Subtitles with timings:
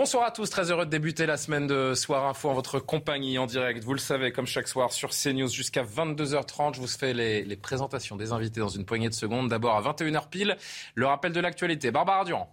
[0.00, 3.36] Bonsoir à tous, très heureux de débuter la semaine de Soir Info en votre compagnie
[3.36, 3.82] en direct.
[3.82, 8.14] Vous le savez, comme chaque soir sur CNews jusqu'à 22h30, je vous fais les, présentations
[8.14, 9.48] des invités dans une poignée de secondes.
[9.48, 10.56] D'abord à 21h pile,
[10.94, 11.90] le rappel de l'actualité.
[11.90, 12.48] Barbara Durand.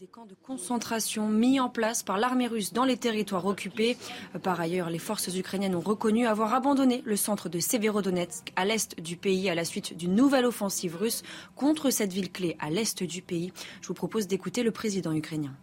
[0.00, 3.96] Des camps de concentration mis en place par l'armée russe dans les territoires occupés.
[4.42, 9.00] Par ailleurs, les forces ukrainiennes ont reconnu avoir abandonné le centre de Severodonetsk à l'est
[9.00, 11.22] du pays à la suite d'une nouvelle offensive russe
[11.54, 13.52] contre cette ville clé à l'est du pays.
[13.82, 15.54] Je vous propose d'écouter le président ukrainien.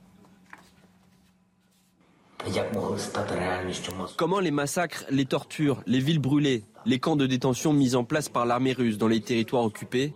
[4.17, 8.29] Comment les massacres, les tortures, les villes brûlées, les camps de détention mis en place
[8.29, 10.13] par l'armée russe dans les territoires occupés,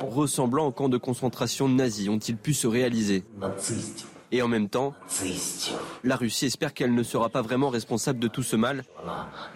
[0.00, 3.24] ressemblant aux camps de concentration nazis, ont-ils pu se réaliser?
[4.34, 4.94] Et en même temps,
[6.04, 8.82] la Russie espère qu'elle ne sera pas vraiment responsable de tout ce mal,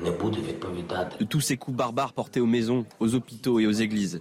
[0.01, 4.21] de tous ces coups barbares portés aux maisons, aux hôpitaux et aux églises.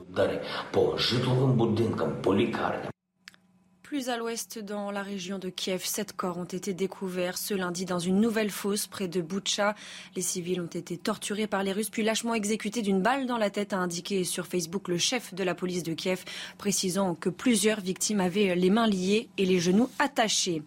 [3.86, 7.86] Plus à l'ouest, dans la région de Kiev, sept corps ont été découverts ce lundi
[7.86, 9.76] dans une nouvelle fosse près de Boutcha.
[10.16, 13.52] Les civils ont été torturés par les Russes puis lâchement exécutés d'une balle dans la
[13.52, 16.24] tête, a indiqué sur Facebook le chef de la police de Kiev,
[16.58, 20.64] précisant que plusieurs victimes avaient les mains liées et les genoux attachés.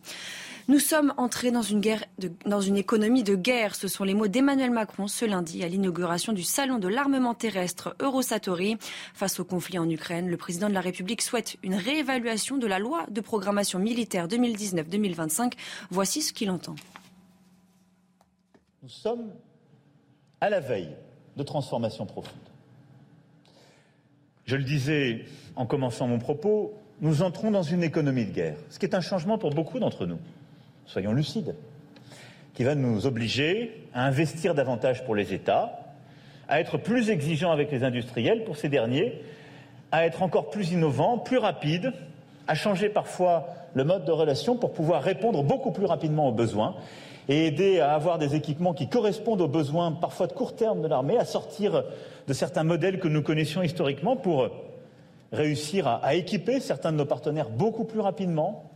[0.69, 3.74] Nous sommes entrés dans une, économie de guerre.
[3.74, 7.97] Ce sont les mots d'Emmanuel Macron ce lundi à l'inauguration du Salon de l'armement terrestre
[8.00, 8.77] Eurosatori.
[9.14, 12.78] Face au conflit en Ukraine, le président de la République souhaite une réévaluation de la
[12.78, 15.55] loi de programmation militaire 2019-2025.
[15.89, 16.74] Voici ce qu'il entend.
[18.83, 19.33] Nous sommes
[20.42, 20.95] à la veille
[21.39, 22.36] de transformation profonde.
[24.45, 25.24] Je le disais
[25.56, 29.00] en commençant mon propos, nous entrons dans une économie de guerre, ce qui est un
[29.00, 30.18] changement pour beaucoup d'entre nous
[30.88, 31.54] soyons lucides,
[32.54, 35.94] qui va nous obliger à investir davantage pour les États,
[36.48, 39.22] à être plus exigeants avec les industriels pour ces derniers,
[39.92, 41.92] à être encore plus innovants, plus rapides,
[42.46, 46.74] à changer parfois le mode de relation pour pouvoir répondre beaucoup plus rapidement aux besoins
[47.28, 50.88] et aider à avoir des équipements qui correspondent aux besoins parfois de court terme de
[50.88, 51.84] l'armée, à sortir
[52.26, 54.48] de certains modèles que nous connaissions historiquement pour
[55.32, 58.67] réussir à, à équiper certains de nos partenaires beaucoup plus rapidement,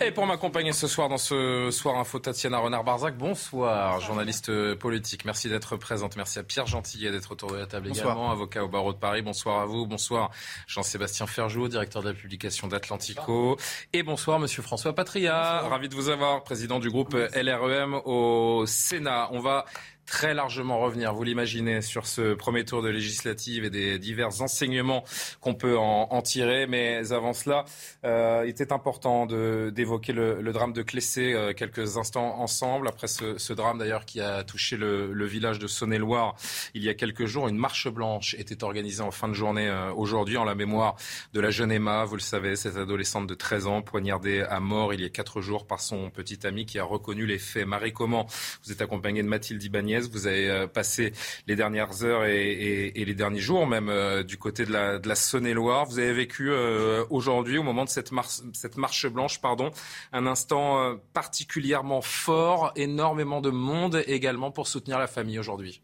[0.00, 5.24] et pour m'accompagner ce soir dans ce Soir Info, Tatiana Renard-Barzac, bonsoir, journaliste politique.
[5.24, 6.16] Merci d'être présente.
[6.16, 9.22] Merci à Pierre Gentillet d'être autour de la table également, avocat au barreau de Paris.
[9.22, 9.86] Bonsoir à vous.
[9.86, 10.30] Bonsoir
[10.66, 13.58] Jean-Sébastien Ferjou, directeur de la publication d'Atlantico.
[13.92, 15.60] Et bonsoir Monsieur François Patria.
[15.60, 19.28] Ravi de vous avoir, président du groupe LREM au Sénat.
[19.32, 19.64] On va
[20.06, 25.04] très largement revenir, vous l'imaginez, sur ce premier tour de législative et des divers enseignements
[25.40, 26.66] qu'on peut en, tirer.
[26.66, 27.64] Mais avant cela,
[28.04, 32.88] euh, il était important d'évoquer le, drame de Clessé euh, quelques instants ensemble.
[32.88, 36.36] Après ce, drame d'ailleurs qui a touché le, village de Saône-et-Loire
[36.74, 39.92] il y a quelques jours, une marche blanche était organisée en fin de journée euh,
[39.92, 40.96] aujourd'hui en la mémoire
[41.32, 44.92] de la jeune Emma, vous le savez, cette adolescente de 13 ans poignardée à mort
[44.92, 47.66] il y a quatre jours par son petit ami qui a reconnu les faits.
[47.66, 48.26] Marie, comment
[48.64, 49.60] vous êtes accompagnée de Mathilde
[50.00, 51.12] Vous avez euh, passé
[51.46, 55.14] les dernières heures et, les derniers jours, même euh, du côté de la, de la
[55.14, 55.86] Saône-et-Loire.
[55.86, 58.10] Vous avez vécu euh, aujourd'hui, au moment de cette,
[58.52, 59.70] cette marche blanche, pardon,
[60.12, 65.82] un instant particulièrement fort, énormément de monde également pour soutenir la famille aujourd'hui.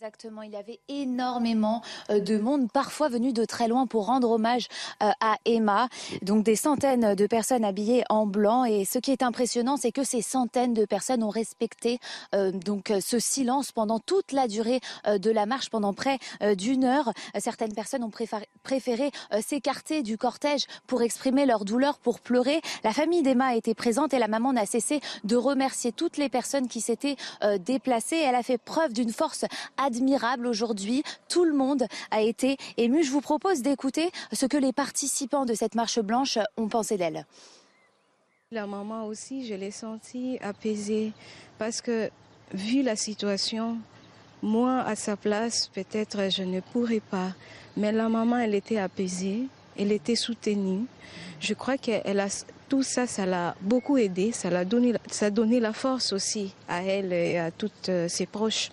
[0.00, 4.30] Exactement, il y avait énormément euh, de monde, parfois venu de très loin pour rendre
[4.30, 4.68] hommage
[5.02, 5.88] euh, à Emma.
[6.22, 8.64] Donc des centaines de personnes habillées en blanc.
[8.64, 11.98] Et ce qui est impressionnant, c'est que ces centaines de personnes ont respecté
[12.32, 16.18] euh, donc ce silence pendant toute la durée de la marche, pendant près
[16.56, 17.12] d'une heure.
[17.36, 18.12] Certaines personnes ont
[18.62, 22.60] préféré s'écarter du cortège pour exprimer leur douleur, pour pleurer.
[22.84, 26.68] La famille d'Emma été présente et la maman n'a cessé de remercier toutes les personnes
[26.68, 27.16] qui s'étaient
[27.58, 28.18] déplacées.
[28.18, 29.44] Elle a fait preuve d'une force
[29.88, 31.02] admirable aujourd'hui.
[31.28, 33.02] Tout le monde a été ému.
[33.02, 37.24] Je vous propose d'écouter ce que les participants de cette marche blanche ont pensé d'elle.
[38.50, 41.12] La maman aussi, je l'ai sentie apaisée
[41.58, 42.10] parce que
[42.52, 43.78] vu la situation,
[44.42, 47.32] moi à sa place, peut-être je ne pourrais pas.
[47.76, 49.48] Mais la maman, elle était apaisée,
[49.78, 50.84] elle était soutenue.
[51.40, 52.28] Je crois qu'elle a
[52.68, 56.54] tout ça, ça l'a beaucoup aidé, ça l'a donné, ça a donné la force aussi
[56.68, 58.70] à elle et à toutes euh, ses proches.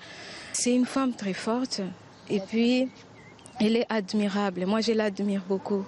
[0.57, 1.81] C'est une femme très forte
[2.29, 2.87] et puis
[3.59, 4.65] elle est admirable.
[4.65, 5.85] Moi, je l'admire beaucoup.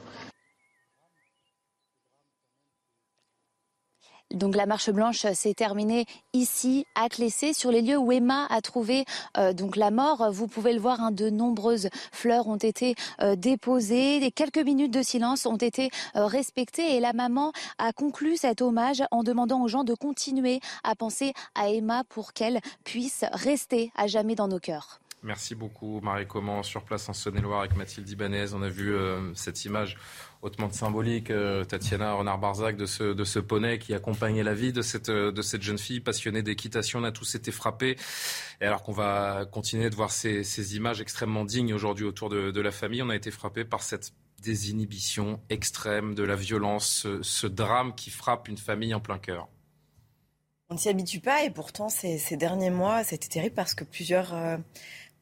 [4.33, 8.61] Donc la marche blanche s'est terminée ici à Clessé, sur les lieux où Emma a
[8.61, 9.05] trouvé
[9.37, 10.31] euh, la mort.
[10.31, 15.01] Vous pouvez le voir, hein, de nombreuses fleurs ont été euh, déposées, quelques minutes de
[15.01, 19.67] silence ont été euh, respectées et la maman a conclu cet hommage en demandant aux
[19.67, 24.59] gens de continuer à penser à Emma pour qu'elle puisse rester à jamais dans nos
[24.59, 24.99] cœurs.
[25.23, 28.53] Merci beaucoup Marie Comment sur place en Saône-et-Loire avec Mathilde Ibanez.
[28.53, 28.95] On a vu
[29.33, 29.97] cette image
[30.41, 34.81] hautement symbolique, euh, Tatiana Renard-Barzac, de ce, de ce poney qui accompagnait la vie de
[34.81, 36.99] cette, de cette jeune fille passionnée d'équitation.
[36.99, 37.97] On a tous été frappés.
[38.61, 42.71] Et alors qu'on va continuer de voir ces, images extrêmement dignes aujourd'hui autour de, la
[42.71, 48.09] famille, on a été frappés par cette désinhibition extrême de la violence, ce, drame qui
[48.09, 49.47] frappe une famille en plein cœur.
[50.69, 53.85] On ne s'y habitue pas et pourtant ces, ces derniers mois, c'était terrible parce que
[53.85, 54.57] plusieurs, euh,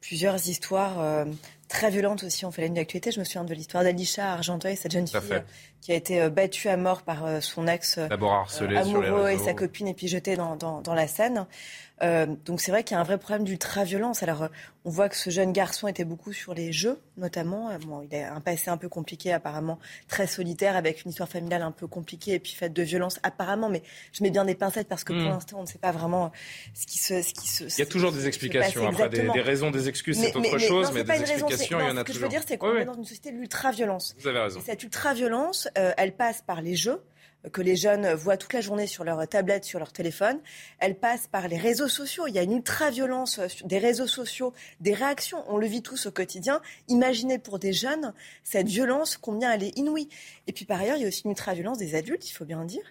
[0.00, 1.24] plusieurs histoires euh,
[1.68, 2.44] très violente aussi.
[2.44, 3.10] On fait la ligne d'actualité.
[3.10, 5.42] Je me souviens de l'histoire d'Alisha Argenteuil, cette jeune fille
[5.80, 9.88] qui a été euh, battue à mort par euh, son ex amoureux et sa copine
[9.88, 11.46] et puis jetée dans, dans, dans la Seine.
[12.02, 14.22] Euh, donc c'est vrai qu'il y a un vrai problème d'ultra-violence.
[14.22, 14.48] Alors euh,
[14.84, 17.70] on voit que ce jeune garçon était beaucoup sur les jeux, notamment.
[17.70, 21.28] Euh, bon, il a un passé un peu compliqué, apparemment très solitaire, avec une histoire
[21.28, 23.70] familiale un peu compliquée et puis faite de violence, apparemment.
[23.70, 23.82] Mais
[24.12, 25.28] je mets bien des pincettes parce que pour hmm.
[25.28, 26.32] l'instant on ne sait pas vraiment
[26.74, 27.64] ce qui se, ce qui se.
[27.64, 28.86] Il y a toujours des explications.
[28.86, 31.96] Après des, des, raisons, des excuses, c'est autre chose, mais, des explications, il y en
[31.96, 32.06] a toujours.
[32.06, 34.14] Ce que je veux dire, c'est qu'on est dans une société de l'ultra-violence.
[34.18, 34.60] Vous avez raison.
[34.60, 37.02] Et cette ultra-violence, elle passe par les jeux
[37.52, 40.38] que les jeunes voient toute la journée sur leur tablette, sur leur téléphone.
[40.78, 42.26] Elle passe par les réseaux sociaux.
[42.26, 45.44] Il y a une ultra-violence des réseaux sociaux, des réactions.
[45.48, 46.60] On le vit tous au quotidien.
[46.88, 48.12] Imaginez pour des jeunes
[48.42, 50.08] cette violence, combien elle est inouïe.
[50.46, 52.64] Et puis par ailleurs, il y a aussi une ultra-violence des adultes, il faut bien
[52.64, 52.84] dire.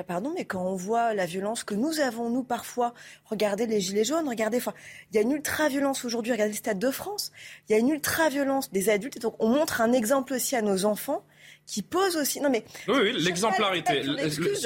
[0.00, 2.94] Pardon, mais quand on voit la violence que nous avons, nous, parfois,
[3.26, 4.72] regardez les gilets jaunes, regardez, enfin,
[5.10, 7.30] il y a une ultra-violence aujourd'hui, regardez le Stade de France,
[7.68, 10.62] il y a une ultra-violence des adultes, et donc on montre un exemple aussi à
[10.62, 11.22] nos enfants
[11.66, 12.40] qui pose aussi.
[12.40, 14.02] Non mais oui, oui l'exemplarité.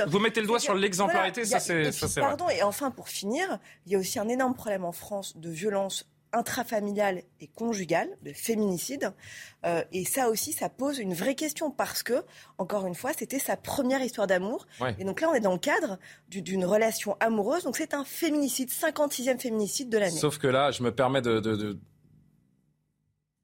[0.06, 2.48] Vous mettez le doigt sur l'exemplarité, ça c'est ça Pardon.
[2.48, 6.06] Et enfin, pour finir, il y a aussi un énorme problème en France de violence
[6.32, 9.12] intrafamiliale et conjugale, de féminicide.
[9.64, 12.25] Euh, et ça aussi, ça pose une vraie question parce que,
[12.58, 14.66] encore une fois, c'était sa première histoire d'amour.
[14.98, 15.98] Et donc là, on est dans le cadre
[16.28, 17.64] d'une relation amoureuse.
[17.64, 20.19] Donc c'est un féminicide, 56e féminicide de l'année.
[20.19, 21.78] Sauf que là, je me permets de, de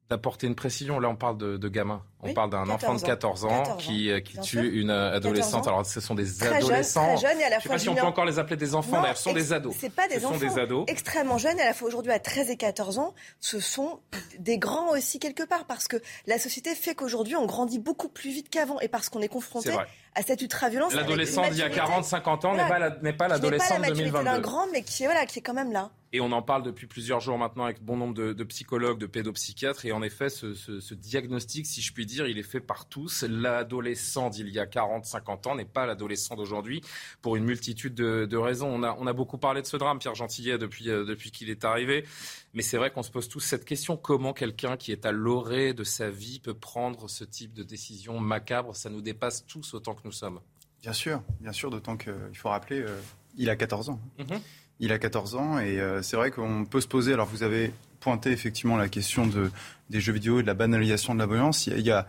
[0.09, 0.99] d'apporter une précision.
[0.99, 2.03] Là, on parle de, de gamin.
[2.23, 5.67] On parle d'un enfant de 14 ans, qui, euh, qui tue une euh, adolescente.
[5.67, 7.17] Alors, ce sont des adolescents.
[7.17, 8.75] Jeune, et à la Je ne sais pas si on peut encore les appeler des
[8.75, 9.01] enfants.
[9.01, 9.75] D'ailleurs, ce sont des ados.
[9.79, 10.39] C'est pas des ce enfants.
[10.39, 10.85] Sont des ados.
[10.87, 11.59] Extrêmement jeunes.
[11.59, 13.99] À la fois aujourd'hui à 13 et 14 ans, ce sont
[14.39, 15.65] des grands aussi quelque part.
[15.65, 15.97] Parce que
[16.27, 18.79] la société fait qu'aujourd'hui, on grandit beaucoup plus vite qu'avant.
[18.79, 19.71] Et parce qu'on est confronté
[20.15, 20.93] à cette ultra-violence.
[20.93, 22.55] L'adolescent d'il y a 40, 50 ans
[23.01, 24.23] n'est pas l'adolescent de 2022.
[24.23, 25.91] d'un grand, mais qui est, voilà, qui est quand même là.
[26.15, 29.07] Et on en parle depuis plusieurs jours maintenant avec bon nombre de, de psychologues, de
[29.07, 29.85] pédopsychiatres.
[29.85, 32.87] Et en effet, ce, ce, ce, diagnostic, si je puis dire, il est fait par
[32.87, 33.23] tous.
[33.23, 36.81] L'adolescent d'il y a 40, 50 ans n'est pas l'adolescent d'aujourd'hui
[37.21, 38.67] pour une multitude de, de, raisons.
[38.67, 41.49] On a, on a beaucoup parlé de ce drame, Pierre Gentillet, depuis, euh, depuis qu'il
[41.49, 42.05] est arrivé.
[42.53, 43.97] Mais c'est vrai qu'on se pose tous cette question.
[43.97, 48.19] Comment quelqu'un qui est à l'orée de sa vie peut prendre ce type de décision
[48.19, 48.75] macabre?
[48.75, 50.39] Ça nous dépasse tous autant que nous sommes.
[50.81, 52.99] Bien sûr, bien sûr, d'autant qu'il faut rappeler, euh,
[53.37, 53.99] il a 14 ans.
[54.19, 54.39] Mm-hmm.
[54.83, 57.13] Il a 14 ans et euh, c'est vrai qu'on peut se poser.
[57.13, 59.49] Alors vous avez pointé effectivement la question de,
[59.89, 61.67] des jeux vidéo et de la banalisation de la violence.
[61.67, 62.05] Il y a,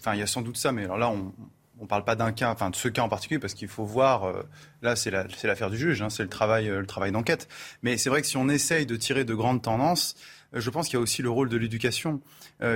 [0.00, 1.32] enfin, il y a sans doute ça, mais alors là, on
[1.80, 4.24] ne parle pas d'un cas, enfin de ce cas en particulier, parce qu'il faut voir,
[4.24, 4.42] euh,
[4.82, 7.46] là c'est l'affaire du juge, hein, c'est le travail, euh, le travail d'enquête.
[7.82, 10.16] Mais c'est vrai que si on essaye de tirer de grandes tendances,
[10.52, 12.20] je pense qu'il y a aussi le rôle de l'éducation.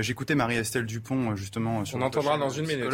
[0.00, 2.92] J'écoutais Marie-Estelle Dupont justement sur on entendra dans une minute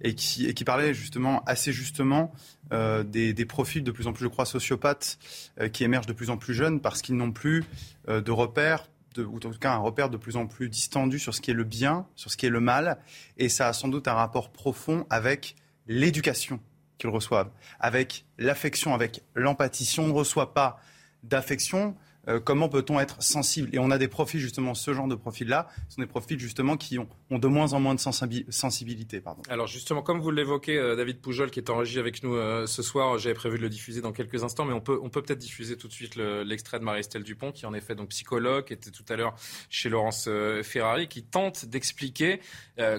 [0.00, 2.32] et qui, et qui parlait justement assez justement
[2.72, 5.18] euh, des, profils de plus en plus, je crois, sociopathes
[5.60, 7.64] euh, qui émergent de plus en plus jeunes parce qu'ils n'ont plus
[8.08, 8.88] euh, de repères,
[9.18, 11.54] ou en tout cas un repère de plus en plus distendu sur ce qui est
[11.54, 12.98] le bien, sur ce qui est le mal.
[13.36, 16.58] Et ça a sans doute un rapport profond avec l'éducation
[16.98, 17.50] qu'ils reçoivent,
[17.80, 19.84] avec l'affection, avec l'empathie.
[19.84, 20.80] Si on ne reçoit pas
[21.22, 21.96] d'affection,
[22.28, 23.68] euh, comment peut-on être sensible?
[23.72, 26.76] Et on a des profils, justement, ce genre de profils-là, ce sont des profils, justement,
[26.76, 29.22] qui ont, ont de moins en moins de sensibilité.
[29.48, 32.66] Alors, justement, comme vous l'évoquez, euh, David Poujol, qui est en régie avec nous euh,
[32.66, 35.22] ce soir, j'avais prévu de le diffuser dans quelques instants, mais on peut on peut
[35.22, 38.72] peut-être diffuser tout de suite l'extrait de Marie-Estelle Dupont, qui en effet donc psychologue, qui
[38.72, 39.34] était tout à l'heure
[39.68, 40.28] chez Laurence
[40.62, 42.40] Ferrari, qui tente d'expliquer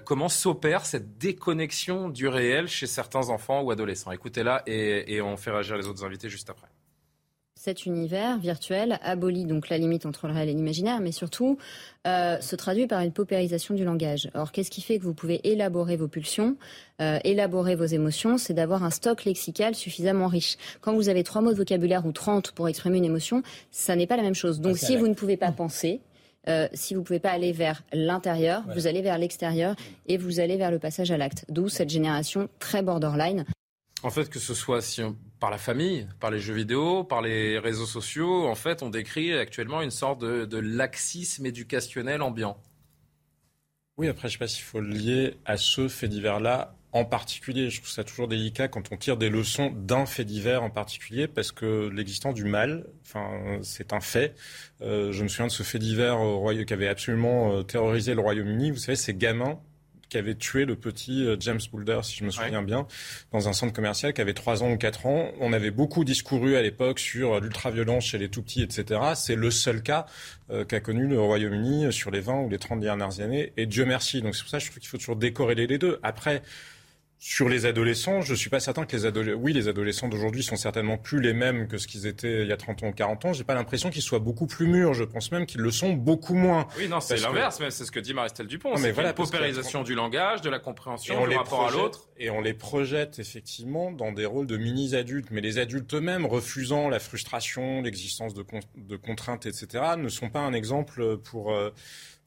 [0.05, 4.11] comment s'opère cette déconnexion du réel chez certains enfants ou adolescents.
[4.11, 6.67] Écoutez-la et, et on fait réagir les autres invités juste après.
[7.65, 11.57] Cet univers virtuel abolit donc la limite entre le réel et l'imaginaire, mais surtout
[12.05, 14.29] euh, se traduit par une paupérisation du langage.
[14.35, 16.57] Or, qu'est-ce qui fait que vous pouvez élaborer vos pulsions,
[17.01, 18.37] euh, élaborer vos émotions?
[18.37, 20.57] C'est d'avoir un stock lexical suffisamment riche.
[20.81, 23.41] Quand vous avez trois mots de vocabulaire ou 30 pour exprimer une émotion,
[23.71, 24.61] ça n'est pas la même chose.
[24.61, 26.01] Donc, ah, si vous ne pouvez pas penser,
[26.47, 30.39] euh, si vous ne pouvez pas aller vers l'intérieur, vous allez vers l'extérieur et vous
[30.39, 31.45] allez vers le passage à l'acte.
[31.49, 33.43] D'où cette génération très borderline.
[34.03, 35.01] En fait, que ce soit si
[35.39, 39.33] par la famille, par les jeux vidéo, par les réseaux sociaux, en fait, on décrit
[39.33, 42.57] actuellement une sorte de, laxisme éducationnel ambiant.
[43.97, 47.05] Oui, après, je ne sais pas s'il faut le lier à ce fait divers-là en
[47.05, 47.69] particulier.
[47.69, 51.27] Je trouve ça toujours délicat quand on tire des leçons d'un fait divers en particulier,
[51.27, 54.35] parce que l'existence du mal, enfin, c'est un fait.
[54.81, 58.21] Euh, je me souviens de ce fait divers au qui avait absolument euh, terrorisé le
[58.21, 58.71] Royaume-Uni.
[58.71, 59.59] Vous savez, ces gamins
[60.09, 62.87] qui avait tué le petit euh, James Boulder, si je me souviens bien,
[63.31, 65.31] dans un centre commercial qui avait 3 ans ou 4 ans.
[65.39, 68.99] On avait beaucoup discouru à l'époque sur l'ultra-violence chez les tout-petits, etc.
[69.15, 70.05] C'est le seul cas
[70.51, 73.53] euh, qu'a connu le Royaume-Uni sur les 20 ou les 30 dernières années.
[73.57, 74.21] Et Dieu merci.
[74.21, 75.99] Donc c'est pour ça que je trouve qu'il faut toujours décorréler les deux.
[76.03, 76.41] Après,
[77.17, 80.43] sur les adolescents, je ne suis pas certain que les adolescents, oui, les adolescents d'aujourd'hui
[80.43, 82.91] sont certainement plus les mêmes que ce qu'ils étaient il y a 30 ans ou
[82.91, 83.33] 40 ans.
[83.33, 84.93] J'ai pas l'impression qu'ils soient beaucoup plus mûrs.
[84.93, 86.67] Je pense même qu'ils le sont beaucoup moins.
[86.77, 88.75] Oui, non, c'est l'inverse, mais c'est ce que dit Maristel Dupont.
[88.75, 92.09] C'est voilà, paupérisation du langage, de la compréhension, du rapport à l'autre.
[92.17, 95.29] Et on les projette effectivement dans des rôles de mini-adultes.
[95.31, 98.45] Mais les adultes eux-mêmes, refusant la frustration, l'existence de,
[98.75, 101.71] de, contraintes, etc., ne sont pas un exemple pour, euh,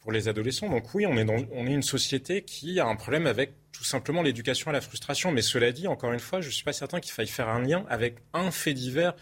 [0.09, 0.71] pour les adolescents.
[0.71, 3.85] Donc oui, on est, dans, on est une société qui a un problème avec tout
[3.85, 5.33] simplement l'éducation à la frustration.
[5.33, 7.61] Mais cela dit, encore une fois, je ne suis pas certain qu'il faille faire un
[7.61, 9.13] lien avec un fait divers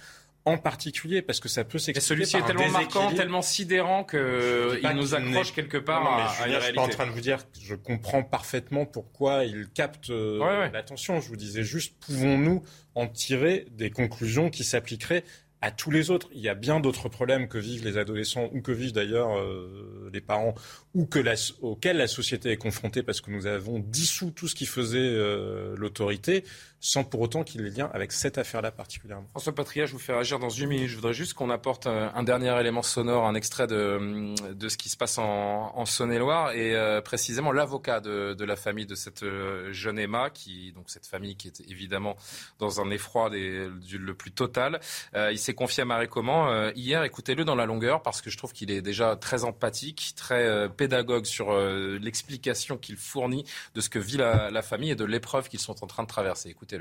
[0.45, 2.07] en particulier, parce que ça peut s'expliquer.
[2.07, 6.73] Celui-ci est tellement marquant, tellement sidérant qu'il nous accroche quelque part à, à, Je suis
[6.73, 11.21] pas en train de vous dire que je comprends parfaitement pourquoi il capte euh, l'attention.
[11.21, 12.63] Je vous disais juste, pouvons-nous
[12.95, 15.25] en tirer des conclusions qui s'appliqueraient
[15.67, 16.29] à tous les autres.
[16.33, 20.09] Il y a bien d'autres problèmes que vivent les adolescents ou que vivent d'ailleurs euh,
[20.13, 20.55] les parents
[20.95, 24.55] ou que la, auxquels la société est confrontée parce que nous avons dissous tout ce
[24.55, 26.45] qui faisait euh, l'autorité
[26.87, 29.27] sans pour autant qu'il ait lien avec cette affaire-là particulièrement.
[29.31, 30.89] François Patria, je vous fais réagir dans une minute.
[30.89, 34.77] Je voudrais juste qu'on apporte euh, un dernier élément sonore, un extrait de, de ce
[34.77, 39.73] qui se passe en, Saône-et-Loire et euh, précisément l'avocat de, la famille de cette euh,
[39.73, 42.17] jeune Emma, qui donc cette famille qui est évidemment
[42.61, 44.81] dans un effroi du, le plus total.
[45.15, 47.03] il s'est confié à Marie Comment hier.
[47.03, 51.25] Écoutez-le dans la longueur parce que je trouve qu'il est déjà très empathique, très pédagogue
[51.25, 55.61] sur l'explication qu'il fournit de ce que vit la, la famille et de l'épreuve qu'ils
[55.61, 56.49] sont en train de traverser.
[56.49, 56.76] Écoutez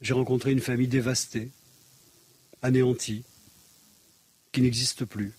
[0.00, 1.50] j'ai rencontré une famille dévastée,
[2.62, 3.24] anéantie,
[4.52, 5.32] qui n'existe plus,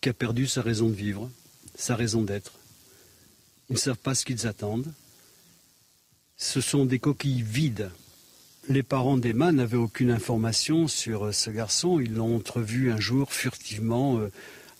[0.00, 1.30] qui a perdu sa raison de vivre,
[1.74, 2.52] sa raison d'être.
[3.70, 4.92] Ils ne savent pas ce qu'ils attendent.
[6.36, 7.90] Ce sont des coquilles vides.
[8.68, 12.00] Les parents d'Emma n'avaient aucune information sur ce garçon.
[12.00, 14.30] Ils l'ont entrevu un jour furtivement euh,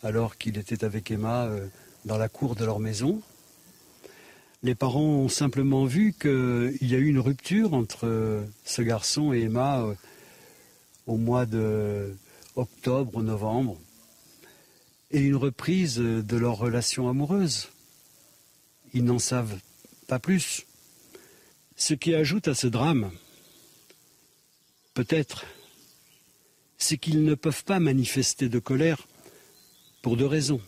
[0.02, 1.66] alors qu'il était avec Emma euh,
[2.04, 3.23] dans la cour de leur maison.
[4.65, 9.43] Les parents ont simplement vu qu'il y a eu une rupture entre ce garçon et
[9.43, 9.95] Emma euh,
[11.07, 12.17] au mois de
[12.57, 13.79] octobre, novembre,
[15.12, 17.69] et une reprise de leur relation amoureuse.
[18.95, 19.59] Ils n'en savent
[20.09, 20.67] pas plus.
[21.77, 23.12] Ce qui ajoute à ce drame,
[24.95, 25.45] peut-être,
[26.79, 29.07] c'est qu'ils ne peuvent pas manifester de colère
[30.03, 30.61] pour deux raisons.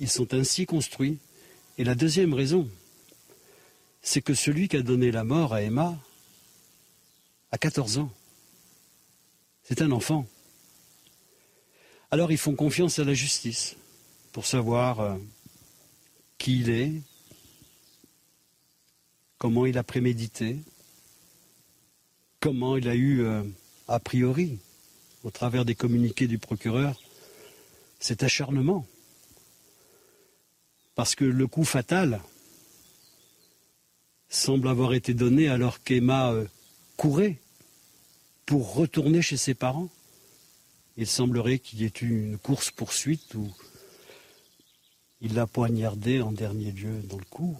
[0.00, 1.18] Ils sont ainsi construits.
[1.78, 2.68] Et la deuxième raison,
[4.02, 5.96] c'est que celui qui a donné la mort à Emma
[7.52, 8.10] a 14 ans.
[9.62, 10.26] C'est un enfant.
[12.10, 13.76] Alors ils font confiance à la justice
[14.32, 15.16] pour savoir euh,
[16.36, 16.92] qui il est,
[19.38, 20.58] comment il a prémédité,
[22.40, 23.42] comment il a eu, euh,
[23.88, 24.58] a priori,
[25.22, 27.00] au travers des communiqués du procureur,
[28.00, 28.86] cet acharnement.
[30.94, 32.20] Parce que le coup fatal,
[34.32, 36.46] semble avoir été donné alors qu'Emma euh,
[36.96, 37.38] courait
[38.46, 39.88] pour retourner chez ses parents.
[40.96, 43.52] Il semblerait qu'il y ait eu une course-poursuite où
[45.20, 47.56] il l'a poignardé en dernier lieu dans le cou.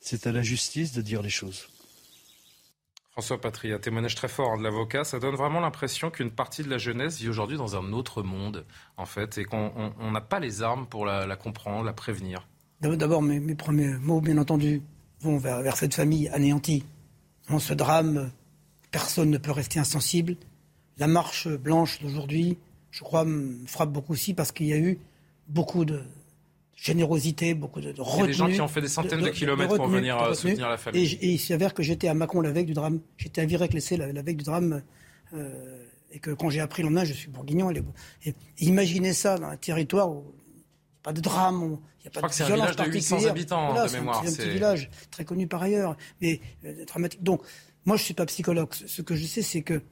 [0.00, 1.68] C'est à la justice de dire les choses.
[3.12, 5.04] François Patria, témoignage très fort de l'avocat.
[5.04, 8.64] Ça donne vraiment l'impression qu'une partie de la jeunesse vit aujourd'hui dans un autre monde,
[8.96, 12.46] en fait, et qu'on n'a pas les armes pour la comprendre, la prévenir.
[12.82, 14.82] D'abord, mes, premiers mots, bien entendu,
[15.20, 16.84] vont vers, cette famille anéantie.
[17.48, 18.30] Dans ce drame,
[18.90, 20.36] personne ne peut rester insensible.
[20.98, 22.58] La marche blanche d'aujourd'hui,
[22.90, 24.98] je crois, me frappe beaucoup aussi parce qu'il y a eu
[25.48, 26.02] beaucoup de
[26.74, 28.02] générosité, beaucoup de, retenue.
[28.04, 30.34] Il y a des gens qui ont fait des centaines de, kilomètres pour venir euh,
[30.34, 31.18] soutenir la famille.
[31.20, 33.00] Et, il s'avère que j'étais à Mâcon la veille du drame.
[33.16, 34.82] J'étais à Virec-Lessé la, veille du drame
[36.12, 37.70] et que quand j'ai appris le lendemain, je suis bourguignon.
[38.24, 40.24] Et, imaginez ça dans un territoire où
[41.02, 43.30] pas de drame, il n'y a pas de violence particulière.
[43.30, 44.22] habitants de mémoire.
[44.24, 47.22] C'est un petit village très connu par ailleurs, mais euh, dramatique.
[47.22, 47.42] Donc,
[47.84, 48.68] moi, je ne suis pas psychologue.
[48.72, 49.82] Ce que je sais, c'est que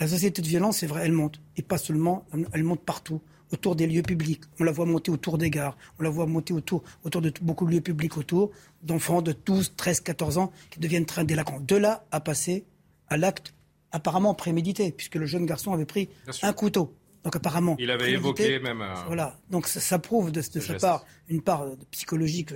[0.00, 1.40] la société de violence, c'est vrai, elle monte.
[1.56, 3.20] Et pas seulement, elle monte partout,
[3.52, 4.42] autour des lieux publics.
[4.58, 5.76] On la voit monter autour des gares.
[5.98, 8.50] On la voit monter autour, autour de beaucoup de lieux publics autour,
[8.82, 11.60] d'enfants de 12, 13, 14 ans qui deviennent très délinquants.
[11.60, 12.64] De là à passer
[13.08, 13.54] à l'acte
[13.92, 16.08] apparemment prémédité, puisque le jeune garçon avait pris
[16.42, 16.94] un couteau.
[17.24, 17.76] Donc apparemment.
[17.78, 18.82] Il avait évoqué même.
[18.82, 19.36] Euh, voilà.
[19.50, 22.54] Donc ça, prouve de, sa part une part de psychologie que,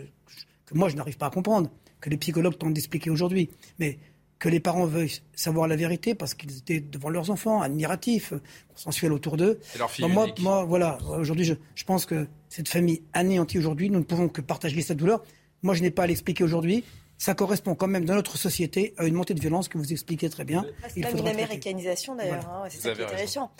[0.72, 1.70] moi je n'arrive pas à comprendre,
[2.00, 3.50] que les psychologues tentent d'expliquer aujourd'hui.
[3.78, 3.98] Mais
[4.38, 8.32] que les parents veuillent savoir la vérité parce qu'ils étaient devant leurs enfants, admiratifs,
[8.68, 9.58] consensuels autour d'eux.
[9.76, 13.98] leur fille moi, moi, voilà, aujourd'hui, je, je, pense que cette famille anéantie aujourd'hui, nous
[13.98, 15.24] ne pouvons que partager cette douleur.
[15.64, 16.84] Moi, je n'ai pas à l'expliquer aujourd'hui
[17.18, 20.30] ça correspond quand même dans notre société à une montée de violence que vous expliquez
[20.30, 20.64] très bien.
[20.88, 23.50] C'est pas une américanisation d'ailleurs, hein, c'est ça qui est terrifiant.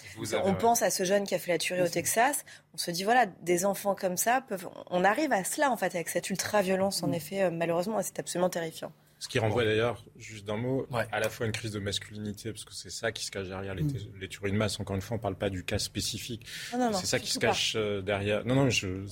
[0.44, 3.04] On pense à ce jeune qui a fait la tuerie au Texas, on se dit
[3.04, 4.68] voilà, des enfants comme ça peuvent.
[4.90, 7.14] On arrive à cela en fait avec cette ultra-violence en mm.
[7.14, 8.92] effet, euh, malheureusement, c'est absolument terrifiant.
[9.20, 12.64] Ce qui renvoie d'ailleurs, juste d'un mot, à la fois une crise de masculinité, parce
[12.64, 14.28] que c'est ça qui se cache derrière les, mm.
[14.30, 14.78] tueries de masse.
[14.78, 16.46] Encore une fois, on ne parle pas du cas spécifique.
[16.94, 18.44] C'est ça qui se cache euh, derrière.
[18.44, 19.06] Non, non, je,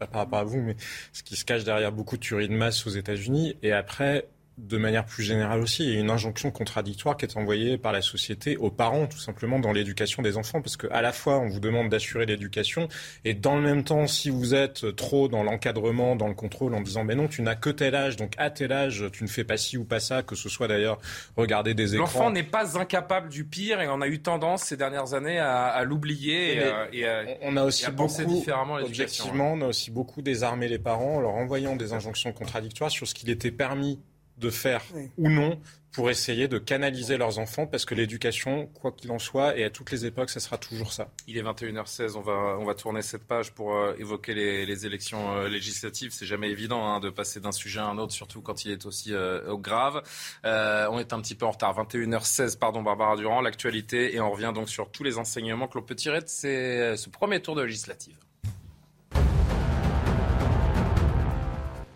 [0.00, 0.76] pas par rapport à vous, mais
[1.12, 3.56] ce qui se cache derrière beaucoup de tueries de masse aux États-Unis.
[3.62, 4.28] Et après,
[4.60, 7.92] de manière plus générale aussi, il y a une injonction contradictoire qui est envoyée par
[7.92, 11.48] la société aux parents, tout simplement, dans l'éducation des enfants, parce qu'à la fois, on
[11.48, 12.88] vous demande d'assurer l'éducation,
[13.24, 16.80] et dans le même temps, si vous êtes trop dans l'encadrement, dans le contrôle, en
[16.80, 19.44] disant, mais non, tu n'as que tel âge, donc à tel âge, tu ne fais
[19.44, 20.98] pas ci ou pas ça, que ce soit d'ailleurs
[21.36, 22.04] regarder des écrans.
[22.04, 25.82] L'enfant n'est pas incapable du pire, et on a eu tendance ces dernières années à,
[25.84, 26.60] l'oublier
[26.92, 29.24] et, à, on a aussi beaucoup, différemment l'éducation.
[29.24, 33.06] Objectivement, on a aussi beaucoup désarmé les parents en leur envoyant des injonctions contradictoires sur
[33.06, 33.98] ce qu'il était permis
[34.40, 34.82] de faire
[35.16, 35.60] ou non
[35.92, 39.70] pour essayer de canaliser leurs enfants, parce que l'éducation, quoi qu'il en soit, et à
[39.70, 41.10] toutes les époques, ça sera toujours ça.
[41.26, 45.36] Il est 21h16, on va, on va tourner cette page pour euh, évoquer les, élections
[45.36, 46.12] euh, législatives.
[46.12, 48.86] C'est jamais évident hein, de passer d'un sujet à un autre, surtout quand il est
[48.86, 50.02] aussi euh, grave.
[50.44, 51.76] on est un petit peu en retard.
[51.76, 55.84] 21h16, pardon, Barbara Durand, l'actualité, et on revient donc sur tous les enseignements que l'on
[55.84, 58.16] peut tirer de ce premier tour de législative.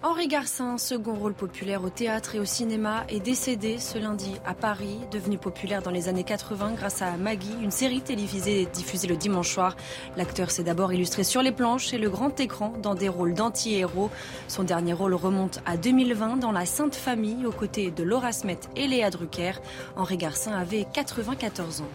[0.07, 4.53] Henri Garcin, second rôle populaire au théâtre et au cinéma, est décédé ce lundi à
[4.53, 9.17] Paris, devenu populaire dans les années 80 grâce à Maggie, une série télévisée diffusée le
[9.17, 9.79] dimanche soir.
[10.19, 14.11] L'acteur s'est d'abord illustré sur les planches et le grand écran dans des rôles d'anti-héros.
[14.47, 18.61] Son dernier rôle remonte à 2020 dans La Sainte Famille aux côtés de Laura Smet
[18.77, 19.53] et Léa Drucker.
[19.97, 21.89] Henri Garcin avait 94 ans.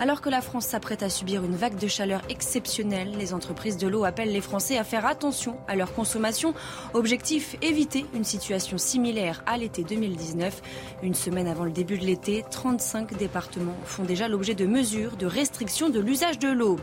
[0.00, 3.88] Alors que la France s'apprête à subir une vague de chaleur exceptionnelle, les entreprises de
[3.88, 6.54] l'eau appellent les Français à faire attention à leur consommation.
[6.94, 10.62] Objectif, éviter une situation similaire à l'été 2019.
[11.02, 15.26] Une semaine avant le début de l'été, 35 départements font déjà l'objet de mesures de
[15.26, 16.76] restriction de l'usage de l'eau.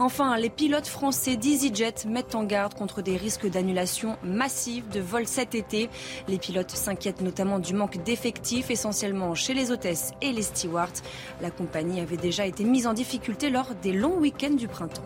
[0.00, 5.28] Enfin, les pilotes français d'EasyJet mettent en garde contre des risques d'annulation massive de vols
[5.28, 5.88] cet été.
[6.26, 10.88] Les pilotes s'inquiètent notamment du manque d'effectifs, essentiellement chez les hôtesses et les stewards.
[11.40, 15.04] La compagnie avait déjà été été en difficulté lors des longs week-ends du printemps.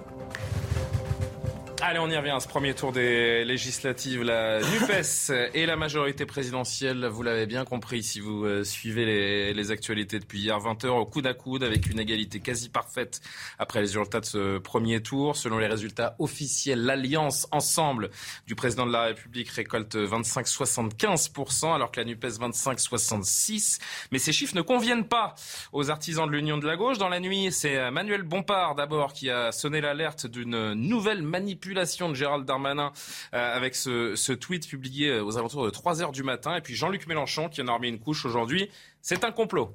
[1.83, 4.23] Allez, on y revient ce premier tour des législatives.
[4.23, 9.71] La NUPES et la majorité présidentielle, vous l'avez bien compris si vous euh, suivez les,
[9.71, 13.23] actualités depuis hier 20h au coude à coude avec une égalité quasi parfaite
[13.59, 15.37] après les résultats de ce premier tour.
[15.37, 18.11] Selon les résultats officiels, l'alliance ensemble
[18.47, 23.81] du président de la République récolte 25-75% alors que la NUPES 25-66%.
[24.12, 25.35] Mais ces chiffres ne conviennent pas
[25.73, 26.99] aux artisans de l'Union de la gauche.
[26.99, 32.14] Dans la nuit, c'est Manuel Bompard d'abord qui a sonné l'alerte d'une nouvelle manipulation de
[32.14, 32.92] Gérald Darmanin
[33.35, 36.56] euh, avec ce, tweet publié euh, aux alentours de 3 heures du matin.
[36.56, 38.70] Et puis Jean-Luc Mélenchon qui en a remis une couche aujourd'hui.
[39.02, 39.74] C'est un complot.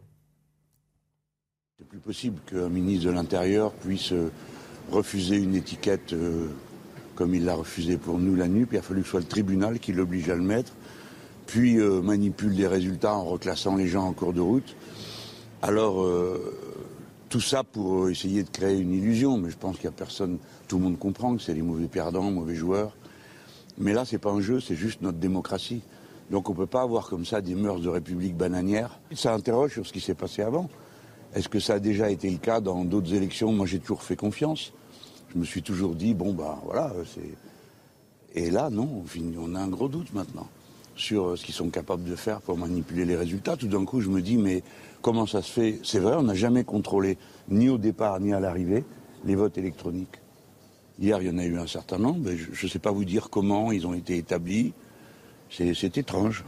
[1.77, 4.31] C'est plus possible qu'un ministre de l'Intérieur puisse euh,
[4.91, 6.13] refuser une étiquette
[7.15, 8.65] comme il l'a refusé pour nous la nuit.
[8.65, 10.73] Puis il a fallu que ce soit le tribunal qui l'oblige à le mettre.
[11.47, 14.75] Puis manipule des résultats en reclassant les gens en cours de route.
[15.61, 16.05] Alors,
[17.29, 20.37] tout ça pour essayer de créer une illusion, mais je pense qu'il n'y a personne,
[20.67, 22.95] tout le monde comprend que c'est des mauvais perdants, mauvais joueurs.
[23.77, 25.81] Mais là, c'est pas un jeu, c'est juste notre démocratie.
[26.31, 28.99] Donc on ne peut pas avoir comme ça des mœurs de république bananière.
[29.13, 30.69] Ça interroge sur ce qui s'est passé avant.
[31.33, 33.51] Est-ce que ça a déjà été le cas dans d'autres élections?
[33.51, 34.71] Moi, j'ai toujours fait confiance.
[35.33, 38.41] Je me suis toujours dit, bon, ben voilà, c'est.
[38.41, 39.03] Et là, non,
[39.39, 40.47] on a un gros doute maintenant
[40.95, 43.57] sur ce qu'ils sont capables de faire pour manipuler les résultats.
[43.57, 44.63] Tout d'un coup, je me dis, mais
[45.01, 45.79] comment ça se fait?
[45.83, 47.17] C'est vrai, on n'a jamais contrôlé,
[47.49, 48.83] ni au départ, ni à l'arrivée,
[49.25, 50.21] les votes électroniques.
[50.99, 52.29] Hier, il y en a eu un certain nombre.
[52.31, 54.73] Je ne sais pas vous dire comment ils ont été établis.
[55.49, 56.43] C'est étrange.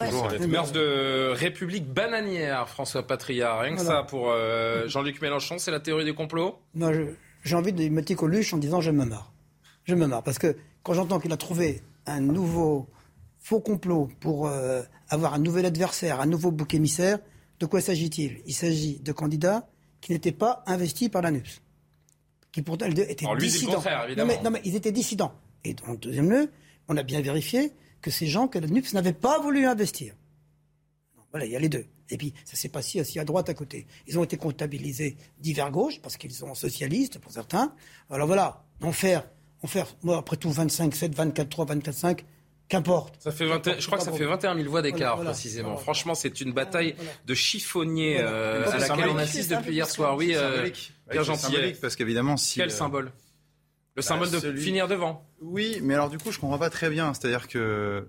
[0.00, 3.58] Mœurs de République bananière, François Patria.
[3.58, 6.92] Rien que ça pour euh, Jean-Luc Mélenchon, c'est la théorie du complot Moi,
[7.44, 9.32] j'ai envie de mettre Coluche en disant je me marre.
[9.84, 10.22] Je me marre.
[10.22, 12.88] Parce que quand j'entends qu'il a trouvé un nouveau
[13.38, 17.18] faux complot pour euh, avoir un nouvel adversaire, un nouveau bouc émissaire,
[17.60, 18.40] de quoi s'agit-il?
[18.46, 19.68] Il s'agit de candidats
[20.00, 21.62] qui n'étaient pas investis par la NUPS.
[22.54, 23.82] Qui pourtant étaient dissidents.
[24.16, 25.32] non, mais, non, mais ils étaient dissidents.
[25.64, 26.52] Et en deuxième lieu,
[26.86, 30.14] on a bien vérifié que ces gens que la NUPS n'avait pas voulu investir.
[31.32, 31.84] Voilà, il y a les deux.
[32.10, 33.88] Et puis, ça s'est passé aussi à droite à côté.
[34.06, 37.74] Ils ont été comptabilisés divers gauche, parce qu'ils sont socialistes pour certains.
[38.08, 39.28] Alors voilà, en faire,
[39.64, 42.24] en faire moi, après tout, 25, 7, 24, 3, 24, 5,
[42.68, 43.14] qu'importe.
[43.20, 45.76] Ça fait je crois que ça fait 21 000 voix d'écart, précisément.
[45.76, 46.94] Franchement, c'est une bataille
[47.26, 50.16] de chiffonnier euh, à laquelle on assiste depuis hier soir.
[50.16, 50.68] Oui, euh,
[51.10, 51.56] bien gentil.
[51.80, 52.58] Parce qu'évidemment, si.
[52.58, 53.12] Quel euh, symbole
[53.96, 55.24] le symbole bah, de finir devant.
[55.40, 57.14] Oui, mais alors du coup, je comprends pas très bien.
[57.14, 58.08] C'est-à-dire que,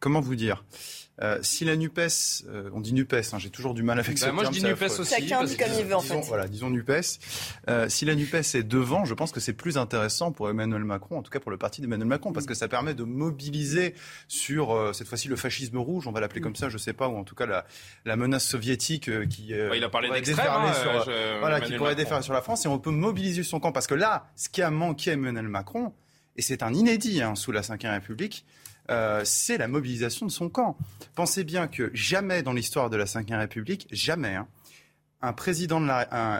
[0.00, 0.64] comment vous dire
[1.20, 4.26] euh, si la NUPES, euh, on dit NUPES, hein, j'ai toujours du mal avec bah,
[4.28, 4.54] ce moi terme.
[4.54, 5.14] Moi je dis NUPES aussi.
[5.14, 6.28] Chacun dit comme il veut en disons, fait.
[6.28, 7.18] Voilà, disons NUPES.
[7.68, 11.18] Euh, si la NUPES est devant, je pense que c'est plus intéressant pour Emmanuel Macron,
[11.18, 13.94] en tout cas pour le parti d'Emmanuel Macron, parce que ça permet de mobiliser
[14.28, 17.08] sur, euh, cette fois-ci, le fascisme rouge, on va l'appeler comme ça, je sais pas,
[17.08, 17.66] ou en tout cas la,
[18.04, 19.48] la menace soviétique euh, qui...
[19.48, 22.92] il a parlé hein, sur, voilà, qui pourrait déferler sur la France, et on peut
[22.92, 23.72] mobiliser son camp.
[23.72, 25.92] Parce que là, ce qui a manqué à Emmanuel Macron,
[26.36, 28.44] et c'est un inédit hein, sous la Ve République,
[28.90, 30.76] euh, c'est la mobilisation de son camp.
[31.14, 34.48] Pensez bien que jamais dans l'histoire de la Ve République, jamais, hein,
[35.20, 35.80] un président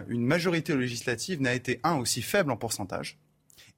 [0.09, 3.19] une majorité législative n'a été, un, aussi faible en pourcentage,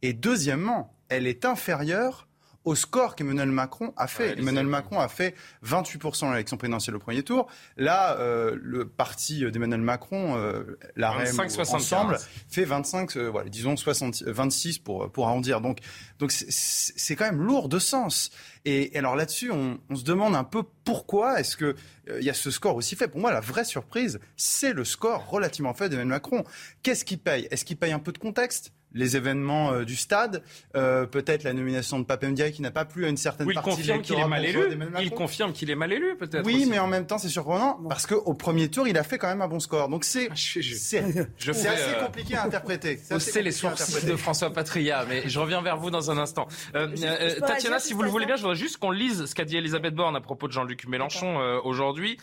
[0.03, 2.29] et deuxièmement, elle est inférieure
[2.65, 4.39] au score qu'Emmanuel Macron a fait.
[4.39, 7.47] Emmanuel Macron a fait 28% dans l'élection présidentielle au premier tour.
[7.77, 12.19] Là, euh, le parti d'Emmanuel Macron, euh, la REM ensemble,
[12.49, 15.61] fait 25, euh, voilà, disons 60, 26 pour, pour arrondir.
[15.61, 15.79] Donc,
[16.19, 18.31] donc c'est quand même lourd de sens.
[18.67, 21.75] Et, alors là-dessus, on, on, se demande un peu pourquoi est-ce qu'il
[22.19, 23.09] il y a ce score aussi fait.
[23.09, 26.45] Pour moi, la vraie surprise, c'est le score relativement fait d'Emmanuel Macron.
[26.83, 27.49] Qu'est-ce qui paye?
[27.51, 28.73] Est-ce qu'il paye un peu de contexte?
[28.95, 30.43] Les événements euh, du stade,
[30.77, 33.55] euh, peut-être la nomination de Pape Ndiaye qui n'a pas plu à une certaine oui,
[33.55, 34.61] partie il confirme qu'il est mal élu.
[35.01, 36.45] Il confirme qu'il est mal élu, peut-être.
[36.45, 39.29] Oui, mais en même temps, c'est surprenant parce qu'au premier tour, il a fait quand
[39.29, 39.89] même un bon score.
[39.89, 42.99] Donc c'est ah, c'est assez euh, compliqué à interpréter.
[43.19, 46.49] C'est les sources de François Patria, mais je reviens vers vous dans un instant.
[46.73, 49.95] Tatiana, si vous le voulez bien, je voudrais juste qu'on lise ce qu'a dit Elisabeth
[49.95, 52.19] Borne à propos de Jean-Luc Mélenchon aujourd'hui.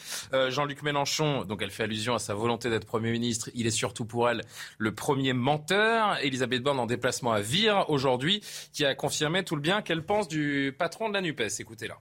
[0.50, 3.50] Jean-Luc Mélenchon, donc elle fait allusion à sa volonté d'être Premier ministre.
[3.54, 4.44] Il est surtout pour elle
[4.78, 6.18] le premier menteur.
[6.24, 8.41] Elisabeth Borne en déplacement à Vire aujourd'hui,
[8.74, 11.60] qui a confirmé tout le bien qu'elle pense du patron de la NUPES.
[11.60, 11.98] Écoutez-la.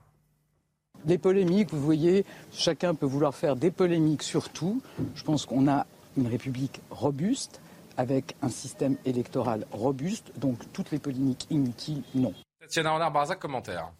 [1.05, 4.81] Les polémiques, vous voyez, chacun peut vouloir faire des polémiques sur tout.
[5.15, 5.85] Je pense qu'on a
[6.17, 7.61] une République robuste,
[7.97, 12.33] avec un système électoral robuste, donc toutes les polémiques inutiles, non.
[12.59, 13.91] Tatiana Renard-Barzac, commentaire.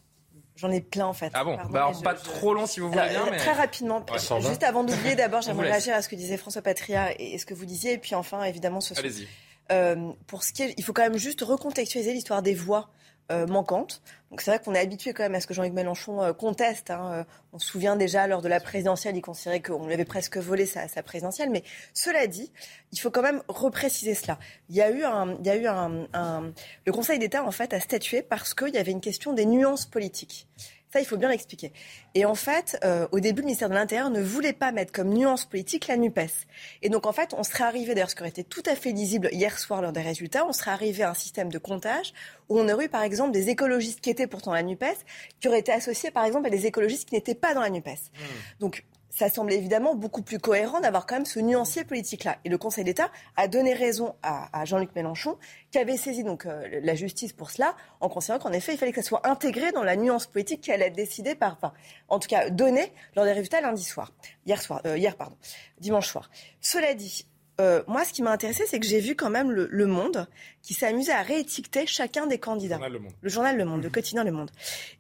[0.56, 1.32] J'en ai plein en fait.
[1.34, 3.26] Ah bon bah, Pas trop long si vous voulez bien.
[3.38, 4.04] Très rapidement.
[4.42, 7.54] juste avant d'oublier, d'abord, j'aimerais réagir à ce que disait François Patria et ce que
[7.54, 7.94] vous disiez.
[7.94, 9.28] Et puis enfin, évidemment, ce Allez-y.
[9.72, 12.90] Euh, pour ce qui est, il faut quand même juste recontextualiser l'histoire des voix
[13.32, 14.02] euh, manquantes.
[14.32, 16.92] Donc c'est vrai qu'on est habitué quand même à ce que Jean-Luc Mélenchon euh, conteste.
[16.92, 17.26] Hein.
[17.52, 20.66] On se souvient déjà lors de la présidentielle, il considérait qu'on lui avait presque volé
[20.66, 21.50] sa, sa, présidentielle.
[21.50, 22.52] Mais cela dit,
[22.94, 24.40] il faut quand même repréciser cela.
[24.70, 26.54] Il y a eu un, il y a eu un, un...
[26.86, 29.86] le Conseil d'État en fait a statué parce qu'il y avait une question des nuances
[29.86, 30.48] politiques.
[30.92, 31.74] Ça, il faut bien l'expliquer.
[32.16, 35.10] Et en fait, euh, au début, le ministère de l'Intérieur ne voulait pas mettre comme
[35.10, 36.48] nuance politique la NUPES.
[36.82, 38.92] Et donc, en fait, on serait arrivé, d'ailleurs, ce qui aurait été tout à fait
[38.92, 42.14] lisible hier soir lors des résultats, on serait arrivé à un système de comptage
[42.48, 44.98] où on aurait eu, par exemple, des écologistes qui étaient pourtant la NUPES,
[45.42, 47.90] qui auraient été associés, par exemple, à des écologistes qui n'étaient pas dans la NUPES.
[47.90, 48.24] Mmh.
[48.60, 48.86] Donc,
[49.18, 52.38] ça semble évidemment beaucoup plus cohérent d'avoir quand même ce nuancier politique-là.
[52.46, 55.40] Et le Conseil d'État a donné raison à, Jean-Luc Mélenchon,
[55.72, 58.92] qui avait saisi donc euh, la justice pour cela, en considérant qu'en effet, il fallait
[58.92, 61.74] que ça soit intégré dans la nuance politique allait être décidée par, enfin,
[62.10, 64.14] en tout cas, donnée lors des résultats lundi soir,
[64.46, 65.36] hier soir, euh, hier pardon,
[65.80, 66.30] dimanche soir.
[66.62, 67.26] Cela dit,
[67.60, 70.28] euh, moi, ce qui m'a intéressé, c'est que j'ai vu quand même le, Monde
[70.62, 72.76] qui s'est amusé à réétiqueter chacun des candidats.
[72.76, 73.14] Le Journal Le Monde.
[73.22, 74.52] Le Journal Le Monde, le quotidien Le Monde.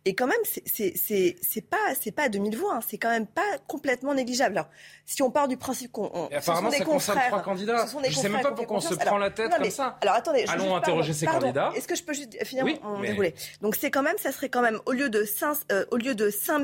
[0.05, 4.13] Et quand même, c'est pas c'est pas 2000 voix, hein, c'est quand même pas complètement
[4.13, 4.57] négligeable.
[4.57, 4.69] Alors,
[5.05, 7.85] si on part du principe qu'on apparemment ça concerne trois candidats.
[7.85, 9.97] Ce sont des Je sais même pas pourquoi on se prend la tête comme ça.
[10.01, 11.71] Alors attendez, allons interroger ces candidats.
[11.75, 13.35] Est-ce que je peux juste finir mon déroulé?
[13.61, 16.15] Donc c'est quand même, ça serait quand même au lieu de 5 euh, au lieu
[16.15, 16.61] de 5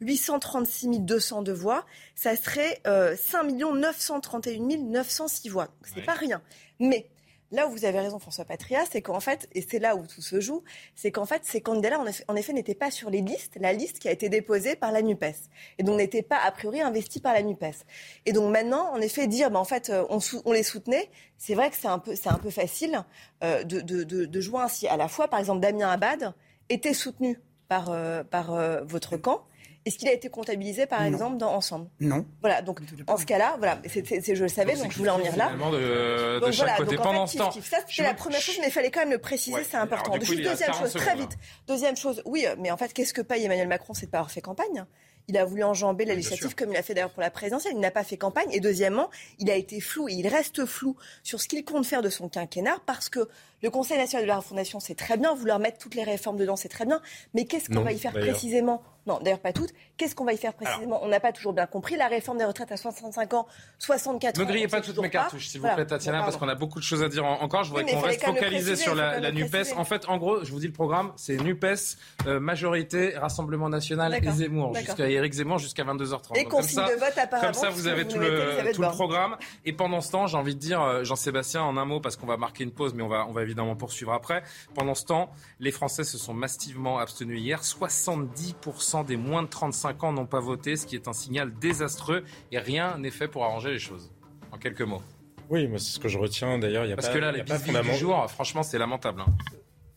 [0.00, 5.68] 836 200 de voix, ça serait euh, 5 931 906 voix.
[5.82, 6.42] C'est pas rien.
[6.78, 7.06] Mais
[7.52, 10.22] là où vous avez raison, François Patria, c'est qu'en fait, et c'est là où tout
[10.22, 10.62] se joue,
[10.94, 14.08] c'est qu'en fait, ces candidats-là, en effet, n'étaient pas sur les listes, la liste qui
[14.08, 15.34] a été déposée par la NUPES.
[15.78, 17.84] Et donc n'étaient pas, a priori, investis par la NUPES.
[18.26, 21.54] Et donc maintenant, en effet, dire, ben, en fait, euh, on, on les soutenait, c'est
[21.54, 23.04] vrai que c'est un peu, c'est un peu facile
[23.42, 24.86] euh, de, de, de, de, jouer ainsi.
[24.86, 26.34] À la fois, par exemple, Damien Abad
[26.68, 28.52] était soutenu par, euh, par
[28.84, 29.44] votre camp
[29.86, 31.88] Est-ce qu'il a été comptabilisé, par exemple, dans Ensemble?
[32.00, 32.26] Non.
[32.40, 35.34] Voilà, donc en ce cas-là, voilà, c'est, je le savais, donc, je voulais en venir
[35.36, 35.52] là.
[35.52, 36.96] De, de chaque côté.
[36.96, 37.50] Pendant ce temps.
[37.50, 40.16] Ça, c'était la première chose, mais il fallait quand même le préciser, c'est important.
[40.18, 41.36] deuxième chose, très vite.
[41.66, 44.30] Deuxième chose, oui, mais en fait, qu'est-ce que paye Emmanuel Macron C'est de pas avoir
[44.30, 44.84] fait campagne.
[45.28, 47.74] Il a voulu enjamber la législative comme il a fait d'ailleurs pour la présidentielle.
[47.76, 48.48] Il n'a pas fait campagne.
[48.50, 52.02] Et deuxièmement, il a été flou et il reste flou sur ce qu'il compte faire
[52.02, 53.28] de son quinquennat parce que
[53.62, 55.34] le Conseil national de la Fondation, c'est très bien.
[55.34, 57.00] Vouloir mettre toutes les réformes dedans, c'est très bien.
[57.34, 58.82] Mais qu'est-ce qu'on va y faire précisément?
[59.06, 59.70] Non, d'ailleurs pas toutes.
[59.96, 61.00] Qu'est-ce qu'on va y faire précisément?
[61.02, 61.96] On n'a pas toujours bien compris.
[61.96, 63.46] La réforme des retraites à 65 ans,
[63.78, 64.42] 64 ans.
[64.42, 66.84] Ne grillez pas toutes mes cartouches, s'il vous plaît, Tatiana, parce qu'on a beaucoup de
[66.84, 67.64] choses à dire encore.
[67.64, 69.74] Je voudrais qu'on reste focalisé sur la, NUPES.
[69.76, 71.96] En fait, en gros, je vous dis le programme, c'est NUPES,
[72.26, 74.74] euh, majorité, Rassemblement National et Zemmour.
[74.74, 76.38] Jusqu'à Éric Zemmour, jusqu'à 22h30.
[76.38, 77.52] Et consigne de vote apparemment.
[77.52, 79.36] Comme ça, vous avez tout, le, tout le programme.
[79.64, 82.26] Et pendant ce temps, j'ai envie de dire, euh, Jean-Sébastien, en un mot, parce qu'on
[82.26, 84.42] va marquer une pause, mais on va, on va évidemment poursuivre après.
[84.74, 87.62] Pendant ce temps, les Français se sont massivement abstenus hier.
[87.62, 91.52] 70% des moins de 30 35 ans n'ont pas voté, ce qui est un signal
[91.54, 94.10] désastreux et rien n'est fait pour arranger les choses.
[94.52, 95.02] En quelques mots.
[95.48, 96.86] Oui, moi c'est ce que je retiens d'ailleurs.
[96.96, 99.20] Parce que là, les du jour, franchement, c'est lamentable.
[99.20, 99.32] Hein.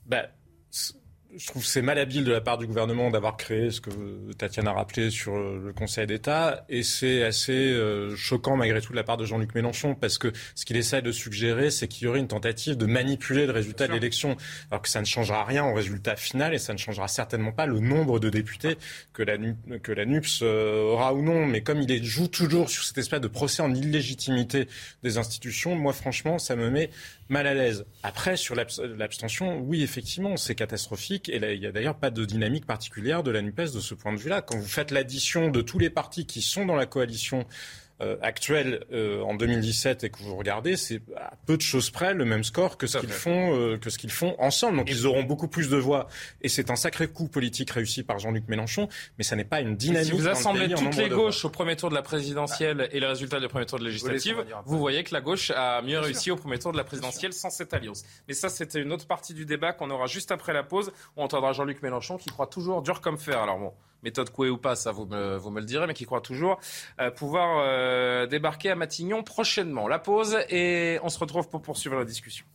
[0.05, 0.27] Bah,
[1.35, 3.89] je trouve c'est malhabile de la part du gouvernement d'avoir créé ce que
[4.33, 8.97] Tatiana a rappelé sur le Conseil d'État et c'est assez euh, choquant malgré tout de
[8.97, 12.07] la part de Jean-Luc Mélenchon parce que ce qu'il essaie de suggérer c'est qu'il y
[12.07, 14.37] aurait une tentative de manipuler le résultat de l'élection
[14.69, 17.65] alors que ça ne changera rien au résultat final et ça ne changera certainement pas
[17.65, 18.77] le nombre de députés
[19.13, 19.37] que la,
[19.79, 23.21] que la NUPS euh, aura ou non mais comme il joue toujours sur cette espèce
[23.21, 24.67] de procès en illégitimité
[25.03, 26.89] des institutions moi franchement ça me met
[27.29, 27.85] mal à l'aise.
[28.03, 31.22] Après, sur l'abstention, oui, effectivement, c'est catastrophique.
[31.29, 33.93] Et là, il n'y a d'ailleurs pas de dynamique particulière de la NUPES de ce
[33.93, 34.41] point de vue-là.
[34.41, 37.45] Quand vous faites l'addition de tous les partis qui sont dans la coalition
[38.03, 42.13] euh, actuel euh, en 2017 et que vous regardez, c'est à peu de choses près
[42.13, 44.77] le même score que ce qu'ils font, euh, que ce qu'ils font ensemble.
[44.77, 46.07] Donc ils auront beaucoup plus de voix
[46.41, 49.75] et c'est un sacré coup politique réussi par Jean-Luc Mélenchon, mais ça n'est pas une
[49.75, 50.11] dynamique.
[50.11, 53.39] Si vous assemblez toutes les gauches au premier tour de la présidentielle et le résultat
[53.39, 56.35] du premier tour de la législative, vous voyez que la gauche a mieux réussi au
[56.35, 58.03] premier tour de la présidentielle sans cette alliance.
[58.27, 60.91] Mais ça, c'était une autre partie du débat qu'on aura juste après la pause.
[61.15, 63.39] Où on entendra Jean-Luc Mélenchon qui croit toujours dur comme fer.
[63.39, 66.05] Alors bon méthode Coué ou pas, ça vous me, vous me le direz, mais qui
[66.05, 66.59] croit toujours
[66.99, 69.87] euh, pouvoir euh, débarquer à Matignon prochainement.
[69.87, 72.45] La pause et on se retrouve pour poursuivre la discussion.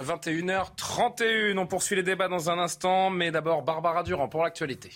[0.00, 4.92] 21h31, on poursuit les débats dans un instant, mais d'abord Barbara Durand pour l'actualité.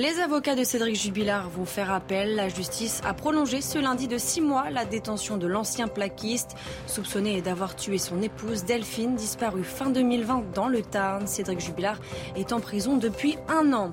[0.00, 2.34] Les avocats de Cédric Jubilard vont faire appel.
[2.34, 7.42] La justice a prolongé ce lundi de six mois la détention de l'ancien plaquiste, soupçonné
[7.42, 11.26] d'avoir tué son épouse Delphine, disparue fin 2020 dans le Tarn.
[11.26, 12.00] Cédric Jubilard
[12.34, 13.92] est en prison depuis un an.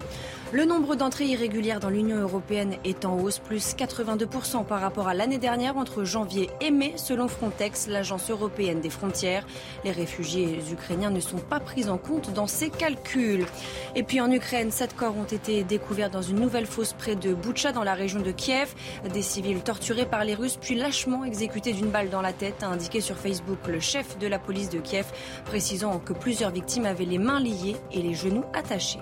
[0.53, 5.13] Le nombre d'entrées irrégulières dans l'Union européenne est en hausse, plus 82% par rapport à
[5.13, 9.45] l'année dernière entre janvier et mai, selon Frontex, l'agence européenne des frontières.
[9.83, 13.45] Les réfugiés ukrainiens ne sont pas pris en compte dans ces calculs.
[13.95, 17.33] Et puis en Ukraine, sept corps ont été découverts dans une nouvelle fosse près de
[17.33, 18.73] Boutcha, dans la région de Kiev.
[19.13, 22.67] Des civils torturés par les Russes, puis lâchement exécutés d'une balle dans la tête, a
[22.67, 25.07] indiqué sur Facebook le chef de la police de Kiev,
[25.43, 29.01] précisant que plusieurs victimes avaient les mains liées et les genoux attachés.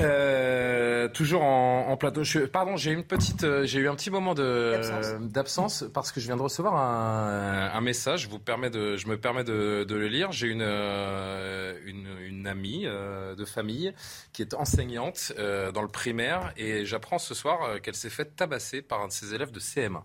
[0.00, 2.22] Euh, toujours en, plateau.
[2.52, 6.36] pardon, j'ai une petite, euh, j'ai eu un petit moment d'absence parce que je viens
[6.36, 8.22] de recevoir un, message.
[8.22, 10.32] Je vous permets de, je me permets de, le lire.
[10.32, 13.92] J'ai une, euh, une, une, amie de famille
[14.32, 19.02] qui est enseignante dans le primaire et j'apprends ce soir qu'elle s'est fait tabasser par
[19.02, 20.02] un de ses élèves de CM1.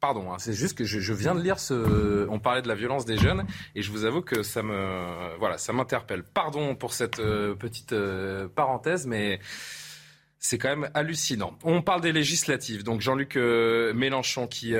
[0.00, 2.26] Pardon, hein, c'est juste que je, viens de lire ce.
[2.30, 5.58] On parlait de la violence des jeunes et je vous avoue que ça me, voilà,
[5.58, 6.22] ça m'interpelle.
[6.22, 9.40] Pardon pour cette euh, petite euh, parenthèse, mais
[10.38, 11.52] c'est quand même hallucinant.
[11.64, 12.82] On parle des législatives.
[12.82, 14.72] Donc Jean-Luc euh, Mélenchon, qui,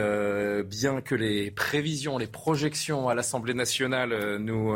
[0.64, 4.74] bien que les prévisions, les projections à l'Assemblée nationale nous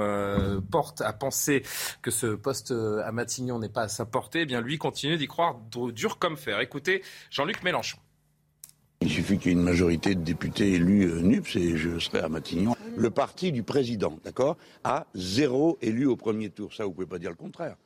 [0.70, 1.62] portent à penser
[2.02, 5.26] que ce poste à Matignon n'est pas à sa portée, eh bien lui continue d'y
[5.26, 5.56] croire
[5.94, 6.60] dur comme fer.
[6.60, 7.96] Écoutez, Jean-Luc Mélenchon.
[9.04, 12.20] Il suffit qu'il y ait une majorité de députés élus euh, NUPS et je serai
[12.20, 12.74] à Matignon.
[12.96, 16.72] Le parti du président, d'accord, a zéro élu au premier tour.
[16.72, 17.76] Ça, vous pouvez pas dire le contraire.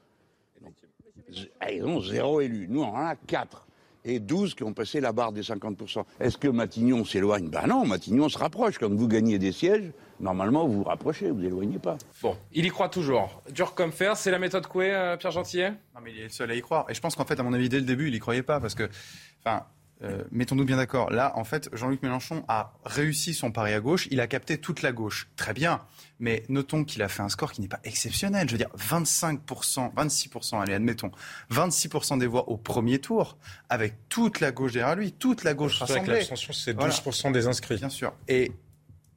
[1.73, 2.69] Ils ont zéro élu.
[2.71, 3.67] Nous, on en a quatre.
[4.05, 6.05] Et 12 qui ont passé la barre des 50%.
[6.21, 7.49] Est-ce que Matignon s'éloigne?
[7.49, 8.79] Ben non, Matignon se rapproche.
[8.79, 11.99] Quand vous gagnez des sièges, normalement, vous vous rapprochez, vous éloignez pas.
[12.23, 13.43] Bon, il y croit toujours.
[13.53, 15.71] Dur comme fer, c'est la méthode Coué, euh, Pierre Gentillet?
[15.71, 16.87] Non, mais il est le seul à y croire.
[16.89, 18.61] Et je pense qu'en fait, à mon avis, dès le début, il y croyait pas.
[18.61, 18.89] Parce que,
[19.45, 19.65] enfin,
[20.03, 21.11] euh, mettons-nous bien d'accord.
[21.11, 24.07] Là, en fait, Jean-Luc Mélenchon a réussi son pari à gauche.
[24.11, 25.29] Il a capté toute la gauche.
[25.37, 25.81] Très bien.
[26.21, 28.49] Mais notons qu'il a fait un score qui n'est pas exceptionnel.
[28.49, 31.11] Je veux dire, 25%, 26%, allez, admettons,
[31.51, 35.79] 26% des voix au premier tour, avec toute la gauche derrière lui, toute la gauche
[35.79, 36.11] rassemblée.
[36.11, 37.77] Avec l'abstention, c'est 12% des inscrits.
[37.77, 38.13] Bien sûr.
[38.29, 38.53] Et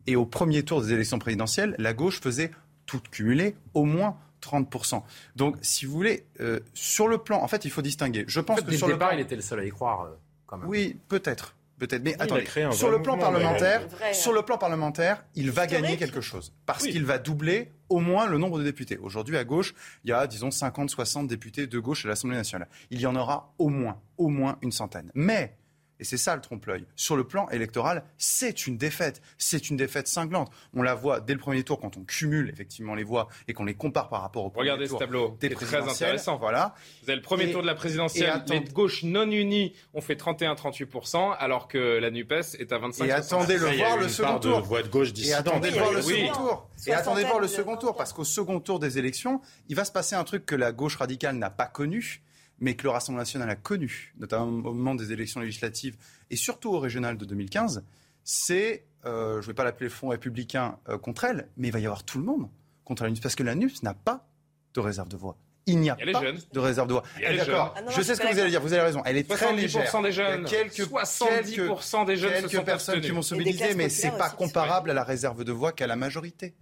[0.07, 2.51] Et au premier tour des élections présidentielles, la gauche faisait
[2.87, 5.03] tout cumulé au moins 30%.
[5.35, 8.25] Donc, si vous voulez, euh, sur le plan, en fait, il faut distinguer.
[8.27, 10.15] Je pense que sur le, départ, il était le seul à y croire, euh,
[10.51, 10.69] quand même.
[10.69, 11.55] Oui, peut-être.
[11.79, 16.21] Peut-être, mais attendez, sur le plan parlementaire, sur le plan parlementaire, il va gagner quelque
[16.21, 18.99] chose parce qu'il va doubler au moins le nombre de députés.
[18.99, 22.67] Aujourd'hui, à gauche, il y a, disons, 50, 60 députés de gauche à l'Assemblée nationale.
[22.91, 25.11] Il y en aura au moins, au moins une centaine.
[25.15, 25.57] Mais
[26.01, 26.85] et c'est ça le trompe-l'œil.
[26.95, 29.21] Sur le plan électoral, c'est une défaite.
[29.37, 30.51] C'est une défaite cinglante.
[30.73, 33.65] On la voit dès le premier tour quand on cumule effectivement les voix et qu'on
[33.65, 34.97] les compare par rapport au premier Regardez tour.
[34.97, 35.37] ce tableau.
[35.39, 36.37] C'est très intéressant.
[36.37, 36.73] Voilà.
[37.03, 38.43] Vous avez le premier tour de la présidentielle.
[38.49, 43.05] Les gauches non unies ont fait 31-38%, alors que la NUPES est à 25%.
[43.05, 44.61] Et attendez le voir le second tour.
[44.61, 46.69] De voix de gauche et attendez voir le second tour.
[46.87, 49.91] Et attendez voir le second tour, parce qu'au second tour des élections, il va se
[49.91, 52.23] passer un truc que la gauche radicale n'a pas connu
[52.61, 55.97] mais que le Rassemblement national a connu, notamment au moment des élections législatives
[56.29, 57.83] et surtout au régional de 2015,
[58.23, 61.71] c'est, euh, je ne vais pas l'appeler le Front républicain euh, contre elle, mais il
[61.71, 62.47] va y avoir tout le monde
[62.85, 64.27] contre la NUPS, parce que la NUPS n'a pas
[64.73, 65.37] de réserve de voix.
[65.65, 66.21] Il n'y a, pas
[66.53, 67.03] de réserve de voix.
[67.19, 67.75] D'accord.
[67.77, 68.61] Ah je sais ce que vous allez dire.
[68.61, 69.03] Vous avez raison.
[69.05, 70.01] Elle est très légère.
[70.01, 70.45] des jeunes.
[70.47, 74.11] Il y a quelques, 70% des jeunes quelques personnes qui vont se mobiliser, mais c'est
[74.11, 76.55] pas comparable à la réserve de voix qu'à la majorité.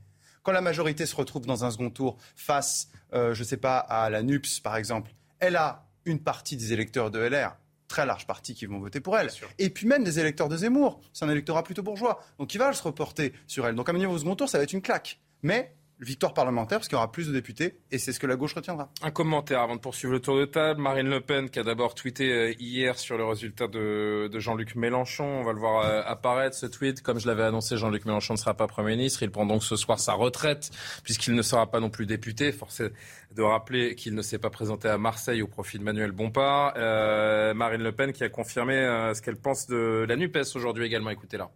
[0.44, 3.78] Quand la majorité se retrouve dans un second tour face, euh, je ne sais pas,
[3.78, 7.56] à la NUPS par exemple, elle a une partie des électeurs de LR,
[7.88, 9.30] très large partie qui vont voter pour elle.
[9.58, 11.02] Et puis même des électeurs de Zemmour.
[11.14, 12.20] C'est un électorat plutôt bourgeois.
[12.38, 13.76] Donc il va se reporter sur elle.
[13.76, 15.20] Donc à mon niveau au second tour, ça va être une claque.
[15.42, 18.36] Mais victoire parlementaire parce qu'il y aura plus de députés et c'est ce que la
[18.36, 18.90] gauche retiendra.
[19.02, 20.82] Un commentaire avant de poursuivre le tour de table.
[20.82, 25.26] Marine Le Pen qui a d'abord tweeté euh, hier sur le résultat de, Jean-Luc Mélenchon.
[25.26, 27.02] On va le voir euh, apparaître ce tweet.
[27.02, 29.24] Comme je l'avais annoncé, Jean-Luc Mélenchon ne sera pas Premier ministre.
[29.24, 30.72] Il prend donc ce soir sa retraite
[31.04, 32.52] puisqu'il ne sera pas non plus député.
[32.52, 32.90] Forcé
[33.32, 36.74] de rappeler qu'il ne s'est pas présenté à Marseille au profit de Manuel Bompard.
[36.78, 38.74] Euh, Marine Le Pen qui a confirmé
[39.14, 41.10] ce qu'elle pense de la NUPES aujourd'hui également.
[41.10, 41.50] Écoutez-la.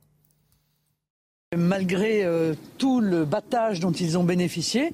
[1.57, 4.93] Malgré euh, tout le battage dont ils ont bénéficié,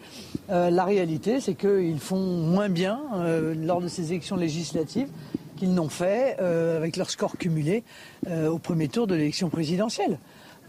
[0.49, 5.09] euh, la réalité, c'est qu'ils font moins bien euh, lors de ces élections législatives
[5.57, 7.83] qu'ils n'ont fait avec leur score cumulé
[8.31, 10.17] au premier tour de l'élection présidentielle.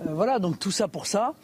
[0.04, 1.34] voilà, donc tout ça pour ça.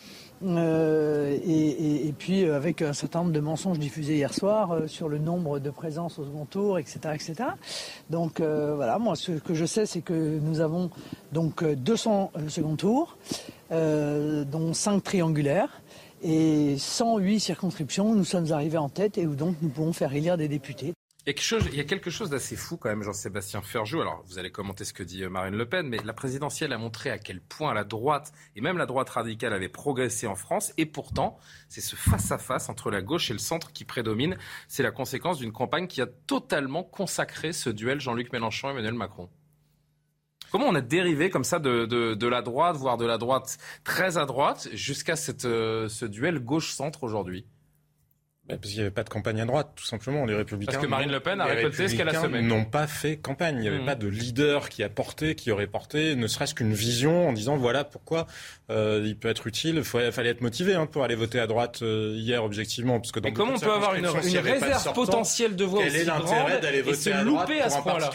[0.44, 5.70] Et, puis avec un certain nombre de mensonges diffusés hier soir sur le nombre de
[5.70, 6.98] présences au second tour, etc.
[7.14, 7.34] etc.
[8.10, 10.90] Donc voilà, moi ce que je sais, c'est que nous avons
[11.30, 13.16] donc 200 second tours.
[13.72, 15.82] Euh, dont 5 triangulaires
[16.22, 18.14] et 108 circonscriptions.
[18.14, 20.94] Nous sommes arrivés en tête et où donc nous pouvons faire élire des députés.
[21.24, 23.60] Il y a quelque chose, il y a quelque chose d'assez fou quand même, Jean-Sébastien
[23.60, 24.00] Ferjou.
[24.00, 26.78] Alors, vous allez commenter ce que dit euh, Marine Le Pen, mais la présidentielle a
[26.78, 30.72] montré à quel point la droite, et même la droite radicale, avait progressé en France.
[30.78, 31.36] Et pourtant,
[31.68, 34.38] c'est ce face-à-face entre la gauche et le centre qui prédomine.
[34.68, 39.28] C'est la conséquence d'une campagne qui a totalement consacré ce duel Jean-Luc Mélenchon-Emmanuel Macron.
[40.50, 44.16] Comment on a dérivé comme ça de, de, la droite, voire de la droite très
[44.16, 47.46] à droite, jusqu'à euh, ce duel gauche-centre aujourd'hui?
[48.48, 50.24] Parce qu'il n'y avait pas de campagne à droite, tout simplement.
[50.24, 50.72] Les Républicains.
[50.72, 52.42] Parce que Marine Le Pen a récolté ce qu'elle a semé.
[52.42, 53.56] n'ont pas fait campagne.
[53.56, 53.86] Il n'y avait mmh.
[53.86, 57.56] pas de leader qui a porté, qui aurait porté, ne serait-ce qu'une vision en disant
[57.56, 58.26] voilà pourquoi
[58.70, 59.76] euh, il peut être utile.
[59.76, 63.00] Il fallait être motivé hein, pour aller voter à droite euh, hier, objectivement.
[63.00, 66.60] Parce que dans Mais comment on peut avoir une, réserve potentielle de voix aussi grande
[66.60, 68.10] d'aller voter et se louper à ce point-là?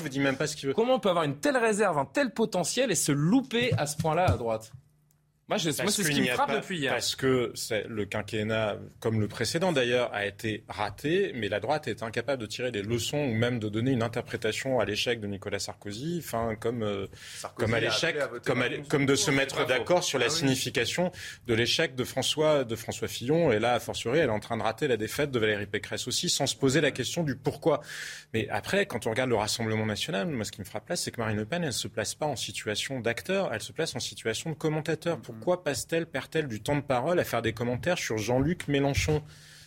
[0.73, 3.97] Comment on peut avoir une telle réserve, un tel potentiel et se louper à ce
[3.97, 4.71] point-là à droite?
[5.51, 6.93] Moi, c'est ce qui me frappe depuis hier.
[6.93, 7.53] Parce que
[7.87, 12.47] le quinquennat, comme le précédent d'ailleurs, a été raté, mais la droite est incapable de
[12.47, 16.55] tirer des leçons ou même de donner une interprétation à l'échec de Nicolas Sarkozy, enfin
[16.55, 17.07] comme euh,
[17.55, 21.11] comme à l'échec, comme, comme de se mettre d'accord sur la ah signification
[21.47, 23.51] de l'échec de François de François Fillon.
[23.51, 26.07] Et là, a fortiori, elle est en train de rater la défaite de Valérie Pécresse
[26.07, 27.81] aussi, sans se poser la question du pourquoi.
[28.33, 31.11] Mais après, quand on regarde le Rassemblement national, moi, ce qui me frappe là, c'est
[31.11, 33.99] que Marine Le Pen, elle se place pas en situation d'acteur, elle se place en
[33.99, 38.19] situation de commentateur pourquoi passe-t-elle, perd-elle du temps de parole à faire des commentaires sur
[38.19, 39.23] Jean-Luc Mélenchon?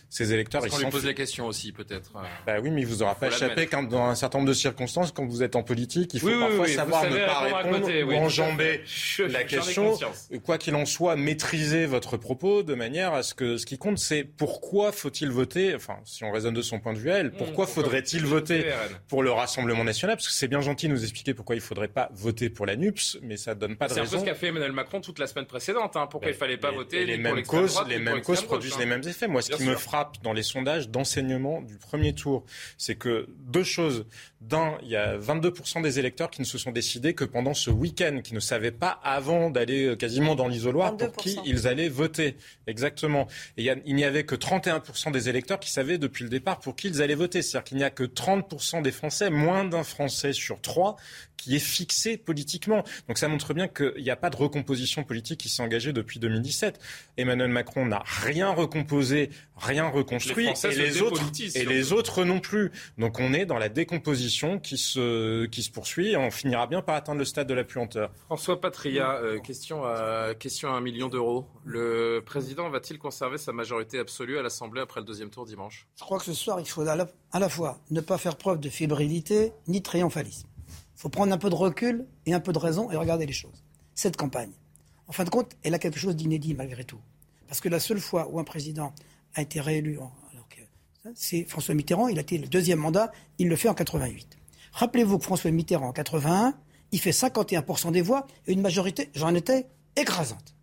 [0.09, 0.61] Ces électeurs.
[0.61, 2.11] Parce qu'on lui pose la question aussi, peut-être.
[2.45, 5.11] Bah oui, mais il vous aura pas échappé quand, dans un certain nombre de circonstances,
[5.11, 8.81] quand vous êtes en politique, il faut parfois savoir ne pas répondre ou enjamber
[9.19, 9.97] la question.
[10.43, 13.97] Quoi qu'il en soit, maîtriser votre propos de manière à ce que ce qui compte,
[13.97, 17.65] c'est pourquoi faut-il voter, enfin, si on raisonne de son point de vue elle, pourquoi
[17.65, 18.71] mmh, faudrait-il voter
[19.07, 20.15] pour le Rassemblement national?
[20.15, 22.75] Parce que c'est bien gentil de nous expliquer pourquoi il faudrait pas voter pour la
[22.75, 24.05] NUPS, mais ça donne pas de raison.
[24.05, 26.35] C'est un peu ce qu'a fait Emmanuel Macron toute la semaine précédente, hein, pourquoi ben,
[26.35, 29.27] il fallait pas voter les mêmes causes, les mêmes causes produisent les mêmes effets.
[29.27, 32.43] Moi, ce qui me frappe frappe dans les sondages d'enseignement du premier tour.
[32.77, 34.05] C'est que deux choses.
[34.41, 37.71] D'un, il y a 22% des électeurs qui ne se sont décidés que pendant ce
[37.71, 41.89] week-end, qui ne savaient pas avant d'aller euh, quasiment dans l'isoloir pour qui ils allaient
[41.89, 42.35] voter.
[42.67, 43.27] Exactement.
[43.57, 46.89] Et il, n'y avait que 31% des électeurs qui savaient depuis le départ pour qui
[46.89, 47.41] ils allaient voter.
[47.41, 50.95] C'est-à-dire qu'il n'y a que 30% des Français, moins d'un Français sur trois,
[51.37, 52.83] qui est fixé politiquement.
[53.07, 56.19] Donc ça montre bien qu'il n'y a pas de recomposition politique qui s'est engagée depuis
[56.19, 56.79] 2017.
[57.17, 61.21] Emmanuel Macron n'a rien recomposé, rien reconstruit, et, les autres,
[61.55, 62.71] et les autres non plus.
[62.97, 66.81] Donc on est dans la décomposition qui se, qui se poursuit et on finira bien
[66.81, 68.11] par atteindre le stade de la puanteur.
[68.25, 71.45] François Patria, euh, question, à, question à un million d'euros.
[71.63, 75.87] Le président va-t-il conserver sa majorité absolue à l'Assemblée après le deuxième tour dimanche?
[75.95, 78.37] Je crois que ce soir, il faut à la, à la fois ne pas faire
[78.37, 80.47] preuve de fébrilité ni de triomphalisme.
[80.95, 83.33] Il faut prendre un peu de recul et un peu de raison et regarder les
[83.33, 83.63] choses.
[83.93, 84.51] Cette campagne,
[85.07, 86.99] en fin de compte, elle a quelque chose d'inédit malgré tout.
[87.47, 88.93] Parce que la seule fois où un président
[89.35, 89.99] a été réélu,
[91.13, 94.37] c'est François Mitterrand, il a été le deuxième mandat, il le fait en 88.
[94.71, 96.55] Rappelez-vous que François Mitterrand, en 81,
[96.91, 100.55] il fait 51% des voix et une majorité, j'en étais, écrasante.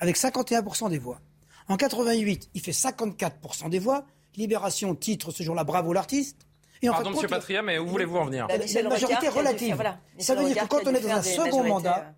[0.00, 1.20] Avec 51% des voix.
[1.68, 4.04] En 88, il fait 54% des voix.
[4.36, 6.45] Libération titre ce jour-là Bravo l'artiste.
[6.82, 7.26] Et Pardon, M.
[7.28, 9.82] Patria, mais où voulez-vous en venir C'est une majorité relative.
[10.18, 12.14] Ça veut dire que quand on est dans un second mandat,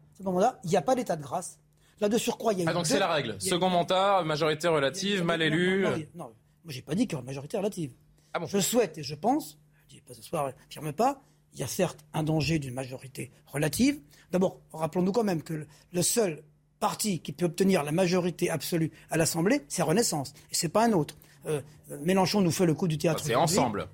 [0.64, 1.58] il n'y a pas d'état de grâce.
[2.00, 3.40] Là, de surcroît, il y a ah, donc c'est la règle.
[3.40, 5.82] Second mandat, majorité relative, mal élu.
[5.82, 6.32] Non, non,
[6.64, 7.92] moi, j'ai pas dit qu'il y aurait une majorité relative.
[8.34, 11.20] Ah bon je souhaite et je pense, je dis pas ce soir, je affirme pas,
[11.54, 14.00] il y a certes un danger d'une majorité relative.
[14.30, 16.44] D'abord, rappelons-nous quand même que le seul
[16.78, 20.92] parti qui peut obtenir la majorité absolue à l'Assemblée, c'est Renaissance, et c'est pas un
[20.92, 21.16] autre.
[21.48, 21.60] Euh,
[22.02, 23.22] Mélenchon nous fait le coup du théâtre.
[23.24, 23.88] C'est ensemble.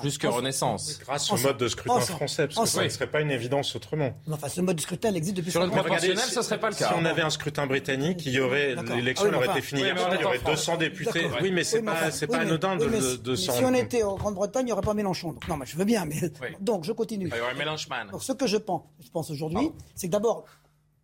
[0.00, 0.98] Plus que Renaissance.
[1.00, 4.14] Grâce au mode de scrutin français, parce que ça ne serait pas une évidence autrement.
[4.30, 6.74] Enfin, ce mode de scrutin existe depuis Sur le proportionnel, ce ne serait pas le
[6.74, 6.88] cas.
[6.88, 10.20] Si on avait un scrutin britannique, il y aurait l'élection ah aurait été finie il
[10.20, 11.28] y aurait 200 députés.
[11.42, 14.72] Oui, mais c'est pas, pas anodin de, de Si on était en Grande-Bretagne, il n'y
[14.72, 15.32] aurait pas Mélenchon.
[15.32, 16.16] Donc, non, mais je veux bien, mais
[16.60, 17.28] donc je continue.
[17.32, 17.90] Il y aurait Mélenchon.
[18.10, 20.44] Donc, ce que je pense, je pense aujourd'hui, c'est que d'abord,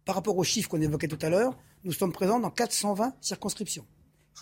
[0.05, 3.84] par rapport aux chiffres qu'on évoquait tout à l'heure, nous sommes présents dans 420 circonscriptions.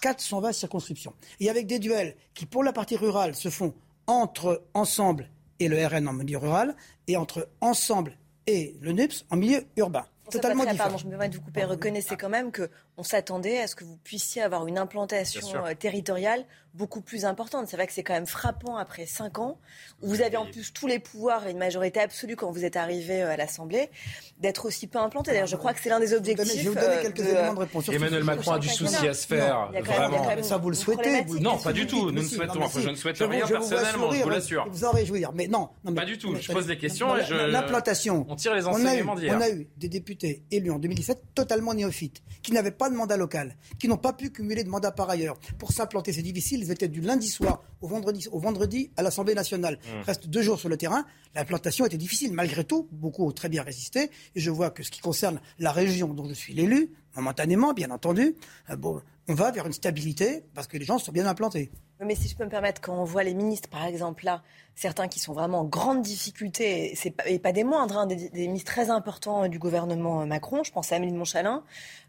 [0.00, 1.14] 420 circonscriptions.
[1.40, 3.74] Et avec des duels qui, pour la partie rurale, se font
[4.06, 5.28] entre Ensemble
[5.58, 6.74] et le RN en milieu rural,
[7.06, 8.16] et entre Ensemble
[8.46, 10.06] et le NUPS en milieu urbain.
[10.30, 10.78] Totalement différent.
[10.84, 11.64] Pardon, je me permets de vous couper.
[11.64, 12.52] Reconnaissez quand même
[13.00, 16.44] qu'on s'attendait à ce que vous puissiez avoir une implantation euh, territoriale
[16.74, 17.66] beaucoup plus importante.
[17.68, 19.58] C'est vrai que c'est quand même frappant après cinq ans,
[20.02, 22.76] où vous avez en plus tous les pouvoirs et une majorité absolue quand vous êtes
[22.76, 23.90] arrivé euh, à l'Assemblée,
[24.38, 25.32] d'être aussi peu implanté.
[25.32, 26.58] D'ailleurs, je crois que c'est l'un des objectifs.
[26.58, 27.88] Je vais vous donner euh, quelques éléments de réponse.
[27.88, 29.70] Emmanuel Macron a du souci à se faire.
[29.82, 30.42] vraiment.
[30.42, 32.10] Ça, vous le souhaitez Non, pas du tout.
[32.10, 32.60] Nous ne souhaitons.
[32.76, 34.66] je ne souhaite rien personnellement, je vous l'assure.
[34.70, 35.32] Vous en réjouir.
[35.34, 35.70] Mais non.
[35.94, 36.36] Pas du tout.
[36.36, 37.34] Je pose des questions et je.
[37.34, 38.26] L'implantation.
[38.28, 39.34] On tire les enseignements d'hier.
[39.36, 43.16] On a eu des députés élus en 2017 totalement néophytes, qui n'avaient pas de mandat
[43.16, 45.38] local, qui n'ont pas pu cumuler de mandat par ailleurs.
[45.58, 46.60] Pour s'implanter, c'est difficile.
[46.60, 49.78] Ils étaient du lundi soir au vendredi, au vendredi à l'Assemblée nationale.
[49.78, 50.02] Mmh.
[50.06, 51.04] Reste deux jours sur le terrain.
[51.34, 52.32] L'implantation était difficile.
[52.32, 54.10] Malgré tout, beaucoup ont très bien résisté.
[54.34, 57.90] Et je vois que ce qui concerne la région dont je suis l'élu, momentanément, bien
[57.90, 58.36] entendu,
[58.70, 61.70] euh, bon, on va vers une stabilité parce que les gens sont bien implantés.
[62.04, 64.42] Mais si je peux me permettre, quand on voit les ministres, par exemple, là,
[64.74, 66.96] certains qui sont vraiment en grande difficulté,
[67.26, 70.96] et pas, des moindres, hein, des, ministres très importants du gouvernement Macron, je pense à
[70.96, 71.62] Amélie Montchalin,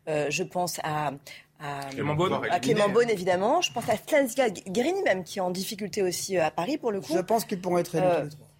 [0.07, 1.11] euh, je pense à,
[1.59, 2.39] à Clément Beaune.
[2.49, 3.61] À Clément Beaune, évidemment.
[3.61, 6.91] Je pense à Flavia Guérini, même, qui est en difficulté aussi euh, à Paris, pour
[6.91, 7.13] le coup.
[7.13, 8.50] Je pense qu'ils pourront être élus tous les trois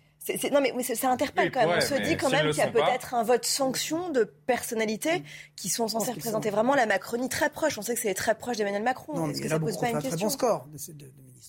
[0.51, 1.77] non, mais ça interpelle quand même.
[1.77, 5.23] on se dit quand même qu'il y a peut-être un vote sanction de personnalités
[5.55, 7.77] qui sont censées représenter vraiment la Macronie très proche.
[7.77, 9.29] On sait que c'est très proche d'Emmanuel Macron.
[9.29, 10.27] Est-ce que ça pose pas une question?
[10.27, 10.61] bon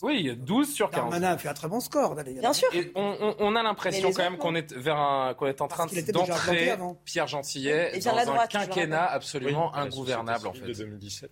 [0.01, 1.01] Oui, 12 sur 15.
[1.01, 2.15] Darmanin a fait un très bon score.
[2.15, 2.69] Bien sûr.
[2.73, 7.27] Et on, a l'impression quand même qu'on est, vers qu'on est en train d'entrer, Pierre
[7.27, 10.73] Gentillet, dans un quinquennat absolument ingouvernable en fait.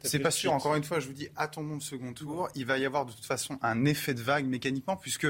[0.02, 0.52] C'est pas sûr.
[0.52, 2.48] Encore une fois, je vous dis, attendons le second tour.
[2.54, 5.26] Il va y avoir de toute façon un effet de vague mécaniquement, puisque,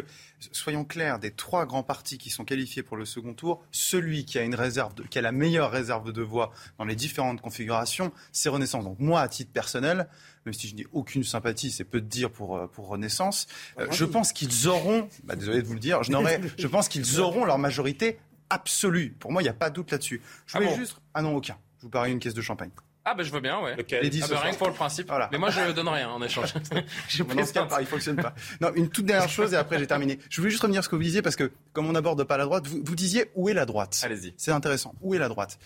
[0.52, 4.38] soyons clairs, des trois grands partis qui sont qualifiés pour le second tour, celui qui
[4.38, 8.48] a une réserve, qui a la meilleure réserve de voix dans les différentes configurations, c'est
[8.48, 8.84] Renaissance.
[8.84, 10.08] Donc moi, à titre personnel,
[10.46, 13.46] même si je n'ai aucune sympathie, c'est peu de dire pour, euh, pour Renaissance,
[13.78, 16.12] euh, je pense qu'ils auront, bah, désolé de vous le dire, je,
[16.58, 18.18] je pense qu'ils auront leur majorité
[18.48, 19.14] absolue.
[19.18, 20.20] Pour moi, il n'y a pas de doute là-dessus.
[20.46, 20.96] Je voulais ah juste...
[21.14, 21.56] Ah non, aucun.
[21.78, 22.70] Je vous parie une caisse de champagne.
[23.04, 23.76] Ah ben je veux bien, ouais.
[24.02, 25.10] Les 10 ah bah, rien que pour le principe.
[25.32, 26.52] Mais moi je donne rien en échange.
[27.08, 28.34] je dans ce cas, il fonctionne pas.
[28.60, 30.18] Non, une toute dernière chose et après j'ai terminé.
[30.28, 32.36] Je voulais juste revenir sur ce que vous disiez parce que comme on n'aborde pas
[32.36, 33.98] la droite, vous, vous, disiez où est la droite?
[34.04, 34.34] Allez-y.
[34.36, 34.94] C'est intéressant.
[35.00, 35.58] Où est la droite?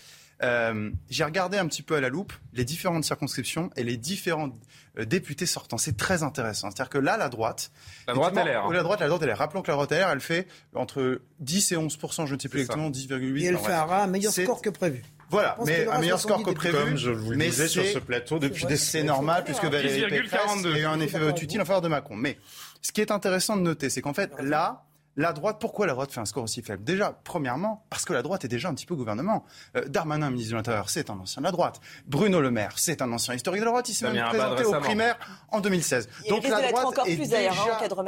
[0.43, 4.49] Euh, j'ai regardé un petit peu à la loupe les différentes circonscriptions et les différents
[4.97, 5.77] euh, députés sortants.
[5.77, 6.69] C'est très intéressant.
[6.69, 7.71] C'est-à-dire que là, la droite.
[8.07, 8.65] La droite LR.
[8.65, 8.73] Hein.
[8.73, 9.37] La droite, la droite LR.
[9.37, 12.61] Rappelons que la droite LR, elle fait entre 10 et 11 je ne sais plus
[12.61, 13.41] exactement, 10,8.
[13.41, 15.03] Et elle fait un meilleur score que prévu.
[15.29, 16.77] Voilà, mais un meilleur score que prévu.
[16.77, 20.65] Comme je vous le disais sur ce plateau depuis des C'est normal, puisque Valérie Pécresse
[20.65, 22.15] a eu un effet utile en faveur de Macron.
[22.15, 22.37] Mais
[22.81, 24.84] ce qui est intéressant de noter, c'est qu'en fait, là,
[25.17, 26.83] la droite, pourquoi la droite fait un score aussi faible?
[26.83, 29.45] Déjà, premièrement, parce que la droite est déjà un petit peu gouvernement.
[29.75, 31.79] Euh, Darmanin, ministre de l'Intérieur, c'est un ancien de la droite.
[32.05, 33.89] Bruno Le Maire, c'est un ancien historique de la droite.
[33.89, 35.17] Il s'est même présenté aux primaires
[35.49, 36.09] en 2016.
[36.29, 37.41] Donc la droite est, déjà,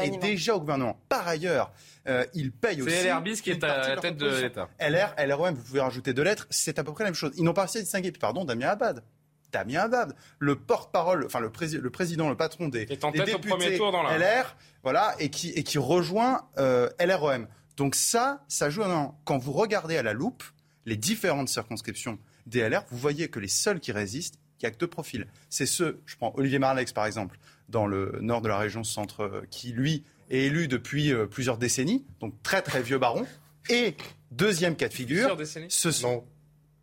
[0.03, 0.99] est, déjà, au gouvernement.
[1.07, 1.71] Par ailleurs,
[2.07, 2.91] euh, il paye aussi.
[2.91, 4.69] C'est LR bis qui est à la tête de l'État.
[4.79, 7.31] LR, LROM, vous pouvez rajouter deux lettres, c'est à peu près la même chose.
[7.37, 8.11] Ils n'ont pas assez distingué.
[8.11, 9.03] Pardon, Damien Abad.
[9.51, 15.15] Damien Abad, le porte-parole, enfin le, le, président, le patron des, des députés LR, voilà,
[15.19, 17.47] et qui, et qui rejoint euh, LROM.
[17.77, 20.43] Donc ça, ça joue un Quand vous regardez à la loupe
[20.85, 24.71] les différentes circonscriptions des LR, vous voyez que les seuls qui résistent, il n'y a
[24.71, 25.27] que deux profils.
[25.49, 27.37] C'est ceux, je prends Olivier Marlex par exemple,
[27.69, 31.57] dans le nord de la région centre, euh, qui lui est élu depuis euh, plusieurs
[31.57, 33.25] décennies, donc très très vieux baron.
[33.69, 33.95] Et
[34.31, 35.37] deuxième cas de figure,
[35.69, 36.23] ce sont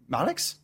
[0.08, 0.63] Marlex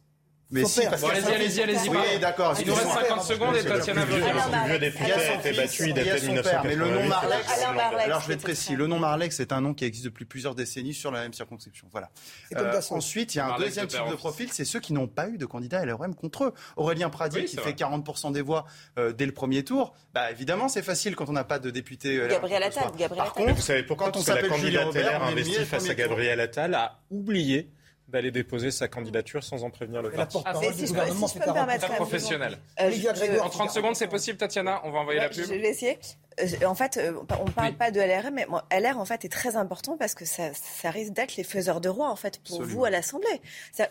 [0.51, 1.89] mais si, allez-y, allez-y, allez-y.
[1.89, 2.57] Oui, d'accord.
[2.61, 5.95] Il nous reste 50 secondes et Tatiana veut Le vieux député a été battu, il
[5.95, 6.69] date 1988.
[6.69, 7.63] Mais le nom Marlex,
[8.05, 10.55] alors je vais être précis, le nom Marlex c'est un nom qui existe depuis plusieurs
[10.55, 11.89] décennies sur la même circonscription.
[11.93, 12.11] Voilà.
[12.57, 15.29] Euh, ensuite, il y a un deuxième type de profil, c'est ceux qui n'ont pas
[15.29, 16.55] eu de candidat LRM contre eux.
[16.77, 18.67] Aurélien Pradier, qui fait 40% des voix
[18.99, 22.17] euh, dès le premier tour, bah évidemment, c'est facile quand on n'a pas de député
[22.17, 22.29] LRM.
[22.31, 22.91] Gabriel Attal.
[23.17, 26.75] Par contre, vous savez pourquoi Parce que la candidate LR investie face à Gabriel Attal
[26.75, 27.71] a oublié
[28.11, 30.39] d'aller déposer sa candidature sans en prévenir le parti.
[30.45, 31.87] Ah, si, je, peux me permettre.
[31.95, 32.59] professionnel.
[32.81, 35.45] Euh, en 30 secondes, c'est possible, Tatiana On va envoyer la pub.
[35.45, 35.99] Je vais essayer.
[36.41, 39.29] Euh, en fait, euh, on ne parle pas de LRM, mais LR en fait est
[39.29, 40.51] très important parce que ça,
[40.85, 43.41] risque d'être les faiseurs de roi en fait pour vous à l'Assemblée.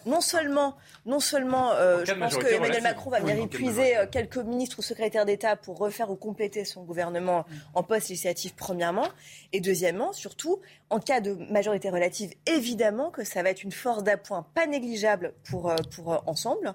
[0.05, 0.75] Non seulement,
[1.05, 1.71] non seulement,
[2.03, 6.09] je pense que Emmanuel Macron va venir épuiser quelques ministres ou secrétaires d'État pour refaire
[6.11, 9.07] ou compléter son gouvernement en poste législatif premièrement,
[9.53, 14.03] et deuxièmement, surtout, en cas de majorité relative, évidemment que ça va être une force
[14.03, 16.73] d'appoint pas négligeable pour, pour ensemble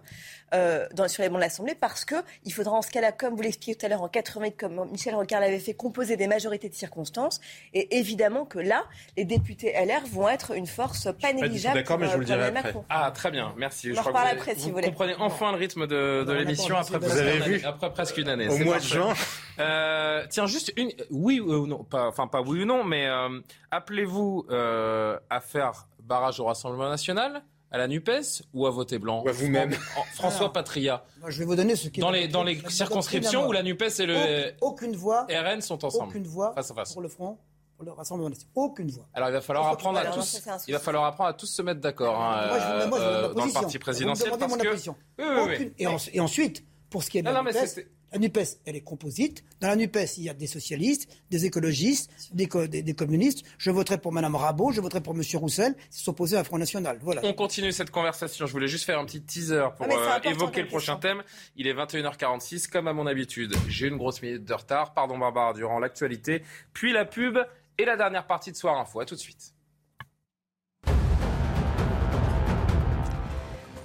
[0.55, 3.43] euh, dans, sur les bancs de l'Assemblée parce qu'il faudra en ce cas-là, comme vous
[3.43, 6.75] l'expliquiez tout à l'heure, en 88, comme Michel Rocard l'avait fait, composer des majorités de
[6.75, 7.41] circonstances.
[7.73, 8.85] Et évidemment que là,
[9.17, 11.77] les députés LR vont être une force pas négligeable.
[11.77, 12.75] D'accord, mais je vous le dirai après.
[12.89, 13.95] Ah, très bien, merci.
[13.95, 17.39] je crois que après, si vous, comprenez enfin le rythme de, l'émission après, vous avez
[17.41, 18.49] vu après presque une année.
[18.49, 19.15] Au mois de juin.
[19.61, 20.91] Euh, tiens, juste une.
[21.11, 23.41] Oui ou non, pas, enfin pas oui ou non, mais euh,
[23.71, 27.43] appelez-vous à faire barrage au Rassemblement national
[27.75, 29.73] à la NUPES ou à voter blanc Ou à vous-même
[30.15, 31.05] François Patria.
[31.27, 34.07] je vais vous donner ce qui Dans les, dans les circonscriptions où la NUPES et
[34.07, 36.11] le aucune, voix, RN sont ensemble.
[36.11, 36.93] Aucune voix face à face.
[36.93, 37.37] pour le Front.
[37.77, 38.53] Pour le Rassemblement national.
[38.55, 39.09] Aucune voix.
[39.13, 40.41] Alors il va falloir apprendre à tous.
[40.69, 44.31] Il va falloir apprendre à tous se mettre d'accord hein, euh, dans le parti présidentiel
[44.39, 44.91] parce que.
[45.19, 45.25] Oui,
[45.59, 45.73] oui,
[46.13, 49.45] et, ensuite, pour ce qui est de la NUPES, la NUPES, elle est composite.
[49.61, 53.45] Dans la NUPES, il y a des socialistes, des écologistes, des, des, communistes.
[53.59, 55.23] Je voterai pour Mme Rabot, je voterai pour M.
[55.35, 56.99] Roussel, qui s'opposés à la Front National.
[57.03, 57.23] Voilà.
[57.25, 58.47] On continue cette conversation.
[58.47, 61.25] Je voulais juste faire un petit teaser pour ah, euh, évoquer le prochain thème.
[61.57, 63.55] Il est 21h46, comme à mon habitude.
[63.69, 64.95] J'ai une grosse minute de retard.
[64.95, 66.43] Pardon, Barbara, durant l'actualité.
[66.73, 67.39] Puis la pub
[67.79, 69.01] et la dernière partie de Soir Info.
[69.01, 69.54] À tout de suite.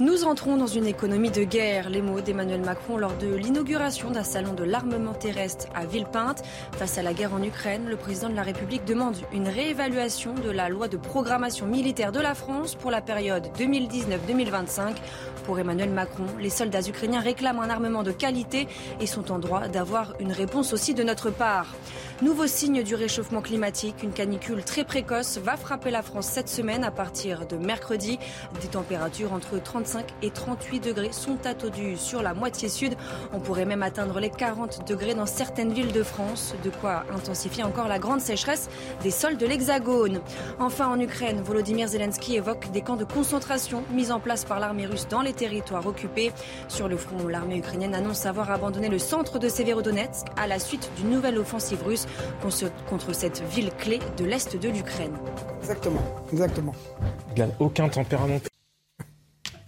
[0.02, 1.89] Nous entrons dans une économie de guerre.
[1.89, 6.41] Les mots d'Emmanuel Macron lors de l'inauguration d'un salon de l'armement terrestre à Villepinte.
[6.78, 10.52] Face à la guerre en Ukraine, le président de la République demande une réévaluation de
[10.52, 14.95] la loi de programmation militaire de la France pour la période 2019-2025.
[15.43, 18.70] Pour Emmanuel Macron, les soldats ukrainiens réclament un armement de qualité
[19.02, 21.76] et sont en droit d'avoir une réponse aussi de notre part.
[22.22, 26.84] Nouveau signe du réchauffement climatique, une canicule très précoce va frapper la France cette semaine
[26.84, 28.20] à partir de mercredi.
[28.61, 32.95] Des températures entre 35 et 38 degrés sont attendues sur la moitié sud.
[33.32, 37.63] On pourrait même atteindre les 40 degrés dans certaines villes de France, de quoi intensifier
[37.63, 38.70] encore la grande sécheresse
[39.01, 40.20] des sols de l'Hexagone.
[40.59, 44.88] Enfin, en Ukraine, Volodymyr Zelensky évoque des camps de concentration mis en place par l'armée
[44.88, 46.34] russe dans les territoires occupés.
[46.67, 50.91] Sur le front, l'armée ukrainienne annonce avoir abandonné le centre de Severodonetsk à la suite
[50.97, 52.07] d'une nouvelle offensive russe
[52.89, 55.14] contre cette ville clé de l'Est de l'Ukraine.
[55.62, 56.01] Exactement,
[56.32, 56.74] exactement.
[57.36, 58.39] Il n'y a aucun tempérament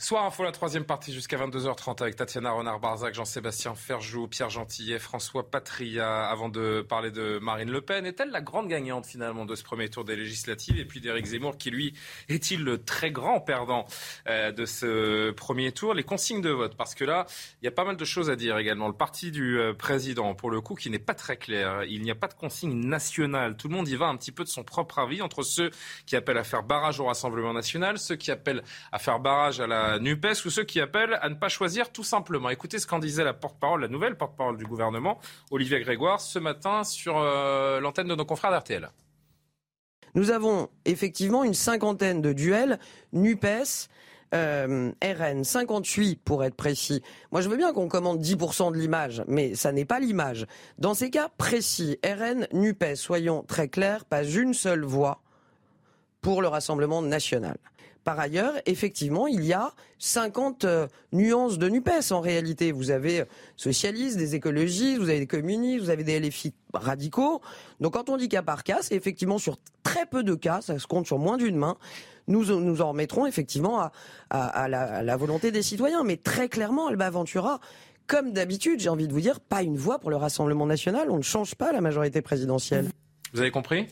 [0.02, 5.52] Soir Info, la troisième partie jusqu'à 22h30 avec Tatiana Renard-Barzac, Jean-Sébastien Ferjou, Pierre Gentillet, François
[5.52, 6.26] Patria.
[6.26, 9.90] Avant de parler de Marine Le Pen, est-elle la grande gagnante finalement de ce premier
[9.90, 10.80] tour des législatives?
[10.80, 11.94] Et puis d'Éric Zemmour, qui lui
[12.30, 13.86] est-il le très grand perdant
[14.28, 15.94] euh, de ce premier tour?
[15.94, 17.28] Les consignes de vote, parce que là,
[17.62, 18.88] il y a pas mal de choses à dire également.
[18.88, 21.84] Le parti du euh, président, pour le coup, qui n'est pas très clair.
[21.84, 23.56] Il n'y a pas de consigne nationale.
[23.56, 25.70] Tout le monde y va un petit peu de son propre avis entre ceux
[26.08, 29.68] qui appellent à faire barrage au Rassemblement national, ceux qui appellent à faire barrage à
[29.68, 32.50] la NUPES ou ceux qui appellent à ne pas choisir tout simplement.
[32.50, 35.20] Écoutez ce qu'en disait la porte-parole, la nouvelle porte-parole du gouvernement,
[35.50, 38.90] Olivier Grégoire, ce matin sur euh, l'antenne de nos confrères d'RTL.
[40.14, 42.80] Nous avons effectivement une cinquantaine de duels
[43.14, 43.90] NUPES.
[44.34, 47.04] Euh, RN 58 pour être précis.
[47.34, 50.46] Moi, je veux bien qu'on commande 10% de l'image, mais ça n'est pas l'image.
[50.78, 55.22] Dans ces cas précis, RN NUPES, soyons très clairs, pas une seule voix
[56.22, 57.58] pour le Rassemblement national.
[58.04, 62.72] Par ailleurs, effectivement, il y a 50 euh, nuances de NUPES en réalité.
[62.72, 63.26] Vous avez euh,
[63.58, 67.42] socialistes, des écologistes, vous avez des communistes, vous avez des LFI radicaux.
[67.80, 70.80] Donc quand on dit cas par cas, c'est effectivement sur très peu de cas, ça
[70.80, 71.78] se compte sur moins d'une main.
[72.28, 73.90] Nous, nous en remettrons effectivement
[74.30, 76.04] à, la, volonté des citoyens.
[76.04, 77.60] Mais très clairement, Alba Ventura,
[78.08, 81.10] comme d'habitude, j'ai envie de vous dire, pas une voix pour le Rassemblement national.
[81.12, 82.88] On ne change pas la majorité présidentielle.
[83.34, 83.88] Vous avez compris?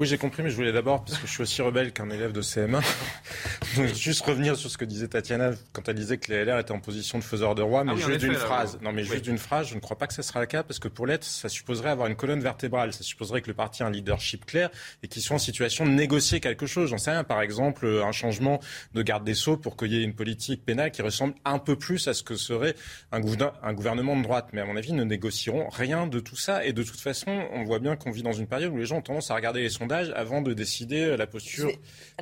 [0.00, 2.32] Oui, j'ai compris, mais je voulais d'abord, parce que je suis aussi rebelle qu'un élève
[2.32, 2.80] de CM1,
[3.76, 6.72] donc juste revenir sur ce que disait Tatiana quand elle disait que les LR étaient
[6.72, 8.78] en position de faiseur de roi, mais ah juste d'une phrase.
[8.80, 10.78] Non, mais juste d'une phrase, je ne crois pas que ce sera le cas, parce
[10.78, 13.84] que pour l'être, ça supposerait avoir une colonne vertébrale, ça supposerait que le parti ait
[13.84, 14.70] un leadership clair
[15.02, 16.88] et qu'il soit en situation de négocier quelque chose.
[16.88, 18.58] J'en sais rien, par exemple, un changement
[18.94, 21.76] de garde des Sceaux pour qu'il y ait une politique pénale qui ressemble un peu
[21.76, 22.74] plus à ce que serait
[23.12, 24.48] un, gouvernement de droite.
[24.54, 26.64] Mais à mon avis, ne négocieront rien de tout ça.
[26.64, 28.96] Et de toute façon, on voit bien qu'on vit dans une période où les gens
[28.96, 31.70] ont tendance à regarder les sondages avant de décider la posture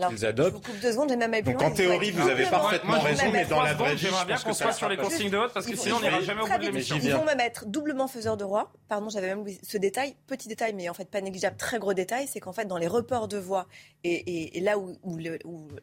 [0.09, 0.49] qu'ils adoptent.
[0.51, 3.63] Je vous coupe deux secondes, même Donc en théorie, vous avez parfaitement raison, mais dans
[3.63, 5.97] la vraie vie, j'aimerais bien qu'on soit sur les consignes de vote parce que sinon
[5.97, 6.97] on n'ira jamais au bout de l'émission.
[7.03, 8.73] Ils vont même être doublement faisurs de roi.
[8.89, 11.95] Pardon, j'avais même oublié ce détail, petit détail, mais en fait pas négligeable, très gros
[11.95, 13.67] détail, c'est qu'en fait dans les reports de voix
[14.05, 14.97] et, là où,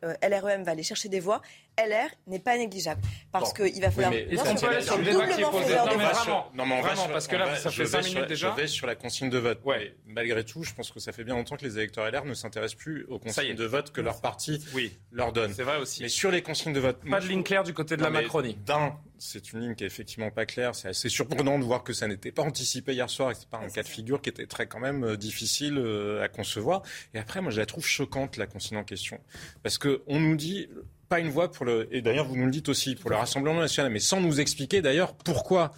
[0.04, 1.42] euh, LREM va aller chercher des voix,
[1.78, 3.01] LR n'est pas négligeable
[3.32, 4.11] parce qu'il va falloir.
[4.11, 7.28] Oui, mais sur le débat qui est posé Non, mais vraiment, non, mais vraiment, parce
[7.28, 8.51] que là, ça fait 5 minutes déjà.
[8.55, 9.59] Je vais sur la consigne de vote.
[9.65, 9.95] Ouais.
[10.05, 12.78] Malgré tout, je pense que ça fait bien longtemps que les électeurs LR ne s'intéressent
[12.78, 14.63] plus aux consignes de vote que leur parti
[15.11, 15.53] leur donne.
[15.53, 16.01] C'est vrai aussi.
[16.01, 16.97] Mais sur les consignes de vote.
[17.09, 18.57] Pas de ligne claire du côté de la Macronie.
[18.65, 20.76] D'un, c'est une ligne qui est effectivement pas claire.
[20.76, 23.49] C'est assez surprenant de voir que ça n'était pas anticipé hier soir et que c'est
[23.49, 26.84] pas un cas de figure qui était très quand même euh, difficile euh, à concevoir.
[27.13, 29.19] Et après, moi, je la trouve choquante, la consigne en question.
[29.63, 30.69] Parce que on nous dit,
[31.10, 31.88] pas une voix pour le.
[31.95, 34.82] Et d'ailleurs, vous nous le dites aussi pour le Rassemblement national, mais sans nous expliquer
[34.82, 35.72] d'ailleurs pourquoi.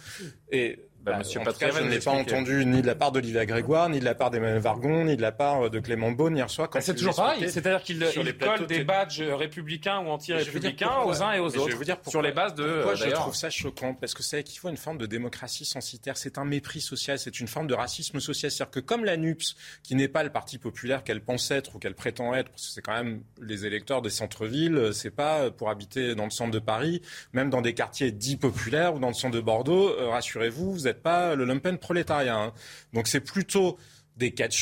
[0.50, 2.94] Et bah, bah, Monsieur en tout cas, je ne l'ai pas entendu ni de la
[2.94, 6.10] part d'Olivier Grégoire, ni de la part d'Emmanuel Vargon, ni de la part de Clément
[6.12, 6.68] Beaune hier soir.
[6.80, 7.98] c'est toujours pareil, c'est-à-dire qu'il
[8.38, 11.66] colle des badges républicains ou anti-républicains aux uns et aux autres.
[11.66, 12.82] Je vais vous dire sur les bases de.
[12.82, 13.94] Pourquoi je trouve ça choquant?
[13.94, 16.16] Parce que c'est qu'il faut une forme de démocratie censitaire.
[16.16, 18.50] C'est un mépris social, c'est une forme de racisme social.
[18.50, 21.78] C'est-à-dire que comme la NUPS, qui n'est pas le parti populaire qu'elle pense être ou
[21.78, 25.70] qu'elle prétend être, parce que c'est quand même les électeurs des centres-villes, c'est pas pour
[25.70, 27.02] habiter dans le centre de Paris,
[27.32, 29.90] même dans des quartiers dits populaires ou dans le centre de Bordeaux.
[29.90, 32.36] Euh, rassurez-vous, vous pas le lumpen prolétariat.
[32.36, 32.52] Hein.
[32.92, 33.78] Donc c'est plutôt
[34.18, 34.54] des cas de.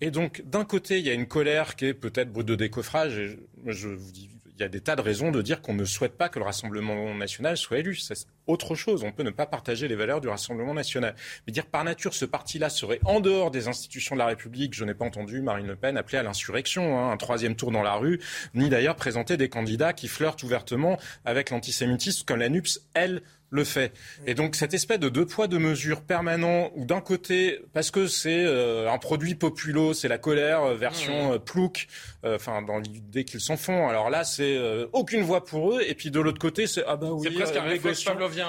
[0.00, 3.38] Et donc, d'un côté, il y a une colère qui est peut-être brute de décoffrage.
[3.66, 6.16] Je, vous dis, il y a des tas de raisons de dire qu'on ne souhaite
[6.16, 7.96] pas que le Rassemblement national soit élu.
[7.96, 9.02] C'est autre chose.
[9.04, 11.14] On peut ne pas partager les valeurs du Rassemblement national.
[11.46, 14.74] Mais dire par nature, ce parti-là serait en dehors des institutions de la République.
[14.74, 17.82] Je n'ai pas entendu Marine Le Pen appeler à l'insurrection, hein, un troisième tour dans
[17.82, 18.20] la rue,
[18.54, 23.22] ni d'ailleurs présenter des candidats qui flirtent ouvertement avec l'antisémitisme, comme la NUPS, elle,
[23.54, 23.92] le fait.
[24.26, 28.08] Et donc cette espèce de deux poids deux mesures permanent où d'un côté parce que
[28.08, 31.86] c'est euh, un produit populo, c'est la colère euh, version euh, plouc,
[32.24, 33.88] enfin dans l'idée qu'ils s'en font.
[33.88, 34.58] Alors là c'est
[34.92, 37.56] aucune voix pour eux et puis de l'autre côté c'est ah bah oui c'est presque
[37.56, 38.04] un réflexe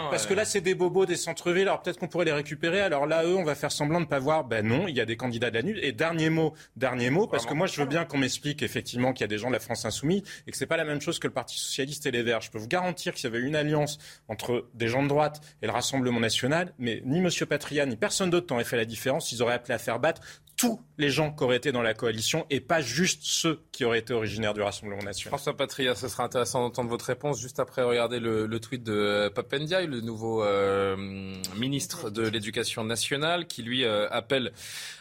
[0.10, 1.68] parce que là c'est des bobos des centres-villes.
[1.68, 2.82] Alors peut-être qu'on pourrait les récupérer.
[2.82, 4.46] Alors là eux on va faire semblant de pas voir.
[4.46, 5.80] Ben non, il y a des candidats de la nuit.
[5.84, 9.22] Et dernier mot, dernier mot parce que moi je veux bien qu'on m'explique effectivement qu'il
[9.22, 11.20] y a des gens de la France insoumise et que c'est pas la même chose
[11.20, 12.42] que le Parti socialiste et les Verts.
[12.42, 14.00] Je peux vous garantir qu'il y avait une alliance
[14.30, 17.30] entre des gens de droite et le Rassemblement national, mais ni M.
[17.48, 19.32] Patria ni personne d'autre n'aurait fait la différence.
[19.32, 20.22] Ils auraient appelé à faire battre
[20.58, 24.00] tous les gens qui auraient été dans la coalition et pas juste ceux qui auraient
[24.00, 25.30] été originaires du Rassemblement national.
[25.30, 29.88] François Patria, ce sera intéressant d'entendre votre réponse juste après regarder le, tweet de Papendiaï,
[29.88, 30.96] le nouveau euh,
[31.58, 34.54] ministre de l'Éducation nationale, qui lui euh, appelle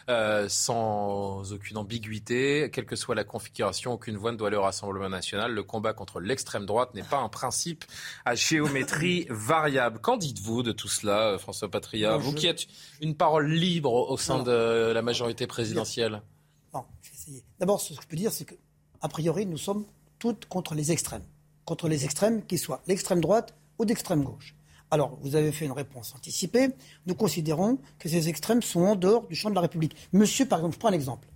[0.09, 4.63] euh, sans aucune ambiguïté, quelle que soit la configuration, aucune voix ne doit aller au
[4.63, 5.53] Rassemblement national.
[5.53, 7.85] Le combat contre l'extrême droite n'est pas un principe
[8.25, 9.99] à géométrie variable.
[9.99, 12.67] Qu'en dites-vous de tout cela, François Patria Vous qui êtes
[12.99, 16.21] une parole libre au sein de la majorité présidentielle.
[16.73, 16.83] Bon,
[17.59, 19.85] D'abord, ce que je peux dire, c'est qu'a priori, nous sommes
[20.19, 21.23] toutes contre les extrêmes.
[21.65, 24.55] Contre les extrêmes, qu'ils soient l'extrême droite ou d'extrême gauche.
[24.91, 26.69] Alors, vous avez fait une réponse anticipée.
[27.05, 29.95] Nous considérons que ces extrêmes sont en dehors du champ de la République.
[30.13, 31.27] Monsieur, par exemple, je prends un exemple.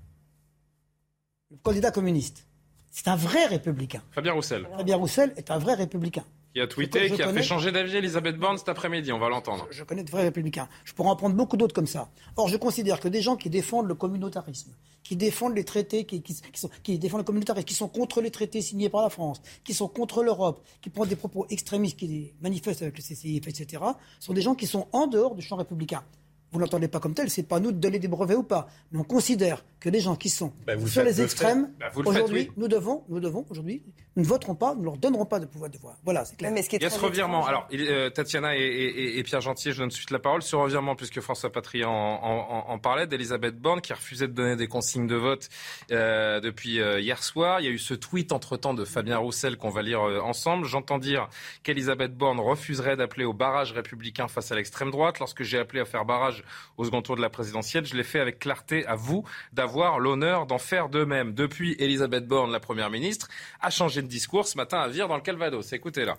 [1.51, 2.45] Le candidat communiste,
[2.91, 4.03] c'est un vrai républicain.
[4.12, 4.68] Fabien Roussel.
[4.78, 6.24] Fabien Roussel est un vrai républicain.
[6.54, 9.68] Qui a tweeté, qui a fait changer d'avis Elisabeth Borne cet après-midi, on va l'entendre.
[9.70, 10.68] Je, connais de vrais républicains.
[10.84, 12.10] Je pourrais en prendre beaucoup d'autres comme ça.
[12.38, 14.74] Or, je considère que des gens qui défendent le communautarisme,
[15.04, 16.24] qui défendent les traités, qui,
[16.56, 19.76] sont, qui défendent le communautarisme, qui sont contre les traités signés par la France, qui
[19.76, 23.84] sont contre l'Europe, qui prennent des propos extrémistes, qui manifestent avec le CCIF, etc.,
[24.20, 26.04] sont des gens qui sont en dehors du champ républicain
[26.52, 28.68] vous ne l'entendez pas comme tel, c'est pas nous de donner des brevets ou pas.
[28.91, 32.68] Mais on considère que les gens qui sont bah, sur les extrêmes, bah, aujourd'hui, nous
[32.68, 33.84] devons, nous devons, aujourd'hui,
[34.16, 35.95] nous ne voterons pas, nous ne leur donnerons pas de pouvoir de voix.
[36.04, 36.52] Voilà, c'est clair.
[36.52, 37.45] Mais ce qui est Il y a ce revirement.
[37.45, 40.41] Alors, euh, Tatiana et, Pierre Gentier, je donne suite la parole.
[40.41, 45.08] Ce revirement, puisque François Patria en, parlait, d'Elisabeth Borne, qui refusait de donner des consignes
[45.08, 45.50] de vote
[45.91, 47.62] euh, depuis euh, hier soir.
[47.62, 50.66] Il y a eu ce tweet entre-temps de Fabien Roussel qu'on va lire ensemble.
[50.66, 51.30] J'entends dire
[51.64, 55.20] qu'Elisabeth Borne refuserait d'appeler au barrage républicain face à l'extrême droite.
[55.20, 56.39] Lorsque j'ai appelé à faire barrage
[56.78, 59.24] au second tour de la présidentielle, je l'ai fait avec clarté à vous
[59.54, 61.34] d'avoir l'honneur d'en faire de même.
[61.34, 63.28] Depuis, Elisabeth Borne, la première ministre,
[63.62, 65.74] a changé de discours ce matin à Vire dans le Calvados.
[65.74, 66.18] Écoutez-la.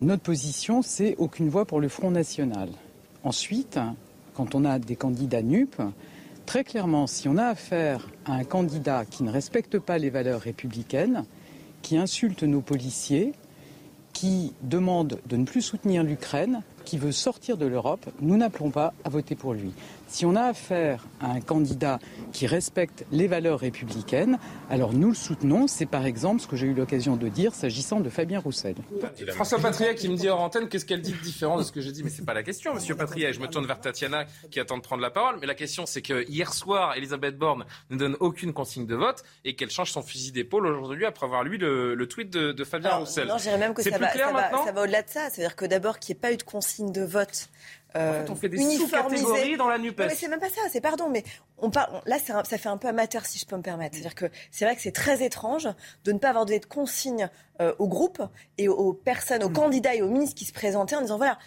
[0.00, 2.68] Notre position, c'est aucune voix pour le Front National.
[3.22, 3.78] Ensuite,
[4.34, 5.76] quand on a des candidats NUP,
[6.46, 10.40] très clairement, si on a affaire à un candidat qui ne respecte pas les valeurs
[10.40, 11.24] républicaines,
[11.82, 13.32] qui insulte nos policiers,
[14.12, 18.92] qui demande de ne plus soutenir l'Ukraine, qui veut sortir de l'Europe, nous n'appelons pas
[19.04, 19.72] à voter pour lui.
[20.06, 21.98] Si on a affaire à un candidat
[22.32, 24.38] qui respecte les valeurs républicaines,
[24.70, 25.66] alors nous le soutenons.
[25.66, 28.76] C'est par exemple ce que j'ai eu l'occasion de dire s'agissant de Fabien Roussel.
[29.28, 31.80] François Patria qui me dit hors antenne, qu'est-ce qu'elle dit de différent de ce que
[31.80, 32.02] j'ai dit?
[32.02, 33.32] Mais c'est pas la question, monsieur Patria.
[33.32, 35.38] je me tourne vers Tatiana qui attend de prendre la parole.
[35.40, 39.22] Mais la question, c'est que hier soir, Elisabeth Borne ne donne aucune consigne de vote
[39.44, 43.28] et qu'elle change son fusil d'épaule aujourd'hui après avoir lu le, tweet de, Fabien Roussel.
[43.28, 45.30] Non, j'irais même que ça va, ça, va, ça va au-delà de ça.
[45.30, 47.48] C'est-à-dire que d'abord qu'il n'y ait pas eu de consigne de vote
[47.96, 50.06] euh, en fait, on fait des sous-catégories dans la NUPES.
[50.08, 51.22] mais c'est même pas ça, c'est pardon, mais
[51.58, 51.70] on
[52.06, 53.94] là, ça fait un peu amateur, si je peux me permettre.
[53.94, 55.68] C'est-à-dire que c'est vrai que c'est très étrange
[56.04, 57.28] de ne pas avoir donné de consignes
[57.60, 58.20] euh, au groupe
[58.58, 59.54] et aux, personnes, aux mm.
[59.54, 61.38] candidats et aux ministres qui se présentaient en disant voilà,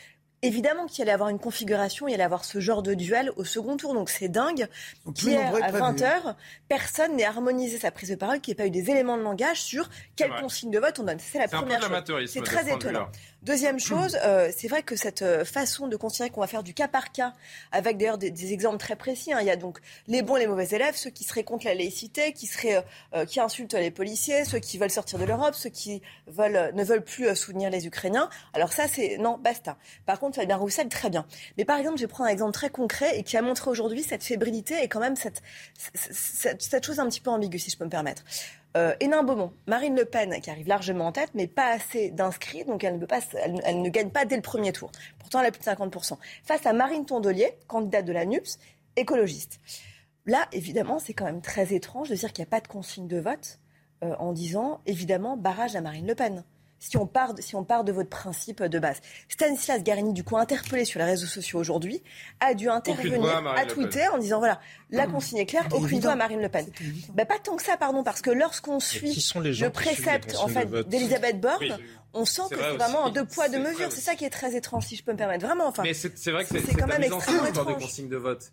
[0.44, 3.76] Évidemment qu'il allait avoir une configuration, il allait avoir ce genre de duel au second
[3.76, 3.96] tour.
[3.96, 4.68] Donc c'est dingue.
[5.16, 6.36] Pierre, à 20h,
[6.70, 9.24] personne n'est harmonisé sa prise de parole, qu'il n'y ait pas eu des éléments de
[9.24, 11.18] langage sur quelle consigne de vote on donne.
[11.20, 12.30] C'est la première chose.
[12.32, 13.08] C'est très étonnant.
[13.48, 16.74] Deuxième chose, euh, c'est vrai que cette euh, façon de considérer qu'on va faire du
[16.74, 17.34] cas par cas,
[17.72, 19.38] avec d'ailleurs des, exemples très précis, hein.
[19.40, 21.74] il y a donc les bons et les mauvais élèves, ceux qui seraient contre la
[21.74, 22.84] laïcité, qui, seraient,
[23.16, 26.84] euh, qui insultent les policiers, ceux qui veulent sortir de l'Europe, ceux qui veulent, ne
[26.84, 28.30] veulent plus soutenir les Ukrainiens.
[28.54, 29.78] Alors ça, c'est non, basta.
[30.06, 31.26] Par contre, Fabien Roussel, très bien.
[31.58, 34.04] Mais par exemple, je vais prendre un exemple très concret et qui a montré aujourd'hui
[34.04, 35.42] cette fébrilité et quand même cette,
[35.94, 38.24] cette, cette chose un petit peu ambiguë, si je peux me permettre.
[38.76, 42.66] Euh, Hénin Beaumont, Marine Le Pen qui arrive largement en tête, mais pas assez d'inscrits,
[42.66, 44.92] donc elle ne, gagne pas dès le premier tour.
[45.20, 46.18] Pourtant, elle a plus de 50%.
[46.44, 48.60] Face à Marine Tondelier, candidate de la NUPS,
[48.96, 49.60] écologiste.
[50.26, 53.08] Là, évidemment, c'est quand même très étrange de dire qu'il n'y a pas de consigne
[53.08, 53.60] de vote
[54.04, 56.44] euh, en disant, évidemment, barrage à Marine Le Pen
[56.80, 58.98] si on part de, si on part de votre principe de base.
[59.30, 62.02] Stanislas Garini, du coup interpellé sur les réseaux sociaux aujourd'hui,
[62.40, 63.24] a dû intervenir,
[63.56, 64.60] a tweeté en disant voilà,
[64.92, 66.68] la consigne est claire, aucune voix à Marine Le Pen.
[67.14, 71.40] Bah, pas tant que ça, pardon, parce que lorsqu'on suit le précepte en fait d'Elisabeth
[71.40, 71.78] Borne,
[72.14, 73.92] on sent que c'est vraiment un deux poids deux mesures.
[73.92, 75.46] C'est ça qui est très étrange, si je peux me permettre.
[75.46, 75.84] Vraiment, enfin.
[75.84, 77.78] Mais c'est vrai que c'est quand même extrêmement étrange.
[77.78, 78.52] des consignes de vote.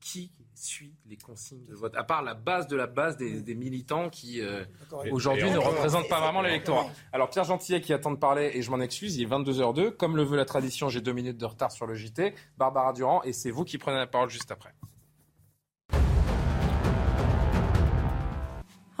[0.00, 0.30] Qui
[0.60, 4.40] suit les consignes de vote, à part la base de la base des, militants qui
[4.40, 4.64] euh,
[5.10, 6.86] aujourd'hui ne représentent pas vraiment l'électorat.
[7.12, 10.16] Alors Pierre Gentillet qui attend de parler, et je m'en excuse, il est 22h02, comme
[10.16, 13.32] le veut la tradition, j'ai deux minutes de retard sur le JT, Barbara Durand, et
[13.32, 14.74] c'est vous qui prenez la parole juste après.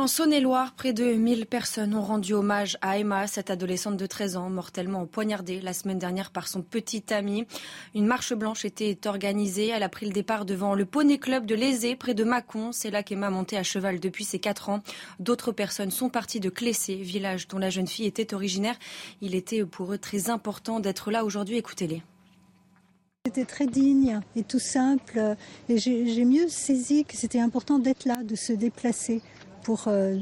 [0.00, 4.38] En Saône-et-Loire, près de 1000 personnes ont rendu hommage à Emma, cette adolescente de 13
[4.38, 7.46] ans, mortellement poignardée la semaine dernière par son petit ami.
[7.94, 9.68] Une marche blanche était organisée.
[9.68, 12.72] Elle a pris le départ devant le Poney Club de Lézé, près de Mâcon.
[12.72, 14.82] C'est là qu'Emma montait à cheval depuis ses 4 ans.
[15.18, 18.78] D'autres personnes sont parties de Clessé, village dont la jeune fille était originaire.
[19.20, 21.58] Il était pour eux très important d'être là aujourd'hui.
[21.58, 22.02] Écoutez-les.
[23.26, 25.36] C'était très digne et tout simple.
[25.68, 29.20] Et j'ai mieux saisi que c'était important d'être là, de se déplacer
[29.62, 30.18] pour euh,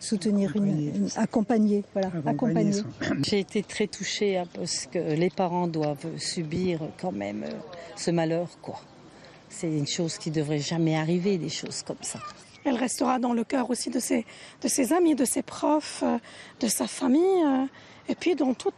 [0.00, 2.82] soutenir une, accompagner, voilà, accompagner.
[3.22, 7.52] J'ai été très touchée hein, parce que les parents doivent subir quand même euh,
[7.96, 8.80] ce malheur, quoi.
[9.48, 12.18] C'est une chose qui devrait jamais arriver, des choses comme ça.
[12.64, 14.26] Elle restera dans le cœur aussi de ses,
[14.60, 16.18] de ses amis, de ses profs, euh,
[16.60, 17.68] de sa famille,
[18.08, 18.72] et puis dans tout,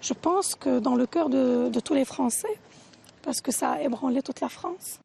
[0.00, 2.58] je pense que dans le cœur de, de tous les Français,
[3.22, 4.98] parce que ça a ébranlé toute la France.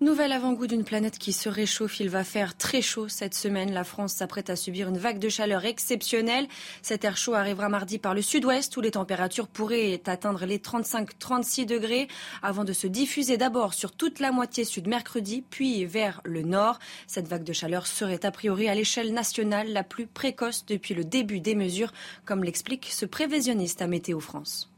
[0.00, 1.98] Nouvel avant-goût d'une planète qui se réchauffe.
[1.98, 3.72] Il va faire très chaud cette semaine.
[3.72, 6.46] La France s'apprête à subir une vague de chaleur exceptionnelle.
[6.82, 11.66] Cet air chaud arrivera mardi par le sud-ouest où les températures pourraient atteindre les 35-36
[11.66, 12.06] degrés
[12.44, 16.78] avant de se diffuser d'abord sur toute la moitié sud mercredi, puis vers le nord.
[17.08, 21.02] Cette vague de chaleur serait a priori à l'échelle nationale la plus précoce depuis le
[21.02, 21.92] début des mesures,
[22.24, 24.70] comme l'explique ce prévisionniste à Météo France.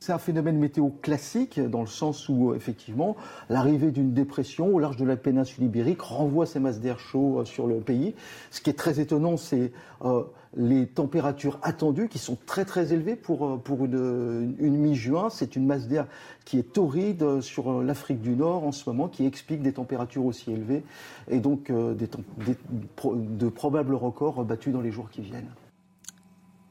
[0.00, 3.16] C'est un phénomène météo classique dans le sens où effectivement
[3.50, 7.44] l'arrivée d'une dépression au large de la péninsule ibérique renvoie ces masses d'air chaud euh,
[7.44, 8.14] sur le pays.
[8.52, 9.72] Ce qui est très étonnant, c'est
[10.04, 10.22] euh,
[10.56, 15.30] les températures attendues qui sont très très élevées pour, euh, pour une, mi-juin.
[15.30, 16.06] C'est une masse d'air
[16.44, 20.52] qui est torride sur l'Afrique du Nord en ce moment, qui explique des températures aussi
[20.52, 20.84] élevées
[21.28, 25.50] et donc de probables records battus dans les jours qui viennent.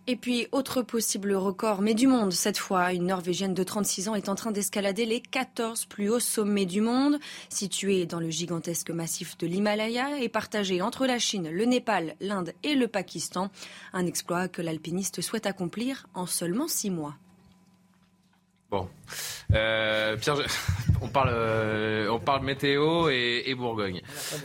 [0.10, 2.94] Et puis, autre possible record, mais du monde cette fois.
[2.94, 6.80] Une Norvégienne de 36 ans est en train d'escalader les 14 plus hauts sommets du
[6.80, 12.16] monde, situés dans le gigantesque massif de l'Himalaya et partagé entre la Chine, le Népal,
[12.22, 13.52] l'Inde et le Pakistan.
[13.92, 17.18] Un exploit que l'alpiniste souhaite accomplir en seulement six mois.
[18.70, 18.90] Bon.
[19.54, 20.36] Euh, Pierre,
[21.02, 24.02] on parle, euh, on parle météo et, Bourgogne.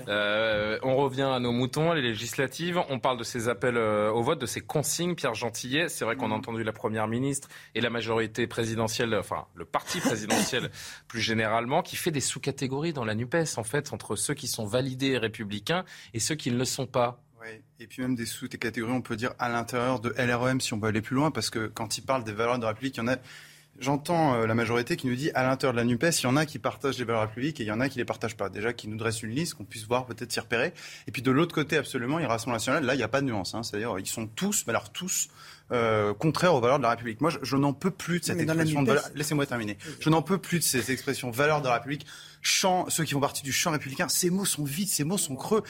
[0.06, 2.80] Euh, on revient à nos moutons, les législatives.
[2.88, 5.16] On parle de ces appels au vote, de ces consignes.
[5.16, 9.46] Pierre Gentillet, c'est vrai qu'on a entendu la première ministre et la majorité présidentielle, enfin
[9.56, 10.70] le parti présidentiel
[11.08, 14.66] plus généralement, qui fait des sous-catégories dans la Nupes en fait entre ceux qui sont
[14.66, 17.20] validés républicains et ceux qui ne le sont pas.
[17.40, 17.48] Oui,
[17.80, 20.88] et puis même des sous-catégories, on peut dire à l'intérieur de LREM si on veut
[20.88, 23.02] aller plus loin, parce que quand il parle des valeurs de la République, il y
[23.02, 23.16] en a
[23.78, 26.36] J'entends euh, la majorité qui nous dit à l'intérieur de la NUPES, il y en
[26.36, 28.36] a qui partagent les valeurs publiques et il y en a qui ne les partagent
[28.36, 28.48] pas.
[28.48, 30.72] Déjà, qui nous dressent une liste, qu'on puisse voir peut-être s'y repérer.
[31.06, 32.84] Et puis de l'autre côté, absolument, il y a Rassemblement national.
[32.84, 33.54] Là, il n'y a pas de nuance.
[33.54, 33.62] Hein.
[33.62, 35.28] C'est-à-dire, ils sont tous, mais alors tous,
[35.72, 37.20] euh, contraires aux valeurs de la République.
[37.22, 38.82] Moi, je, n'en peux plus de cette expression.
[38.82, 39.78] De Laissez-moi terminer.
[40.00, 42.06] Je n'en peux plus de ces expressions valeurs de la République.
[42.42, 45.36] Champ, ceux qui font partie du champ républicain, ces mots sont vides, ces mots sont
[45.36, 45.62] creux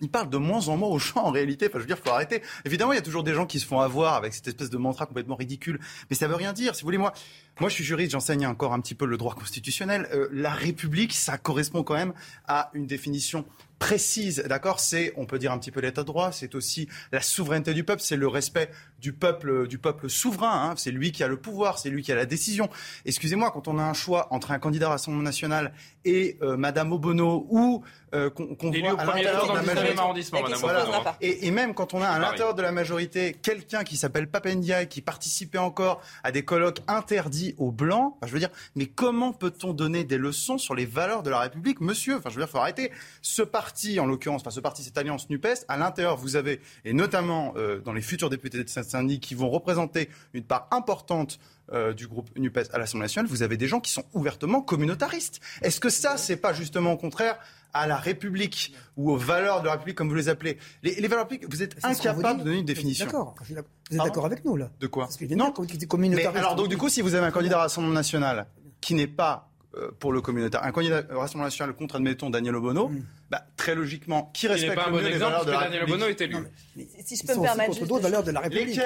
[0.00, 1.66] il parle de moins en moins aux gens en réalité.
[1.66, 2.42] Enfin, je veux dire, faut arrêter.
[2.64, 4.78] Évidemment, il y a toujours des gens qui se font avoir avec cette espèce de
[4.78, 6.74] mantra complètement ridicule, mais ça veut rien dire.
[6.74, 7.12] Si vous voulez, moi,
[7.60, 10.08] moi, je suis juriste, j'enseigne encore un petit peu le droit constitutionnel.
[10.14, 12.14] Euh, la République, ça correspond quand même
[12.48, 13.44] à une définition
[13.80, 14.78] précise, d'accord?
[14.78, 17.82] C'est, on peut dire un petit peu l'état de droit, c'est aussi la souveraineté du
[17.82, 20.70] peuple, c'est le respect du peuple, du peuple souverain.
[20.70, 20.74] Hein.
[20.76, 22.68] c'est lui qui a le pouvoir, c'est lui qui a la décision.
[23.06, 25.72] Excusez-moi, quand on a un choix entre un candidat à l'Assemblée nationale
[26.04, 27.82] et euh, Madame Obono ou
[28.14, 30.36] euh, qu'on voit à l'intérieur de la majorité,
[31.22, 34.84] et, et, même quand on a à l'intérieur de la majorité quelqu'un qui s'appelle Papendia
[34.84, 39.72] qui participait encore à des colloques interdits aux blancs, je veux dire, mais comment peut-on
[39.72, 42.16] donner des leçons sur les valeurs de la République, monsieur?
[42.16, 42.90] Enfin, je veux dire, faut arrêter.
[43.22, 46.92] Ce parti, en l'occurrence, enfin ce parti, cette alliance Nupes, à l'intérieur, vous avez et
[46.92, 51.38] notamment euh, dans les futurs députés de Saint-Denis qui vont représenter une part importante
[51.72, 55.40] euh, du groupe NUPES à l'Assemblée nationale, vous avez des gens qui sont ouvertement communautaristes.
[55.62, 57.38] Est-ce que ça, c'est pas justement au contraire
[57.72, 61.08] à la République ou aux valeurs de la République, comme vous les appelez Les, les
[61.08, 63.06] valeurs républiques, vous êtes incapable de donner une définition.
[63.06, 63.34] D'accord.
[63.40, 65.52] Vous êtes d'accord avec nous, là De quoi Non.
[66.16, 68.46] Mais alors, donc, du coup, si vous avez un candidat à l'Assemblée nationale
[68.80, 72.56] qui n'est pas euh, pour le communautaire, un candidat au Rassemblement national contre, admettons, Daniel
[72.56, 73.04] Obono, hmm.
[73.30, 76.20] Bah, très logiquement, qui respecte pas un bon les valeurs de la Daniel Obono est
[76.20, 76.36] élu.
[77.04, 77.70] si je peux me permettre.
[77.70, 78.80] Contre d'autres valeurs de la République.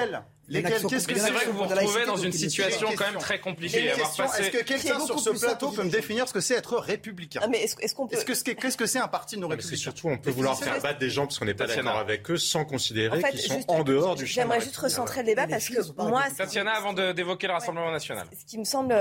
[0.47, 3.39] Lesquelles Qu'est-ce que c'est vrai que vous vous retrouvez dans une situation quand même très
[3.39, 3.85] compliquée.
[3.87, 7.47] Est-ce que quelqu'un sur ce plateau peut me définir ce que c'est être républicain ah,
[7.51, 10.57] Est-ce qu'on peut Qu'est-ce que c'est un parti de nos républicains Surtout, on peut vouloir
[10.57, 13.63] faire battre des gens parce qu'on n'est pas d'accord avec eux sans considérer qu'ils sont
[13.67, 14.41] en dehors du champ.
[14.41, 16.23] J'aimerais juste recentrer le débat parce que moi.
[16.37, 18.27] Tatiana, avant d'évoquer le Rassemblement national.
[18.37, 18.95] Ce qui me semble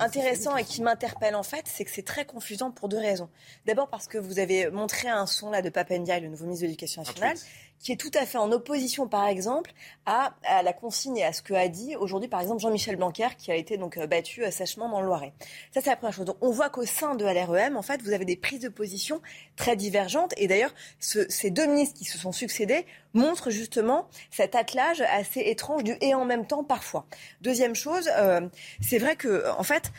[0.00, 3.30] intéressant et qui m'interpelle en fait, c'est que c'est très confusant pour deux raisons.
[3.64, 6.66] D'abord parce que vous avez montré un son là de Papendia, le nouveau ministre de
[6.68, 7.36] l'Éducation nationale
[7.80, 9.72] qui est tout à fait en opposition, par exemple,
[10.04, 13.50] à, la consigne et à ce que a dit aujourd'hui, par exemple, Jean-Michel Blanquer, qui
[13.50, 15.32] a été donc euh, battu euh, sèchement dans le Loiret.
[15.72, 16.26] Ça, c'est la première chose.
[16.26, 19.22] Donc, on voit qu'au sein de LREM, en fait, vous avez des prises de position
[19.56, 20.34] très divergentes.
[20.36, 25.82] Et d'ailleurs, ces deux ministres qui se sont succédés montrent justement cet attelage assez étrange
[25.82, 27.06] du et en même temps parfois.
[27.40, 28.40] Deuxième chose, euh,
[28.80, 29.90] c'est vrai que en fait,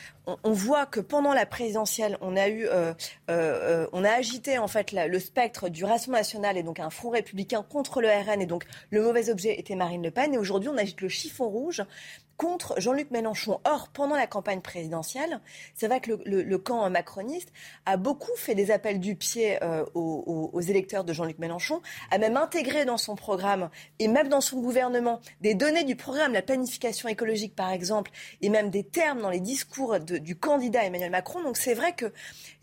[0.44, 2.68] on, voit que pendant la présidentielle, on a eu,
[3.28, 7.66] on a agité en fait le spectre du Rassemblement national et donc un front républicain
[7.72, 10.34] contre le RN et donc le mauvais objet était Marine Le Pen.
[10.34, 11.84] Et aujourd'hui, on agite le chiffon rouge
[12.42, 13.62] contre Jean-Luc Mélenchon.
[13.66, 15.42] Or, pendant la campagne présidentielle,
[15.76, 17.54] c'est vrai que le, camp macroniste
[17.86, 22.38] a beaucoup fait des appels du pied euh, aux, électeurs de Jean-Luc Mélenchon, a même
[22.38, 23.70] intégré dans son programme
[24.00, 28.10] et même dans son gouvernement des données du programme, la planification écologique par exemple,
[28.42, 31.44] et même des termes dans les discours du candidat Emmanuel Macron.
[31.44, 32.12] Donc c'est vrai qu'il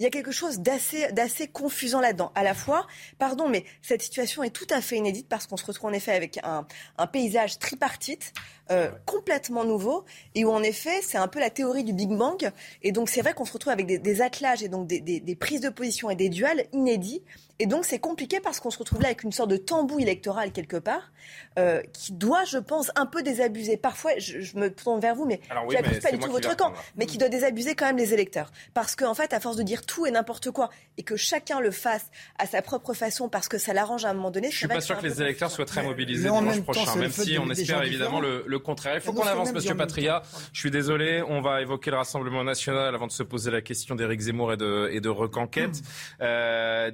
[0.01, 2.33] y a quelque chose d'assez confusant là-dedans.
[2.35, 2.89] À la fois,
[3.21, 6.13] pardon, mais cette situation est tout à fait inédite parce qu'on se retrouve en effet
[6.13, 6.67] avec un,
[6.99, 8.33] un paysage tripartite
[8.71, 12.51] euh, complètement nouveau et où en effet c'est un peu la théorie du Big Bang.
[12.83, 15.61] Et donc c'est vrai qu'on se retrouve avec des, attelages et donc des, des prises
[15.61, 17.23] de position et des duels inédits
[17.59, 20.53] et donc c'est compliqué parce qu'on se retrouve là avec une sorte de tambour électoral
[20.53, 21.11] quelque part
[21.59, 23.77] euh, qui doit, je pense, un peu désabuser.
[23.77, 27.07] Parfois, je, me tourne vers vous, mais oui, je pas du tout votre camp, mais
[27.07, 28.53] qui doit désabuser quand même les électeurs.
[28.75, 31.61] Parce qu'en en fait, à force de dire tout et n'importe quoi, et que chacun
[31.61, 34.57] le fasse à sa propre façon parce que ça l'arrange à un moment donné, je
[34.57, 37.83] suis pas sûr que les électeurs soient très mobilisés dimanche prochain, même si on espère
[37.83, 38.95] évidemment le, contraire.
[38.97, 40.23] Il faut qu'on avance, Monsieur Patria.
[40.53, 43.95] Je suis désolé, on va évoquer le Rassemblement national avant de se poser la question
[43.95, 45.81] d'Éric Zemmour et de, et de Reconquête.
[46.21, 46.91] 18%, euh,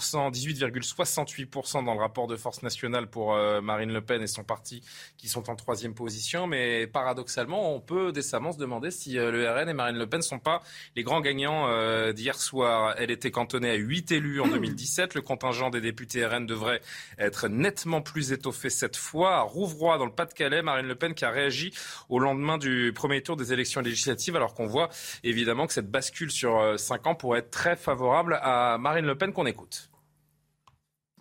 [0.00, 4.82] 18,68% dans le rapport de force nationale pour euh, Marine Le Pen et son parti
[5.16, 6.46] qui sont en troisième position.
[6.46, 10.18] Mais paradoxalement, on peut décemment se demander si euh, le RN et Marine Le Pen
[10.18, 10.62] ne sont pas
[10.94, 12.94] les grands gagnants euh, d'hier soir.
[12.98, 15.14] Elle était cantonnée à 8 élus en 2017.
[15.14, 16.80] Le contingent des députés RN devrait
[17.18, 19.36] être nettement plus étoffé cette fois.
[19.36, 21.72] À Rouvroy, dans le Pas-de-Calais, Marine Le Pen qui a réagi
[22.08, 24.90] au lendemain du premier tour des élections législatives, alors qu'on voit
[25.24, 29.32] évidemment que cette bascule sur 5 ans pourrait être très favorable à Marine Le Pen
[29.32, 29.85] qu'on écoute.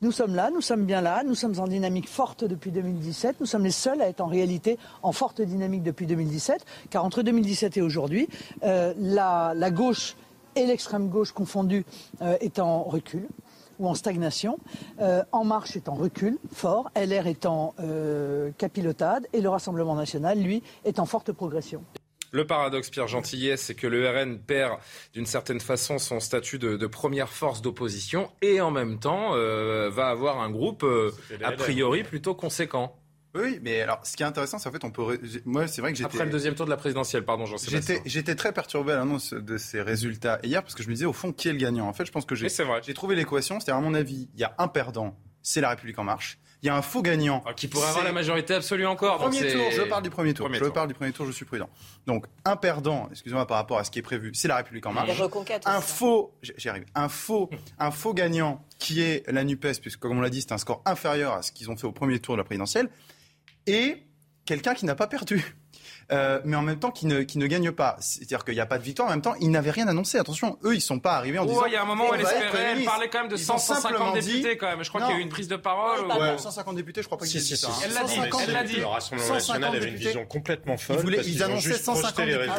[0.05, 3.47] Nous sommes là, nous sommes bien là, nous sommes en dynamique forte depuis 2017, nous
[3.47, 7.77] sommes les seuls à être en réalité en forte dynamique depuis 2017, car entre 2017
[7.77, 8.29] et aujourd'hui,
[8.61, 10.15] euh, la, gauche
[10.55, 11.87] et l'extrême gauche confondus
[12.21, 13.27] euh, est en recul
[13.79, 14.59] ou en stagnation,
[15.01, 17.73] euh, En Marche est en recul fort, LR est en
[18.59, 21.81] capilotade et le Rassemblement national, lui, est en forte progression.
[22.35, 24.79] Le paradoxe, Pierre Gentillet, c'est que le RN perd
[25.13, 30.07] d'une certaine façon son statut de, première force d'opposition et en même temps euh, va
[30.07, 31.11] avoir un groupe euh,
[31.41, 32.99] a priori plutôt conséquent.
[33.35, 35.17] Oui, mais alors, ce qui est intéressant, c'est en fait, on peut.
[35.45, 36.07] Moi, c'est vrai que j'étais.
[36.07, 38.97] Après le deuxième tour de la présidentielle, pardon, j'en sais J'étais, j'étais très perturbé à
[38.97, 41.57] l'annonce de ces résultats hier parce que je me disais, au fond, qui est le
[41.57, 41.87] gagnant?
[41.87, 42.47] En fait, je pense que j'ai.
[42.49, 43.61] J'ai trouvé l'équation.
[43.61, 46.69] C'est-à-dire, à mon avis, il y a un perdant, c'est la République en marche il
[46.69, 47.43] y a un faux gagnant.
[47.45, 49.19] Ah, qui pourrait avoir la majorité absolue encore.
[49.19, 50.49] Premier tour, je parle du premier tour.
[50.51, 51.69] je parle du premier tour, je suis prudent.
[52.07, 54.91] Donc, un perdant, excusez-moi par rapport à ce qui est prévu, c'est la République en
[54.91, 55.21] marche.
[55.65, 60.17] Un faux, j'y arrive, un faux, un faux gagnant qui est la NUPES, puisque comme
[60.17, 62.33] on l'a dit, c'est un score inférieur à ce qu'ils ont fait au premier tour
[62.33, 62.89] de la présidentielle.
[63.67, 64.03] Et
[64.45, 65.55] quelqu'un qui n'a pas perdu.
[66.11, 67.95] Euh, mais en même temps qui ne, qui ne gagne pas.
[67.99, 70.19] C'est-à-dire qu'il n'y a pas de victoire, en même temps, ils n'avaient rien annoncé.
[70.19, 71.65] Attention, eux, ils ne sont pas arrivés en disant.
[71.65, 74.57] il y a un moment où elle espérait, elle parlait quand même de 150 députés
[74.57, 74.83] quand même.
[74.83, 76.05] Je crois qu'il y a eu une prise de parole.
[76.05, 77.69] Ouais, 150 députés, je crois pas qu'ils si, ça.
[77.83, 78.77] Elle l'a dit, elle l'a dit.
[78.77, 80.97] Le Rassemblement national avait une vision complètement folle.
[80.97, 82.51] Ils, voulaient, ils annonçaient 150 députés.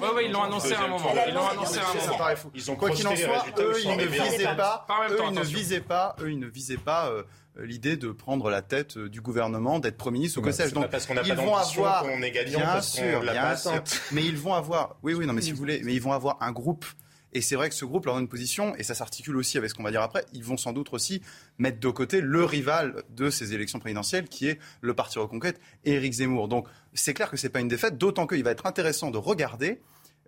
[0.00, 1.12] Oui, oui, ils l'ont annoncé à un moment.
[1.26, 2.00] Ils l'ont annoncé à un moment.
[2.00, 2.50] Ça paraît fou.
[2.76, 4.86] Quoi qu'il en soit, eux, ils ne visaient pas.
[5.10, 6.16] Eux, ils ne visaient pas.
[6.20, 7.22] Eux, ils ne visaient pas euh,
[7.58, 10.74] l'idée de prendre la tête euh, du gouvernement, d'être Premier ministre ou que sais-je.
[10.74, 13.82] Donc, parce qu'on n'a pas d'ambition qu'on est gagnant, bien sûr, bien sûr.
[14.12, 16.38] Mais ils vont avoir, oui, oui, non, mais si vous voulez, mais ils vont avoir
[16.42, 16.84] un groupe.
[17.32, 19.68] Et c'est vrai que ce groupe leur donne une position, et ça s'articule aussi avec
[19.68, 20.24] ce qu'on va dire après.
[20.32, 21.20] Ils vont sans doute aussi
[21.58, 26.14] mettre de côté le rival de ces élections présidentielles, qui est le Parti Reconquête, Éric
[26.14, 26.48] Zemmour.
[26.48, 29.80] Donc c'est clair que c'est pas une défaite, d'autant qu'il va être intéressant de regarder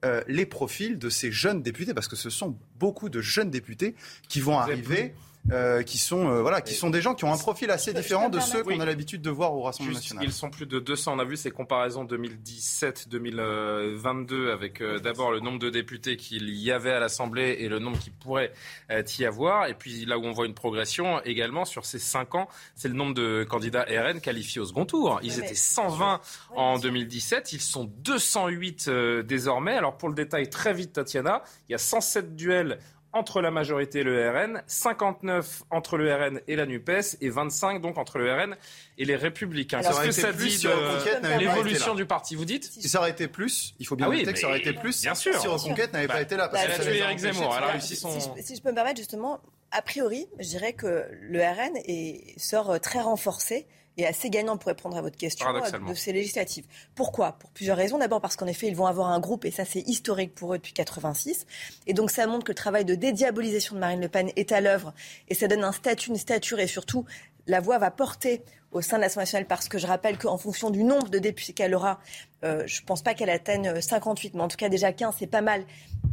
[0.04, 3.94] euh, les profils de ces jeunes députés, parce que ce sont beaucoup de jeunes députés
[4.28, 5.14] qui vont arriver.
[5.50, 8.28] Euh, qui sont euh, voilà, qui sont des gens qui ont un profil assez différent
[8.28, 10.24] de ceux qu'on a l'habitude de voir au Rassemblement national.
[10.24, 11.14] Ils sont plus de 200.
[11.16, 16.70] On a vu ces comparaisons 2017-2022 avec euh, d'abord le nombre de députés qu'il y
[16.70, 18.52] avait à l'Assemblée et le nombre qui pourrait
[18.90, 19.68] y avoir.
[19.68, 22.94] Et puis là où on voit une progression également sur ces 5 ans, c'est le
[22.94, 25.18] nombre de candidats RN qualifiés au second tour.
[25.22, 26.20] Ils étaient 120
[26.56, 28.90] en 2017, ils sont 208
[29.24, 29.76] désormais.
[29.76, 32.78] Alors pour le détail très vite, Tatiana, il y a 107 duels
[33.18, 37.80] entre la majorité et le RN, 59 entre le RN et la NUPES et 25
[37.80, 38.56] donc entre le RN
[38.96, 39.80] et les Républicains.
[39.80, 42.64] Qu'est-ce que ça dit de l'évolution du parti Vous dites?
[42.64, 45.14] Si ça aurait été plus, il faut bien ah que ça aurait été plus bien
[45.14, 46.48] sûr, si Reconquête n'avait pas bah, été là.
[46.48, 48.10] Parce elle a tué Eric Zemmour, elle a réussi son...
[48.40, 49.40] Si je, peux me permettre justement,
[49.70, 53.66] a priori, je dirais que le RN est, sort très renforcé
[53.98, 56.64] et assez gagnant pour répondre à votre question de ces législatives.
[56.94, 57.32] Pourquoi?
[57.32, 57.98] Pour plusieurs raisons.
[57.98, 60.58] D'abord parce qu'en effet, ils vont avoir un groupe, et ça c'est historique pour eux
[60.58, 61.46] depuis 86.
[61.86, 64.60] Et donc ça montre que le travail de dédiabolisation de Marine Le Pen est à
[64.60, 64.94] l'œuvre,
[65.28, 67.04] et ça donne un statut, une stature, et surtout
[67.48, 70.70] la voix va porter au sein de l'Assemblée nationale, parce que je rappelle qu'en fonction
[70.70, 71.98] du nombre de députés qu'elle aura,
[72.44, 75.26] euh, je ne pense pas qu'elle atteigne 58, mais en tout cas déjà 15, c'est
[75.26, 75.64] pas mal.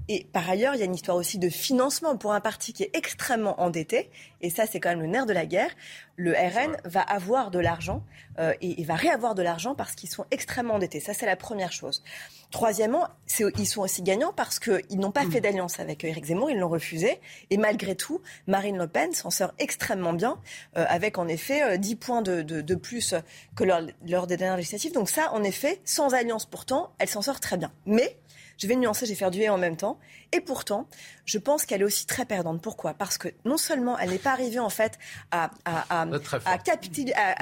[0.08, 2.84] Et par ailleurs, il y a une histoire aussi de financement pour un parti qui
[2.84, 4.12] est extrêmement endetté.
[4.41, 5.72] Et ça, c'est quand même le nerf de la guerre.
[6.16, 8.03] Le RN va avoir de l'argent
[8.39, 10.99] euh, et, il va réavoir de l'argent parce qu'ils sont extrêmement endettés.
[10.99, 12.03] Ça, c'est la première chose.
[12.51, 13.08] Troisièmement,
[13.39, 16.70] ils sont aussi gagnants parce qu'ils n'ont pas fait d'alliance avec Éric Zemmour, ils l'ont
[16.70, 17.20] refusé.
[17.49, 20.39] Et malgré tout, Marine Le Pen s'en sort extrêmement bien,
[20.78, 23.16] euh, avec en effet 10 euh, points de, de, plus
[23.56, 24.93] que lors, lors des dernières législatives.
[24.93, 27.72] Donc ça, en effet, sans alliance pourtant, elle s'en sort très bien.
[27.86, 28.16] Mais
[28.58, 29.99] Je vais nuancer, je vais faire du et en même temps.
[30.32, 30.88] Et pourtant,
[31.26, 32.62] je pense qu'elle est aussi très perdante.
[32.62, 32.93] Pourquoi?
[32.93, 34.97] Parce que non seulement elle n'est pas arrivée en fait
[35.32, 36.08] à, à, à,
[36.45, 36.58] à,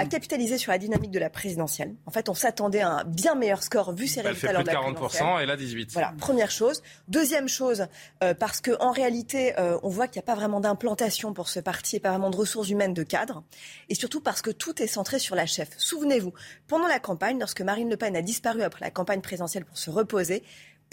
[0.05, 1.95] capitaliser sur la dynamique de la présidentielle.
[2.05, 4.49] En fait, on s'attendait à un bien meilleur score vu ses résultats.
[4.49, 5.91] Elle fait plus de 40% et là 18.
[5.93, 6.82] Voilà, première chose.
[7.07, 7.88] Deuxième chose,
[8.24, 11.59] euh, parce qu'en réalité, euh, on voit qu'il n'y a pas vraiment d'implantation pour ce
[11.59, 13.43] parti et pas vraiment de ressources humaines de cadre.
[13.89, 15.70] Et surtout parce que tout est centré sur la chef.
[15.78, 16.34] Souvenez-vous,
[16.68, 19.89] pendant la campagne, lorsque Marine Le Pen a disparu après la campagne présidentielle pour se
[19.89, 20.43] reposer,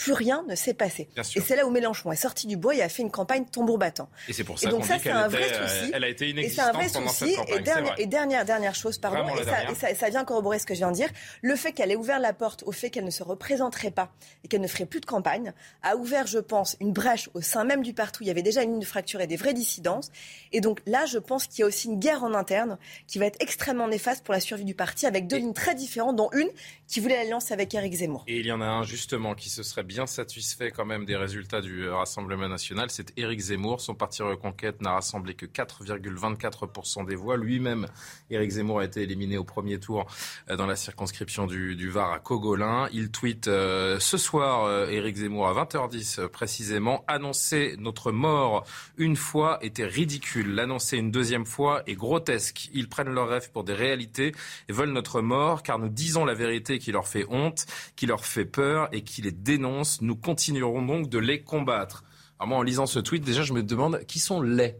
[0.01, 1.09] plus rien ne s'est passé.
[1.35, 3.77] Et c'est là où Mélenchon est sorti du bois et a fait une campagne tambour
[3.77, 4.09] battant.
[4.27, 7.55] Et c'est pour ça qu'on dit qu'elle elle a été inexistante et pendant cette campagne.
[7.55, 10.73] Et dernière, et dernière, dernière chose, pardon, et ça, et, ça, vient corroborer ce que
[10.73, 11.09] je viens de dire,
[11.43, 14.11] le fait qu'elle ait ouvert la porte au fait qu'elle ne se représenterait pas
[14.43, 17.63] et qu'elle ne ferait plus de campagne, a ouvert, je pense, une brèche au sein
[17.63, 19.53] même du parti où il y avait déjà une ligne de fracture et des vraies
[19.53, 20.11] dissidences.
[20.51, 23.27] Et donc là, je pense qu'il y a aussi une guerre en interne qui va
[23.27, 26.49] être extrêmement néfaste pour la survie du parti, avec deux lignes très différentes, dont une
[26.91, 28.25] qui voulait l'alliance avec Éric Zemmour.
[28.27, 31.15] Et il y en a un justement qui se serait bien satisfait quand même des
[31.15, 33.79] résultats du Rassemblement national, c'est Éric Zemmour.
[33.79, 37.37] Son parti Reconquête n'a rassemblé que 4,24% des voix.
[37.37, 37.87] Lui-même,
[38.29, 40.05] Éric Zemmour a été éliminé au premier tour
[40.49, 42.89] euh, dans la circonscription du, Var à Cogolin.
[42.91, 48.65] Il tweet euh, ce soir, euh, Éric Zemmour à 20h10 précisément, annoncer notre mort
[48.97, 50.55] une fois était ridicule.
[50.55, 52.69] L'annoncer une deuxième fois est grotesque.
[52.73, 54.33] Ils prennent leurs rêves pour des réalités
[54.67, 57.65] et veulent notre mort car nous disons la vérité qui leur fait honte,
[57.95, 60.01] qui leur fait peur et qui les dénonce.
[60.01, 62.03] Nous continuerons donc de les combattre.
[62.37, 64.75] Alors moi, en lisant ce tweet, déjà, je me demande qui sont les?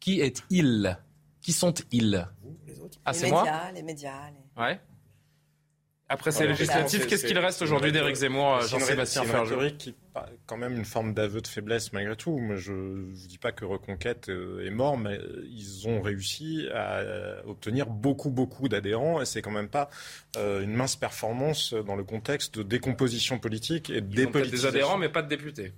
[0.00, 0.98] Qui est-il?
[1.40, 2.28] Qui sont-ils?
[3.04, 3.44] Ah, c'est moi?
[3.74, 4.30] Les médias.
[4.30, 4.62] Les...
[4.62, 4.80] Ouais.
[6.08, 9.94] Après ces législatives, qu'est-ce qu'il reste aujourd'hui d'Éric Zemmour, Jean-Sébastien Ferjou qui
[10.46, 12.38] quand même une forme d'aveu de faiblesse malgré tout.
[12.38, 15.18] Moi, je ne dis pas que Reconquête euh, est mort, mais
[15.50, 17.02] ils ont réussi à
[17.46, 19.90] obtenir beaucoup, beaucoup d'adhérents, et c'est quand même pas
[20.36, 24.70] euh, une mince performance dans le contexte de décomposition politique et de dépolitisation.
[24.70, 25.74] des adhérents, mais pas de députés.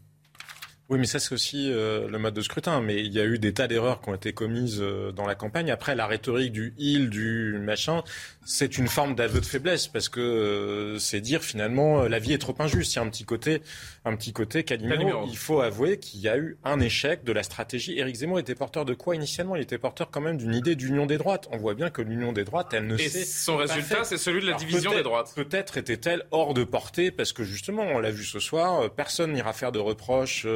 [0.88, 2.80] Oui, mais ça c'est aussi euh, le mode de scrutin.
[2.80, 4.82] Mais il y a eu des tas d'erreurs qui ont été commises
[5.14, 5.70] dans la campagne.
[5.70, 8.02] Après, la rhétorique du il, du machin,
[8.48, 12.32] c'est une forme d'aveu de faiblesse parce que euh, c'est dire finalement euh, la vie
[12.32, 12.94] est trop injuste.
[12.94, 13.60] Il y a un petit côté,
[14.06, 15.26] un petit côté Calimero.
[15.28, 17.98] Il faut avouer qu'il y a eu un échec de la stratégie.
[17.98, 19.54] Éric Zemmour était porteur de quoi initialement?
[19.54, 21.46] Il était porteur quand même d'une idée d'union des droites.
[21.52, 24.46] On voit bien que l'union des droites, elle ne Et son résultat, c'est celui de
[24.46, 25.34] la division des droites.
[25.36, 29.34] Peut-être était-elle hors de portée parce que justement, on l'a vu ce soir, euh, personne
[29.34, 30.46] n'ira faire de reproches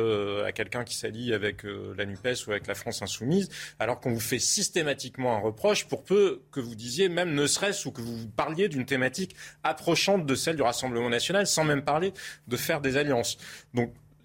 [0.45, 3.49] à quelqu'un qui s'allie avec la Nupes ou avec la France insoumise,
[3.79, 7.89] alors qu'on vous fait systématiquement un reproche pour peu que vous disiez même ne serait-ce
[7.89, 12.13] ou que vous parliez d'une thématique approchante de celle du Rassemblement national, sans même parler
[12.49, 13.39] de faire des alliances.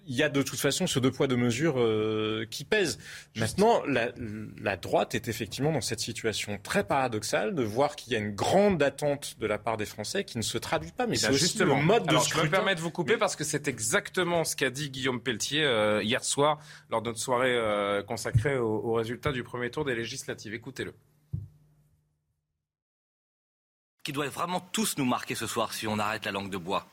[0.08, 2.98] Il y a de toute façon ce deux poids deux mesures euh, qui pèsent.
[3.36, 8.18] Maintenant, la, droite est effectivement dans cette situation très paradoxale de voir qu'il y a
[8.18, 11.06] une grande attente de la part des Français qui ne se traduit pas.
[11.06, 13.36] Mais eh c'est justement le mode de Alors, Je me permets de vous couper parce
[13.36, 16.58] que c'est exactement ce qu'a dit Guillaume Pelletier euh, hier soir
[16.90, 20.54] lors de notre soirée euh, consacrée aux résultats du premier tour des législatives.
[20.54, 20.94] Écoutez-le
[24.04, 26.86] qui doit vraiment tous nous marquer ce soir si on arrête la langue de bois.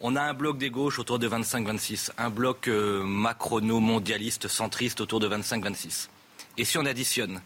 [0.00, 5.18] On a un bloc des gauches autour de 25-26, un bloc euh, macrono-mondialiste, centriste autour
[5.18, 6.08] de 25-26.
[6.56, 7.40] Et si on additionne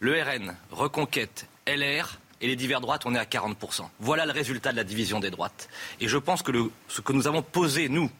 [0.00, 3.86] le RN, Reconquête, LR et les divers droites, on est à 40%.
[4.00, 5.68] Voilà le résultat de la division des droites.
[6.00, 6.52] Et je pense que
[6.88, 8.10] ce que nous avons posé, nous,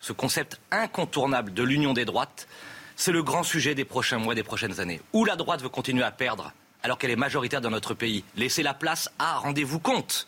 [0.00, 2.48] ce concept incontournable de l'union des droites,
[2.96, 5.00] c'est le grand sujet des prochains mois, des prochaines années.
[5.12, 6.52] Où la droite veut continuer à perdre
[6.82, 8.24] alors qu'elle est majoritaire dans notre pays.
[8.34, 10.26] Laissez la place à, rendez-vous compte,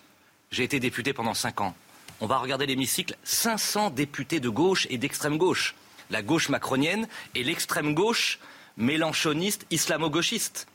[0.53, 1.75] j'ai été député pendant cinq ans.
[2.21, 5.75] On va regarder l'hémicycle, 500 députés de gauche et d'extrême gauche.
[6.11, 8.39] La gauche macronienne et l'extrême gauche
[8.77, 10.67] mélanchoniste, islamo-gauchiste.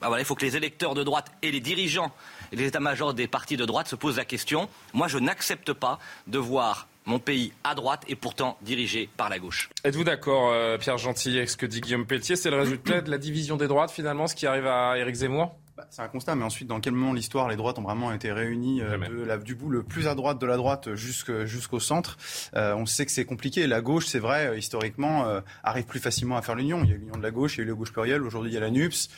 [0.00, 2.10] Bah il faut que les électeurs de droite et les dirigeants
[2.52, 4.68] et les états-majors des partis de droite se posent la question.
[4.94, 9.38] Moi, je n'accepte pas de voir mon pays à droite et pourtant dirigé par la
[9.38, 9.68] gauche.
[9.84, 12.36] Êtes-vous d'accord, euh, Pierre Gentil, avec ce que dit Guillaume Pelletier?
[12.36, 15.54] C'est le résultat de la division des droites, finalement, ce qui arrive à Éric Zemmour?
[15.80, 18.32] Bah, c'est un constat, mais ensuite, dans quel moment l'histoire, les droites ont vraiment été
[18.32, 22.18] réunies euh, du bout le plus à droite de la droite jusqu'au centre
[22.54, 23.66] euh, On sait que c'est compliqué.
[23.66, 26.82] La gauche, c'est vrai, historiquement, arrive plus facilement à faire l'union.
[26.84, 28.50] Il y a l'union de la gauche, il y a eu la gauche plurielle, aujourd'hui
[28.50, 29.08] il y a la NUPS.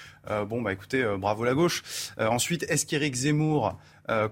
[0.46, 1.82] bon, bah écoutez, bravo la gauche.
[2.18, 3.76] ensuite, est-ce qu'Éric Zemmour
[4.10, 4.28] euh,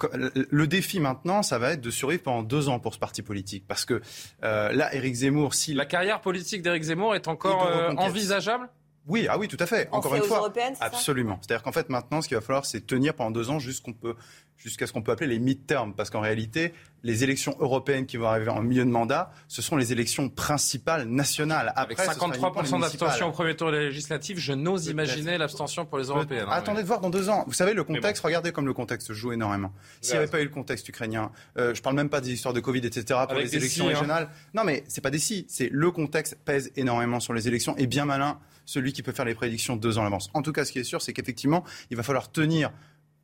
[0.51, 3.65] le défi maintenant, ça va être de survivre pendant deux ans pour ce parti politique?
[3.69, 4.01] Parce que
[4.43, 5.75] euh, là, Éric Zemmour, si...
[5.75, 8.69] La carrière politique d'Éric Zemmour est encore euh, envisageable?
[9.07, 9.89] Oui, ah oui, tout à fait.
[9.93, 11.39] Encore une fois, absolument.
[11.41, 14.15] C'est-à-dire qu'en fait, maintenant, ce qu'il va falloir, c'est tenir pendant deux ans jusqu'on peut
[14.63, 18.27] jusqu'à ce qu'on peut appeler les mid-term, parce qu'en réalité, les élections européennes qui vont
[18.27, 21.73] arriver en milieu de mandat, ce sont les élections principales nationales.
[21.77, 26.47] Avec 53% d'abstention au premier tour des législatives, je n'ose imaginer l'abstention pour les européennes.
[26.47, 27.45] Hein, attendez de voir dans deux ans.
[27.47, 29.73] Vous savez, le contexte, regardez comme le contexte joue énormément.
[30.01, 32.55] S'il n'y avait pas eu le contexte ukrainien, euh, je parle même pas des histoires
[32.55, 33.91] de Covid, etc., pour les élections hein.
[33.91, 34.29] régionales.
[34.53, 37.87] Non, mais c'est pas des si, c'est le contexte pèse énormément sur les élections et
[37.87, 38.39] bien malin
[38.71, 40.31] celui qui peut faire les prédictions deux ans à l'avance.
[40.33, 42.71] En tout cas, ce qui est sûr, c'est qu'effectivement, il va falloir tenir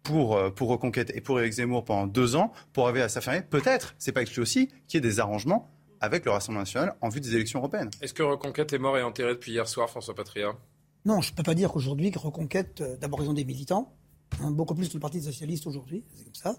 [0.06, 3.42] pour, euh, pour Reconquête et pour Éric Zemmour pendant deux ans pour arriver à s'affirmer.
[3.42, 7.08] Peut-être, c'est pas exclu aussi, qu'il y ait des arrangements avec le Rassemblement national en
[7.08, 7.90] vue des élections européennes.
[8.00, 10.52] Est-ce que Reconquête est mort et enterré depuis hier soir, François Patria
[11.04, 13.92] Non, je ne peux pas dire qu'aujourd'hui, Reconquête, euh, d'abord, ils ont des militants,
[14.40, 16.56] hein, beaucoup plus que le Parti socialiste aujourd'hui, c'est comme ça.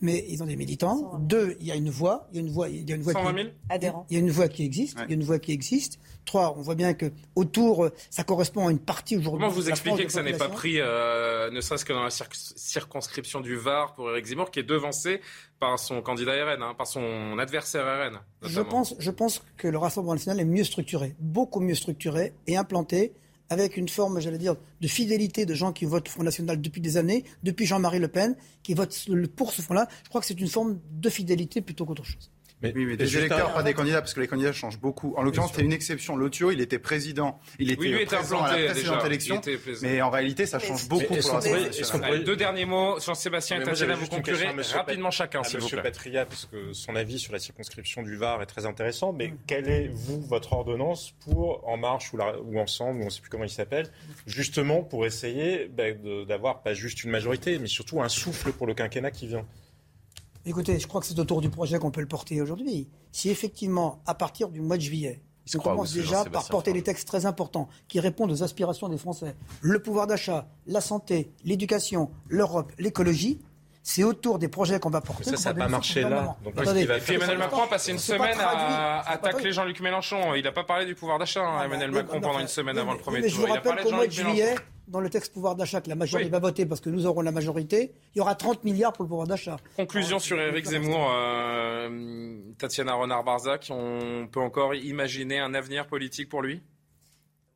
[0.00, 1.18] Mais ils ont des militants.
[1.18, 2.28] Deux, il y a une voix.
[2.32, 2.68] Il y a une voix.
[2.68, 4.06] Il y a une voix 120 000 qui, adhérents.
[4.10, 4.98] Il y a une voix qui existe.
[5.04, 5.98] Il y a une voix qui existe.
[6.24, 9.40] Trois, on voit bien que autour, ça correspond à une partie aujourd'hui.
[9.40, 13.40] Comment vous expliquez que ça n'est pas pris, euh, ne serait-ce que dans la circonscription
[13.40, 15.20] du Var pour Éric Zemmour, qui est devancé
[15.60, 18.18] par son candidat RN, hein, par son adversaire RN.
[18.42, 22.56] Je pense, je pense que le Rassemblement national est mieux structuré, beaucoup mieux structuré et
[22.56, 23.12] implanté
[23.48, 26.96] avec une forme, j'allais dire, de fidélité de gens qui votent Front National depuis des
[26.96, 29.88] années, depuis Jean-Marie Le Pen, qui votent pour ce Front-là.
[30.04, 32.30] Je crois que c'est une forme de fidélité plutôt qu'autre chose.
[32.62, 35.14] Mais, oui, mais des électeurs, pas des candidats, parce que les candidats changent beaucoup.
[35.16, 36.16] En l'occurrence, c'est une exception.
[36.16, 39.40] Lotio, il était président, il était, oui, président à la précédente élection,
[39.82, 41.40] mais en réalité, ça change beaucoup pour
[42.00, 45.82] la Deux derniers mots, Jean-Sébastien et Tatiana, vous conclurez rapidement chacun, s'il vous plaît.
[45.82, 49.68] Patria, parce que son avis sur la circonscription du Var est très intéressant, mais quelle
[49.68, 53.30] est, vous, votre ordonnance pour En Marche ou, ou Ensemble, ou on ne sait plus
[53.30, 53.90] comment il s'appelle,
[54.26, 55.84] justement pour essayer bah,
[56.26, 59.44] d'avoir pas juste une majorité, mais surtout un souffle pour le quinquennat qui vient?
[60.48, 62.88] Écoutez, je crois que c'est autour du projet qu'on peut le porter aujourd'hui.
[63.10, 65.20] Si effectivement, à partir du mois de juillet,
[65.56, 69.34] on commence déjà par porter des textes très importants qui répondent aux aspirations des Français,
[69.60, 73.40] le pouvoir d'achat, la santé, l'éducation, l'Europe, l'écologie,
[73.88, 75.22] c'est autour des projets qu'on va porter.
[75.26, 76.36] Mais ça, ça n'a pas marché là.
[76.42, 80.34] Donc, Attendez, va Emmanuel Macron a passé une semaine à attaquer Jean-Luc Mélenchon.
[80.34, 82.94] Il n'a pas parlé du pouvoir d'achat, hein, ah, Emmanuel Macron, pendant une semaine avant
[82.94, 83.30] le premier tour.
[83.30, 84.56] Je vous rappelle qu'au mois de juillet,
[84.88, 87.30] dans le texte pouvoir d'achat que la majorité va voter parce que nous aurons la
[87.30, 89.56] majorité, il y aura 30 milliards pour le pouvoir d'achat.
[89.76, 96.42] Conclusion sur Éric Zemmour, euh, Tatiana Renard-Barzac, on peut encore imaginer un avenir politique pour
[96.42, 96.60] lui?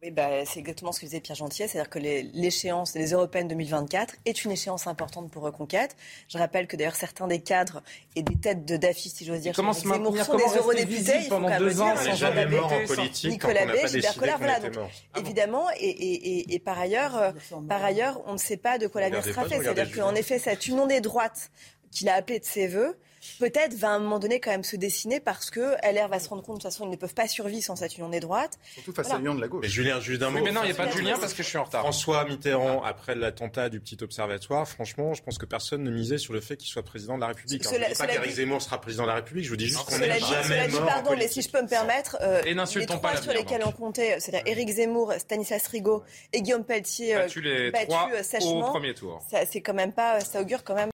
[0.03, 4.17] Oui, bah, c'est exactement ce que disait Pierre Gentier, c'est-à-dire que l'échéance des européennes 2024
[4.25, 5.95] est une échéance importante pour Reconquête.
[6.29, 7.83] Je rappelle que d'ailleurs certains des cadres
[8.17, 11.23] et des têtes de d'affiches, si j'ose dire, comment se maintenir, sont des eurodéputés, il
[11.25, 14.61] faut pendant deux ans sans jamais mort en politique, Nicolas Bay, Gilbert Collard, voilà.
[14.61, 14.73] Donc,
[15.19, 17.33] évidemment, et, et, et, par ailleurs, euh,
[17.69, 19.59] par ailleurs, on ne sait pas de quoi l'avenir sera fait.
[19.59, 21.51] C'est-à-dire qu'en effet, cette union des droites
[21.91, 22.97] qu'il a appelée de ses voeux,
[23.39, 26.29] peut-être va à un moment donné quand même se dessiner parce que LR va se
[26.29, 28.59] rendre compte de toute façon ils ne peuvent pas survivre sans cette union des droites.
[28.75, 29.63] Surtout face à l'union de la gauche.
[29.63, 30.43] Mais Julien, juste d'un mot.
[30.43, 31.83] mais non, il n'y a pas de Julien parce que je suis en retard.
[31.83, 36.33] François Mitterrand, après l'attentat du petit observatoire, franchement, je pense que personne ne misait sur
[36.33, 37.63] le fait qu'il soit président de la République.
[37.63, 39.85] je ne dis pas qu'Éric Zemmour sera président de la République, je vous dis juste
[39.85, 43.17] qu'on n'est jamais mort Pardon, mais si je peux me permettre, euh, et les trois
[43.17, 46.03] sur lesquels on comptait, c'est-à-dire Éric Zemmour, Stanislas Rigaud
[46.33, 48.11] et Guillaume Pelletier, battus les trois
[48.43, 49.23] au premier tour.
[49.51, 50.91] C'est quand même pas, ça augure quand même